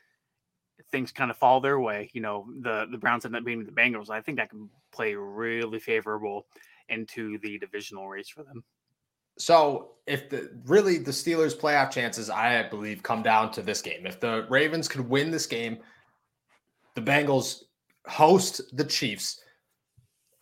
things 0.90 1.12
kind 1.12 1.30
of 1.30 1.36
fall 1.36 1.60
their 1.60 1.78
way. 1.78 2.10
You 2.14 2.22
know, 2.22 2.46
the 2.62 2.88
the 2.90 2.98
Browns 2.98 3.24
end 3.24 3.36
up 3.36 3.44
beating 3.44 3.64
the 3.64 3.70
Bengals. 3.70 4.10
I 4.10 4.22
think 4.22 4.38
that 4.38 4.50
can 4.50 4.70
play 4.90 5.14
really 5.14 5.78
favorable 5.78 6.46
into 6.92 7.38
the 7.38 7.58
divisional 7.58 8.08
race 8.08 8.28
for 8.28 8.42
them. 8.42 8.62
So, 9.38 9.92
if 10.06 10.28
the 10.28 10.50
really 10.66 10.98
the 10.98 11.10
Steelers' 11.10 11.56
playoff 11.56 11.90
chances, 11.90 12.28
I 12.28 12.62
believe, 12.68 13.02
come 13.02 13.22
down 13.22 13.50
to 13.52 13.62
this 13.62 13.80
game. 13.80 14.06
If 14.06 14.20
the 14.20 14.46
Ravens 14.50 14.88
could 14.88 15.08
win 15.08 15.30
this 15.30 15.46
game, 15.46 15.78
the 16.94 17.00
Bengals 17.00 17.62
host 18.06 18.60
the 18.76 18.84
Chiefs. 18.84 19.40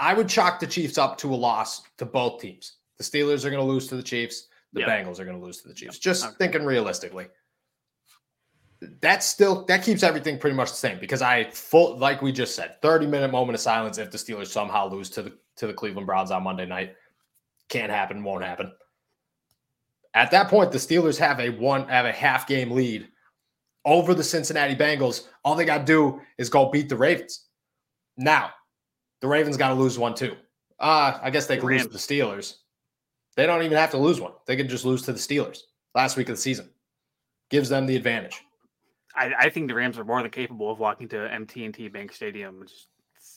I 0.01 0.15
would 0.15 0.29
chalk 0.29 0.61
the 0.61 0.67
Chiefs 0.67 0.99
up 0.99 1.19
to 1.19 1.33
a 1.33 1.37
loss 1.37 1.83
to 1.99 2.07
both 2.07 2.41
teams. 2.41 2.77
The 2.99 3.05
Steelers 3.05 3.45
are 3.45 3.51
going 3.51 3.65
to 3.65 3.71
lose 3.71 3.87
to 3.89 3.97
the 3.97 4.03
Chiefs. 4.03 4.49
The 4.73 4.81
yep. 4.81 4.89
Bengals 4.89 5.21
are 5.21 5.25
going 5.25 5.39
to 5.39 5.45
lose 5.45 5.63
to 5.63 5.69
the 5.69 5.75
Chiefs. 5.75 5.97
Yep. 5.97 6.03
Just 6.03 6.25
okay. 6.25 6.35
thinking 6.39 6.65
realistically. 6.65 7.29
That's 9.03 9.27
still 9.27 9.67
that 9.67 9.83
keeps 9.83 10.03
everything 10.03 10.39
pretty 10.39 10.57
much 10.57 10.71
the 10.71 10.77
same 10.77 10.99
because 10.99 11.21
I 11.21 11.51
full 11.51 11.99
like 11.99 12.23
we 12.23 12.33
just 12.33 12.57
said, 12.57 12.81
30 12.81 13.07
minute 13.07 13.31
moment 13.31 13.55
of 13.55 13.61
silence 13.61 13.99
if 13.99 14.11
the 14.11 14.17
Steelers 14.17 14.47
somehow 14.47 14.89
lose 14.89 15.11
to 15.11 15.23
the 15.23 15.37
to 15.61 15.67
the 15.67 15.75
Cleveland 15.75 16.07
Browns 16.07 16.31
on 16.31 16.43
Monday 16.43 16.67
night. 16.67 16.95
Can't 17.69 17.91
happen, 17.93 18.25
won't 18.25 18.45
happen. 18.45 18.73
At 20.13 20.33
that 20.33 20.49
point, 20.49 20.73
the 20.73 20.79
Steelers 20.79 21.19
have 21.19 21.39
a 21.39 21.51
one 21.51 21.87
have 21.89 22.07
a 22.07 22.13
half 22.13 22.47
game 22.47 22.73
lead 22.73 23.09
over 23.85 24.13
the 24.13 24.25
Cincinnati 24.25 24.75
Bengals. 24.75 25.29
All 25.45 25.55
they 25.55 25.65
got 25.65 25.79
to 25.79 25.85
do 25.85 26.21
is 26.37 26.51
go 26.51 26.71
beat 26.71 26.89
the 26.89 26.97
Ravens. 26.97 27.47
Now, 28.17 28.51
the 29.21 29.29
Ravens 29.29 29.57
got 29.57 29.69
to 29.69 29.75
lose 29.75 29.99
one 29.99 30.15
too. 30.15 30.35
Uh, 30.81 31.19
I 31.23 31.31
guess 31.31 31.47
they 31.47 31.59
can 31.59 31.69
lose 31.69 31.83
to 31.83 31.89
the 31.89 31.99
Steelers. 31.99 32.57
They 33.37 33.47
don't 33.47 33.63
even 33.63 33.79
have 33.79 33.93
to 33.93 33.99
lose 33.99 34.21
one. 34.21 34.33
They 34.47 34.57
can 34.57 34.69
just 34.69 34.85
lose 34.85 35.03
to 35.03 35.13
the 35.13 35.19
Steelers 35.19 35.59
last 35.95 36.17
week 36.17 36.29
of 36.29 36.37
the 36.37 36.43
season. 36.43 36.71
Gives 37.51 37.69
them 37.69 37.87
the 37.87 37.97
advantage. 37.97 38.43
I, 39.15 39.33
I 39.39 39.51
think 39.51 39.69
the 39.69 39.75
Rams 39.75 39.99
are 39.99 40.05
more 40.05 40.23
than 40.23 40.31
capable 40.31 40.71
of 40.71 40.79
walking 40.79 41.09
to 41.09 41.33
MT&T 41.33 41.89
Bank 41.89 42.13
Stadium, 42.13 42.65
just 42.67 42.89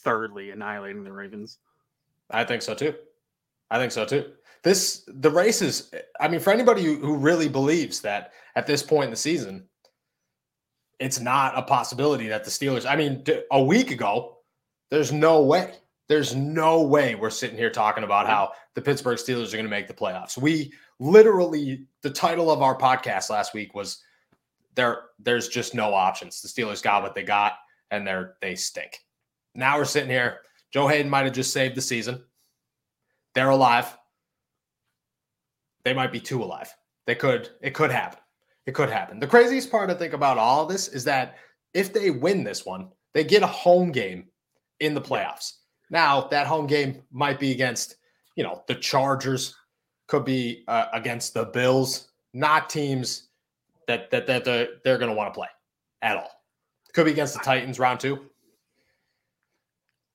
thirdly 0.04 0.52
annihilating 0.52 1.04
the 1.04 1.12
Ravens. 1.12 1.60
I 2.34 2.44
think 2.44 2.62
so 2.62 2.74
too. 2.74 2.96
I 3.70 3.78
think 3.78 3.92
so 3.92 4.06
too. 4.06 4.32
This 4.64 5.04
the 5.08 5.30
race 5.30 5.62
is. 5.62 5.92
I 6.20 6.28
mean, 6.28 6.40
for 6.40 6.52
anybody 6.52 6.84
who, 6.84 6.96
who 6.98 7.16
really 7.16 7.50
believes 7.50 8.02
that 8.02 8.32
at 8.56 8.68
this 8.68 8.82
point 8.84 9.06
in 9.06 9.12
the 9.12 9.18
season, 9.18 9.66
it's 11.00 11.20
not 11.20 11.58
a 11.58 11.62
possibility 11.62 12.28
that 12.28 12.44
the 12.44 12.50
Steelers. 12.50 12.90
I 12.90 12.96
mean, 12.96 13.24
a 13.52 13.62
week 13.62 13.92
ago, 13.92 14.38
there's 14.90 15.12
no 15.12 15.44
way. 15.44 15.74
There's 16.10 16.36
no 16.36 16.82
way 16.82 17.16
we're 17.16 17.30
sitting 17.30 17.58
here 17.58 17.70
talking 17.70 18.04
about 18.04 18.28
how 18.28 18.52
the 18.76 18.82
Pittsburgh 18.82 19.18
Steelers 19.18 19.50
are 19.50 19.58
going 19.58 19.66
to 19.66 19.70
make 19.70 19.88
the 19.88 19.94
playoffs. 19.94 20.38
We 20.38 20.74
literally 21.00 21.86
the 22.02 22.10
title 22.10 22.52
of 22.52 22.62
our 22.62 22.78
podcast 22.78 23.30
last 23.30 23.54
week 23.54 23.74
was 23.74 24.02
there 24.76 25.04
there's 25.20 25.48
just 25.48 25.74
no 25.74 25.94
options. 25.94 26.42
The 26.42 26.48
Steelers 26.48 26.84
got 26.84 27.04
what 27.04 27.16
they 27.16 27.24
got 27.24 27.54
and 27.92 28.06
they're 28.06 28.36
they 28.42 28.56
stink. 28.56 29.00
Now 29.56 29.78
we're 29.78 29.86
sitting 29.86 30.10
here. 30.10 30.40
Joe 30.74 30.88
Haden 30.88 31.10
might 31.10 31.26
have 31.26 31.34
just 31.34 31.54
saved 31.54 31.76
the 31.76 31.82
season. 31.82 32.24
They're 33.36 33.50
alive. 33.50 33.98
They 35.84 35.94
might 35.94 36.12
be 36.12 36.20
too 36.20 36.42
alive. 36.42 36.74
They 37.06 37.16
could 37.16 37.50
it 37.62 37.74
could 37.74 37.92
happen. 37.92 38.20
It 38.66 38.74
could 38.74 38.90
happen. 38.90 39.20
The 39.20 39.28
craziest 39.28 39.70
part 39.70 39.90
I 39.90 39.94
think 39.94 40.14
about 40.14 40.38
all 40.38 40.64
of 40.64 40.70
this 40.70 40.88
is 40.88 41.04
that 41.04 41.36
if 41.74 41.92
they 41.92 42.12
win 42.12 42.44
this 42.44 42.66
one, 42.66 42.90
they 43.14 43.24
get 43.24 43.44
a 43.44 43.48
home 43.48 43.92
game 43.92 44.28
in 44.80 44.94
the 44.94 45.02
playoffs. 45.02 45.54
Now, 45.90 46.22
that 46.30 46.48
home 46.48 46.66
game 46.66 47.04
might 47.12 47.40
be 47.40 47.52
against, 47.52 47.98
you 48.36 48.44
know, 48.44 48.64
the 48.68 48.76
Chargers, 48.76 49.56
could 50.08 50.26
be 50.26 50.64
uh, 50.68 50.86
against 50.94 51.34
the 51.34 51.46
Bills, 51.46 52.12
not 52.34 52.70
teams 52.70 53.30
that 53.88 54.10
that 54.12 54.28
that 54.28 54.46
they're, 54.46 54.68
they're 54.84 54.98
going 54.98 55.10
to 55.10 55.16
want 55.16 55.34
to 55.34 55.38
play 55.38 55.48
at 56.02 56.18
all. 56.18 56.30
Could 56.94 57.06
be 57.06 57.12
against 57.12 57.34
the 57.34 57.40
Titans 57.40 57.80
round 57.80 58.00
2. 58.00 58.20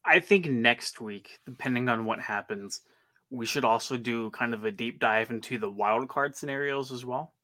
I 0.09 0.21
think 0.21 0.47
next 0.47 1.01
week, 1.01 1.39
depending 1.45 1.89
on 1.89 2.05
what 2.05 2.21
happens, 2.21 2.81
we 3.31 3.45
should 3.47 3.65
also 3.65 3.97
do 3.97 4.31
kind 4.31 4.55
of 4.55 4.65
a 4.65 4.71
deep 4.71 5.01
dive 5.01 5.31
into 5.31 5.59
the 5.59 5.71
wild 5.71 6.09
card 6.09 6.35
scenarios 6.35 6.91
as 6.91 7.05
well 7.05 7.35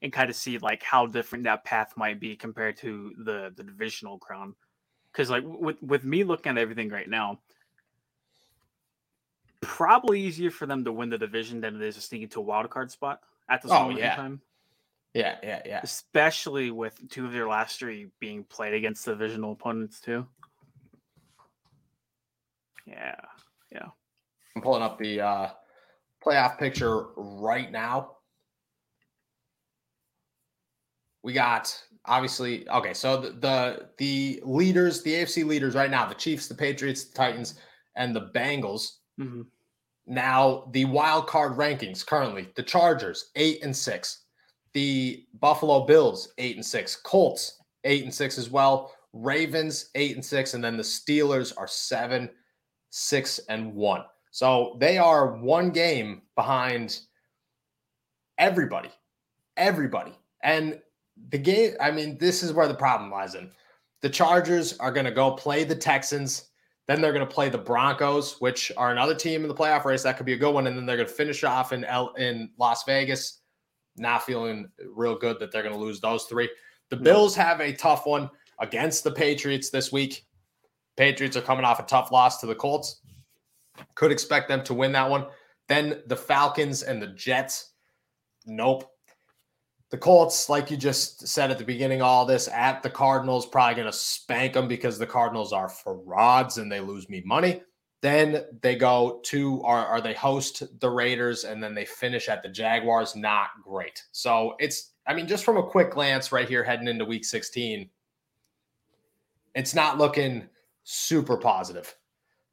and 0.00 0.12
kind 0.12 0.30
of 0.30 0.36
see 0.36 0.58
like 0.58 0.82
how 0.82 1.06
different 1.06 1.44
that 1.44 1.64
path 1.64 1.92
might 1.96 2.18
be 2.20 2.34
compared 2.36 2.76
to 2.78 3.12
the 3.24 3.52
the 3.56 3.62
divisional 3.62 4.18
crown. 4.18 4.54
Because 5.12 5.30
like 5.30 5.44
with 5.44 5.82
with 5.82 6.04
me 6.04 6.24
looking 6.24 6.50
at 6.52 6.58
everything 6.58 6.88
right 6.88 7.08
now, 7.08 7.40
probably 9.60 10.20
easier 10.20 10.50
for 10.50 10.66
them 10.66 10.84
to 10.84 10.92
win 10.92 11.10
the 11.10 11.18
division 11.18 11.60
than 11.60 11.76
it 11.76 11.82
is 11.82 11.96
to 11.96 12.00
sneak 12.00 12.22
into 12.22 12.40
a 12.40 12.42
wild 12.42 12.70
card 12.70 12.90
spot 12.90 13.20
at 13.50 13.62
this 13.62 13.70
oh, 13.70 13.80
moment 13.80 13.98
yeah. 13.98 14.12
in 14.12 14.16
time. 14.16 14.40
Yeah, 15.14 15.36
yeah, 15.42 15.62
yeah. 15.64 15.80
Especially 15.82 16.70
with 16.70 16.96
two 17.10 17.26
of 17.26 17.32
their 17.32 17.48
last 17.48 17.78
three 17.78 18.08
being 18.20 18.44
played 18.44 18.74
against 18.74 19.04
divisional 19.04 19.52
opponents 19.52 20.00
too. 20.00 20.26
Yeah, 22.88 23.20
yeah. 23.70 23.86
I'm 24.56 24.62
pulling 24.62 24.82
up 24.82 24.98
the 24.98 25.20
uh, 25.20 25.50
playoff 26.24 26.58
picture 26.58 27.06
right 27.16 27.70
now 27.70 28.12
we 31.22 31.32
got 31.32 31.78
obviously 32.06 32.68
okay. 32.68 32.94
So 32.94 33.20
the, 33.20 33.30
the 33.30 33.88
the 33.98 34.42
leaders, 34.44 35.02
the 35.02 35.12
AFC 35.12 35.44
leaders 35.44 35.74
right 35.74 35.90
now, 35.90 36.06
the 36.06 36.14
Chiefs, 36.14 36.48
the 36.48 36.54
Patriots, 36.54 37.04
the 37.04 37.14
Titans, 37.14 37.54
and 37.96 38.14
the 38.14 38.30
Bengals. 38.34 38.92
Mm-hmm. 39.20 39.42
Now 40.06 40.70
the 40.72 40.86
wild 40.86 41.26
card 41.26 41.52
rankings 41.58 42.06
currently: 42.06 42.48
the 42.56 42.62
Chargers 42.62 43.30
eight 43.36 43.62
and 43.62 43.76
six, 43.76 44.24
the 44.72 45.24
Buffalo 45.40 45.84
Bills 45.84 46.32
eight 46.38 46.56
and 46.56 46.64
six, 46.64 46.96
Colts 46.96 47.60
eight 47.84 48.04
and 48.04 48.14
six 48.14 48.38
as 48.38 48.48
well, 48.48 48.94
Ravens 49.12 49.90
eight 49.96 50.14
and 50.14 50.24
six, 50.24 50.54
and 50.54 50.64
then 50.64 50.76
the 50.76 50.82
Steelers 50.82 51.52
are 51.58 51.68
seven, 51.68 52.30
six 52.90 53.38
and 53.48 53.74
one. 53.74 54.04
So 54.30 54.76
they 54.80 54.98
are 54.98 55.36
one 55.36 55.70
game 55.70 56.22
behind 56.36 57.00
everybody, 58.38 58.90
everybody. 59.56 60.12
And 60.42 60.80
the 61.30 61.38
game, 61.38 61.74
I 61.80 61.90
mean, 61.90 62.18
this 62.18 62.42
is 62.42 62.52
where 62.52 62.68
the 62.68 62.74
problem 62.74 63.10
lies 63.10 63.34
in. 63.34 63.50
The 64.00 64.08
Chargers 64.08 64.78
are 64.78 64.92
going 64.92 65.06
to 65.06 65.12
go 65.12 65.32
play 65.32 65.64
the 65.64 65.74
Texans. 65.74 66.48
Then 66.86 67.00
they're 67.00 67.12
going 67.12 67.26
to 67.26 67.34
play 67.34 67.48
the 67.48 67.58
Broncos, 67.58 68.40
which 68.40 68.72
are 68.76 68.92
another 68.92 69.14
team 69.14 69.42
in 69.42 69.48
the 69.48 69.54
playoff 69.54 69.84
race. 69.84 70.04
That 70.04 70.16
could 70.16 70.26
be 70.26 70.34
a 70.34 70.38
good 70.38 70.54
one. 70.54 70.66
And 70.66 70.76
then 70.76 70.86
they're 70.86 70.96
going 70.96 71.08
to 71.08 71.14
finish 71.14 71.42
off 71.44 71.72
in 71.72 71.84
L- 71.84 72.14
in 72.14 72.50
Las 72.58 72.84
Vegas. 72.84 73.40
Not 73.96 74.22
feeling 74.22 74.70
real 74.94 75.18
good 75.18 75.40
that 75.40 75.50
they're 75.50 75.64
going 75.64 75.74
to 75.74 75.80
lose 75.80 76.00
those 76.00 76.24
three. 76.24 76.48
The 76.90 76.96
Bills 76.96 77.34
have 77.34 77.60
a 77.60 77.72
tough 77.72 78.06
one 78.06 78.30
against 78.60 79.04
the 79.04 79.10
Patriots 79.10 79.70
this 79.70 79.92
week. 79.92 80.27
Patriots 80.98 81.36
are 81.36 81.42
coming 81.42 81.64
off 81.64 81.78
a 81.78 81.84
tough 81.84 82.10
loss 82.10 82.40
to 82.40 82.46
the 82.46 82.56
Colts. 82.56 83.00
Could 83.94 84.10
expect 84.10 84.48
them 84.48 84.64
to 84.64 84.74
win 84.74 84.90
that 84.92 85.08
one. 85.08 85.26
Then 85.68 86.02
the 86.08 86.16
Falcons 86.16 86.82
and 86.82 87.00
the 87.00 87.06
Jets. 87.06 87.74
Nope. 88.46 88.90
The 89.90 89.96
Colts, 89.96 90.48
like 90.48 90.72
you 90.72 90.76
just 90.76 91.28
said 91.28 91.52
at 91.52 91.58
the 91.58 91.64
beginning, 91.64 92.02
all 92.02 92.26
this 92.26 92.48
at 92.48 92.82
the 92.82 92.90
Cardinals, 92.90 93.46
probably 93.46 93.76
going 93.76 93.86
to 93.86 93.96
spank 93.96 94.54
them 94.54 94.66
because 94.66 94.98
the 94.98 95.06
Cardinals 95.06 95.52
are 95.52 95.68
frauds 95.68 96.58
and 96.58 96.70
they 96.70 96.80
lose 96.80 97.08
me 97.08 97.22
money. 97.24 97.62
Then 98.02 98.44
they 98.60 98.74
go 98.74 99.20
to, 99.26 99.58
or 99.58 100.00
they 100.00 100.14
host 100.14 100.64
the 100.80 100.90
Raiders 100.90 101.44
and 101.44 101.62
then 101.62 101.74
they 101.74 101.84
finish 101.84 102.28
at 102.28 102.42
the 102.42 102.48
Jaguars. 102.48 103.14
Not 103.14 103.50
great. 103.62 104.02
So 104.10 104.56
it's, 104.58 104.94
I 105.06 105.14
mean, 105.14 105.28
just 105.28 105.44
from 105.44 105.58
a 105.58 105.62
quick 105.62 105.92
glance 105.92 106.32
right 106.32 106.48
here 106.48 106.64
heading 106.64 106.88
into 106.88 107.04
week 107.04 107.24
16, 107.24 107.88
it's 109.54 109.74
not 109.74 109.96
looking 109.96 110.48
super 110.90 111.36
positive 111.36 111.94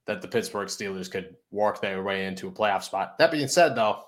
that 0.08 0.22
the 0.22 0.28
Pittsburgh 0.28 0.68
Steelers 0.68 1.10
could 1.10 1.38
work 1.52 1.80
their 1.80 2.04
way 2.04 2.26
into 2.26 2.50
a 2.50 2.52
playoff 2.52 2.84
spot. 2.84 3.18
That 3.18 3.32
being 3.32 3.48
said, 3.48 3.76
though, 3.76 4.04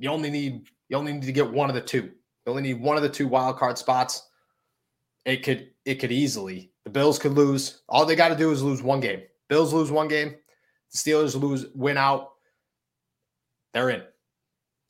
you 0.00 0.10
only 0.10 0.28
need 0.28 0.66
you 0.88 0.96
only 0.96 1.12
need 1.12 1.22
to 1.22 1.32
get 1.32 1.50
one 1.50 1.68
of 1.68 1.76
the 1.76 1.80
two. 1.80 2.02
You 2.02 2.50
only 2.50 2.62
need 2.62 2.80
one 2.80 2.96
of 2.96 3.04
the 3.04 3.08
two 3.08 3.28
wild 3.28 3.58
card 3.58 3.78
spots. 3.78 4.28
It 5.24 5.44
could 5.44 5.70
it 5.84 5.96
could 5.96 6.10
easily 6.10 6.72
the 6.82 6.90
Bills 6.90 7.18
could 7.18 7.32
lose. 7.32 7.82
All 7.88 8.04
they 8.04 8.16
got 8.16 8.28
to 8.28 8.36
do 8.36 8.50
is 8.50 8.62
lose 8.62 8.82
one 8.82 9.00
game. 9.00 9.22
Bills 9.48 9.72
lose 9.72 9.92
one 9.92 10.08
game. 10.08 10.34
The 10.90 10.98
Steelers 10.98 11.40
lose 11.40 11.66
win 11.76 11.96
out. 11.96 12.32
They're 13.72 13.90
in. 13.90 14.02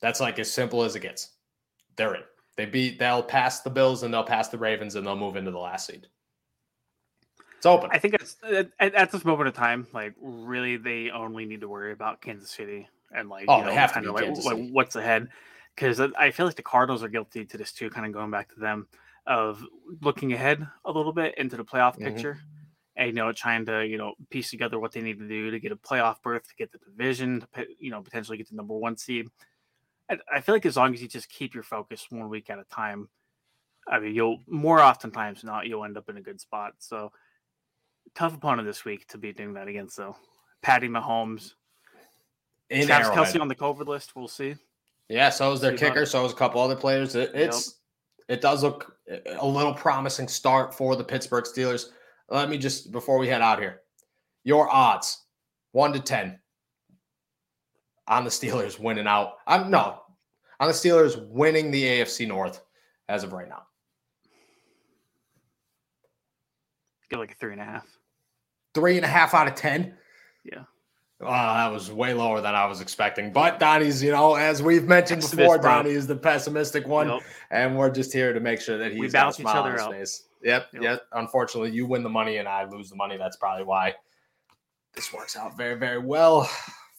That's 0.01 0.19
like 0.19 0.39
as 0.39 0.51
simple 0.51 0.81
as 0.83 0.95
it 0.95 1.01
gets. 1.01 1.33
They're 1.95 2.15
in. 2.15 2.23
They 2.55 2.65
beat 2.65 2.97
they'll 2.97 3.21
pass 3.21 3.61
the 3.61 3.69
Bills 3.69 4.01
and 4.01 4.11
they'll 4.11 4.23
pass 4.23 4.49
the 4.49 4.57
Ravens 4.57 4.95
and 4.95 5.05
they'll 5.05 5.15
move 5.15 5.35
into 5.35 5.51
the 5.51 5.59
last 5.59 5.85
seed. 5.85 6.07
It's 7.57 7.65
open. 7.65 7.91
I 7.91 7.99
think 7.99 8.15
it's 8.15 8.37
at, 8.43 8.71
at 8.79 9.11
this 9.11 9.25
moment 9.25 9.47
of 9.49 9.53
time, 9.55 9.87
like 9.93 10.13
really, 10.19 10.77
they 10.77 11.09
only 11.09 11.45
need 11.45 11.61
to 11.61 11.69
worry 11.69 11.91
about 11.91 12.21
Kansas 12.21 12.51
City 12.51 12.87
and 13.11 13.29
like, 13.29 13.49
Oh, 13.49 13.61
you 13.61 13.63
they 13.63 13.73
know, 13.73 13.73
have 13.73 13.93
to 13.93 14.11
like, 14.11 14.27
like 14.43 14.57
what's 14.57 14.95
ahead. 14.95 15.29
Because 15.75 15.99
I 15.99 16.31
feel 16.31 16.45
like 16.47 16.55
the 16.55 16.63
Cardinals 16.63 17.03
are 17.03 17.07
guilty 17.07 17.45
to 17.45 17.57
this 17.57 17.71
too. 17.71 17.89
Kind 17.89 18.05
of 18.05 18.11
going 18.11 18.31
back 18.31 18.49
to 18.53 18.59
them 18.59 18.87
of 19.25 19.63
looking 20.01 20.33
ahead 20.33 20.67
a 20.85 20.91
little 20.91 21.13
bit 21.13 21.37
into 21.37 21.55
the 21.55 21.63
playoff 21.65 21.99
Mhm. 21.99 22.01
picture, 22.01 22.39
and 22.95 23.07
you 23.09 23.13
know, 23.13 23.31
trying 23.31 23.65
to 23.67 23.85
you 23.85 23.97
know 23.97 24.15
piece 24.31 24.49
together 24.49 24.79
what 24.79 24.91
they 24.91 25.01
need 25.01 25.19
to 25.19 25.27
do 25.27 25.51
to 25.51 25.59
get 25.59 25.71
a 25.71 25.75
playoff 25.75 26.21
berth, 26.23 26.47
to 26.47 26.55
get 26.55 26.71
the 26.71 26.79
division, 26.79 27.45
to 27.53 27.65
you 27.79 27.91
know, 27.91 28.01
potentially 28.01 28.37
get 28.37 28.49
the 28.49 28.55
number 28.55 28.73
one 28.75 28.97
seed. 28.97 29.27
I, 30.09 30.19
I 30.33 30.41
feel 30.41 30.55
like 30.55 30.65
as 30.65 30.77
long 30.77 30.93
as 30.93 31.01
you 31.01 31.07
just 31.07 31.29
keep 31.29 31.53
your 31.53 31.63
focus 31.63 32.07
one 32.09 32.29
week 32.29 32.49
at 32.49 32.59
a 32.59 32.63
time, 32.65 33.09
I 33.87 33.99
mean, 33.99 34.15
you'll 34.15 34.43
more 34.47 34.79
oftentimes 34.81 35.43
not 35.43 35.67
you'll 35.67 35.85
end 35.85 35.97
up 35.97 36.09
in 36.09 36.17
a 36.17 36.21
good 36.21 36.41
spot. 36.41 36.73
So 36.79 37.11
tough 38.17 38.35
opponent 38.35 38.67
this 38.67 38.83
week 38.83 39.07
to 39.09 39.17
be 39.17 39.31
doing 39.31 39.53
that 39.53 39.67
against, 39.67 39.95
though. 39.95 40.15
Patty 40.63 40.87
Mahomes, 40.87 41.53
In 42.69 42.87
Travis 42.87 43.07
Arrowhead. 43.07 43.35
Kelce 43.35 43.41
on 43.41 43.47
the 43.47 43.55
COVID 43.55 43.85
list. 43.85 44.15
We'll 44.15 44.27
see. 44.27 44.55
Yeah, 45.07 45.29
so 45.29 45.51
is 45.53 45.61
their 45.61 45.77
See 45.77 45.85
kicker. 45.85 46.05
So 46.05 46.25
is 46.25 46.31
a 46.31 46.35
couple 46.35 46.59
other 46.59 46.75
players. 46.75 47.15
It, 47.15 47.31
it's 47.33 47.75
it 48.27 48.41
does 48.41 48.63
look 48.63 48.97
a 49.39 49.47
little 49.47 49.73
promising 49.73 50.27
start 50.27 50.73
for 50.73 50.95
the 50.95 51.03
Pittsburgh 51.03 51.45
Steelers. 51.45 51.91
Let 52.29 52.49
me 52.49 52.57
just 52.57 52.91
before 52.91 53.17
we 53.17 53.27
head 53.27 53.41
out 53.41 53.59
here, 53.59 53.81
your 54.43 54.69
odds 54.69 55.25
one 55.71 55.93
to 55.93 55.99
ten 55.99 56.39
on 58.07 58.25
the 58.25 58.29
Steelers 58.29 58.79
winning 58.79 59.07
out. 59.07 59.35
I'm 59.45 59.69
no 59.69 60.01
on 60.59 60.67
the 60.67 60.73
Steelers 60.73 61.25
winning 61.29 61.71
the 61.71 61.83
AFC 61.83 62.27
North 62.27 62.61
as 63.07 63.23
of 63.23 63.31
right 63.31 63.47
now. 63.47 63.63
Get 67.09 67.19
like 67.19 67.31
a 67.31 67.35
three 67.35 67.53
and 67.53 67.61
a 67.61 67.65
half. 67.65 67.96
Three 68.73 68.95
and 68.97 69.05
a 69.05 69.09
half 69.09 69.33
out 69.33 69.47
of 69.47 69.55
ten. 69.55 69.95
Yeah. 70.43 70.63
Wow, 71.19 71.53
that 71.55 71.73
was 71.73 71.91
way 71.91 72.13
lower 72.13 72.41
than 72.41 72.53
I 72.53 72.65
was 72.67 72.79
expecting. 72.79 73.33
But 73.33 73.59
Donnie's, 73.59 74.03
you 74.03 74.11
know, 74.11 74.35
as 74.35 74.61
we've 74.61 74.83
mentioned 74.87 75.21
Pessimist, 75.21 75.37
before, 75.37 75.57
bro. 75.57 75.71
Donnie 75.71 75.89
is 75.91 76.05
the 76.05 76.15
pessimistic 76.15 76.85
one. 76.87 77.09
Yep. 77.09 77.21
and 77.49 77.75
we're 77.77 77.89
just 77.89 78.13
here 78.13 78.33
to 78.33 78.39
make 78.39 78.61
sure 78.61 78.77
that 78.77 78.91
he's 78.91 78.99
We 79.01 79.07
got 79.09 79.13
a 79.13 79.19
balance 79.21 79.39
each 79.39 79.45
other 79.47 79.71
his 79.71 79.81
out. 79.81 79.91
face. 79.93 80.23
Yep, 80.43 80.67
Yep. 80.73 80.83
yep. 80.83 81.01
Unfortunately, 81.13 81.71
you 81.71 81.87
win 81.87 82.03
the 82.03 82.09
money 82.09 82.37
and 82.37 82.47
I 82.47 82.65
lose 82.65 82.89
the 82.91 82.95
money. 82.95 83.17
That's 83.17 83.35
probably 83.37 83.65
why 83.65 83.95
this 84.93 85.11
works 85.11 85.35
out 85.35 85.57
very, 85.57 85.73
very 85.75 85.99
well. 85.99 86.47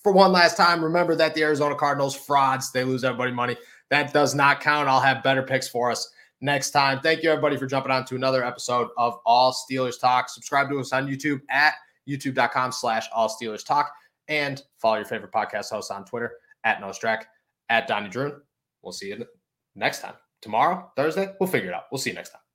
For 0.02 0.12
one 0.12 0.32
last 0.32 0.56
time, 0.56 0.82
remember 0.82 1.14
that 1.16 1.34
the 1.34 1.42
Arizona 1.42 1.74
Cardinals 1.76 2.16
frauds. 2.16 2.72
They 2.72 2.82
lose 2.84 3.04
everybody 3.04 3.30
money. 3.32 3.56
That 3.90 4.12
does 4.12 4.34
not 4.34 4.60
count. 4.60 4.88
I'll 4.88 5.00
have 5.00 5.22
better 5.22 5.42
picks 5.42 5.68
for 5.68 5.90
us 5.90 6.10
next 6.40 6.70
time. 6.70 7.00
Thank 7.00 7.22
you, 7.22 7.30
everybody, 7.30 7.56
for 7.56 7.66
jumping 7.66 7.92
on 7.92 8.04
to 8.06 8.14
another 8.14 8.44
episode 8.44 8.88
of 8.96 9.18
All 9.24 9.52
Steelers 9.52 10.00
Talk. 10.00 10.28
Subscribe 10.28 10.68
to 10.70 10.78
us 10.80 10.92
on 10.92 11.06
YouTube 11.06 11.40
at 11.50 11.74
youtube.com 12.08 12.72
slash 12.72 13.06
All 13.14 13.28
Steelers 13.28 13.64
Talk 13.64 13.92
and 14.28 14.62
follow 14.78 14.96
your 14.96 15.04
favorite 15.04 15.32
podcast 15.32 15.70
hosts 15.70 15.90
on 15.90 16.04
Twitter 16.04 16.32
at 16.64 16.80
NoahStrack, 16.80 17.24
at 17.68 17.86
Donnie 17.86 18.08
Droon. 18.08 18.40
We'll 18.82 18.92
see 18.92 19.08
you 19.08 19.26
next 19.74 20.00
time. 20.00 20.14
Tomorrow, 20.40 20.92
Thursday, 20.96 21.34
we'll 21.40 21.48
figure 21.48 21.70
it 21.70 21.74
out. 21.74 21.84
We'll 21.90 21.98
see 21.98 22.10
you 22.10 22.16
next 22.16 22.30
time. 22.30 22.47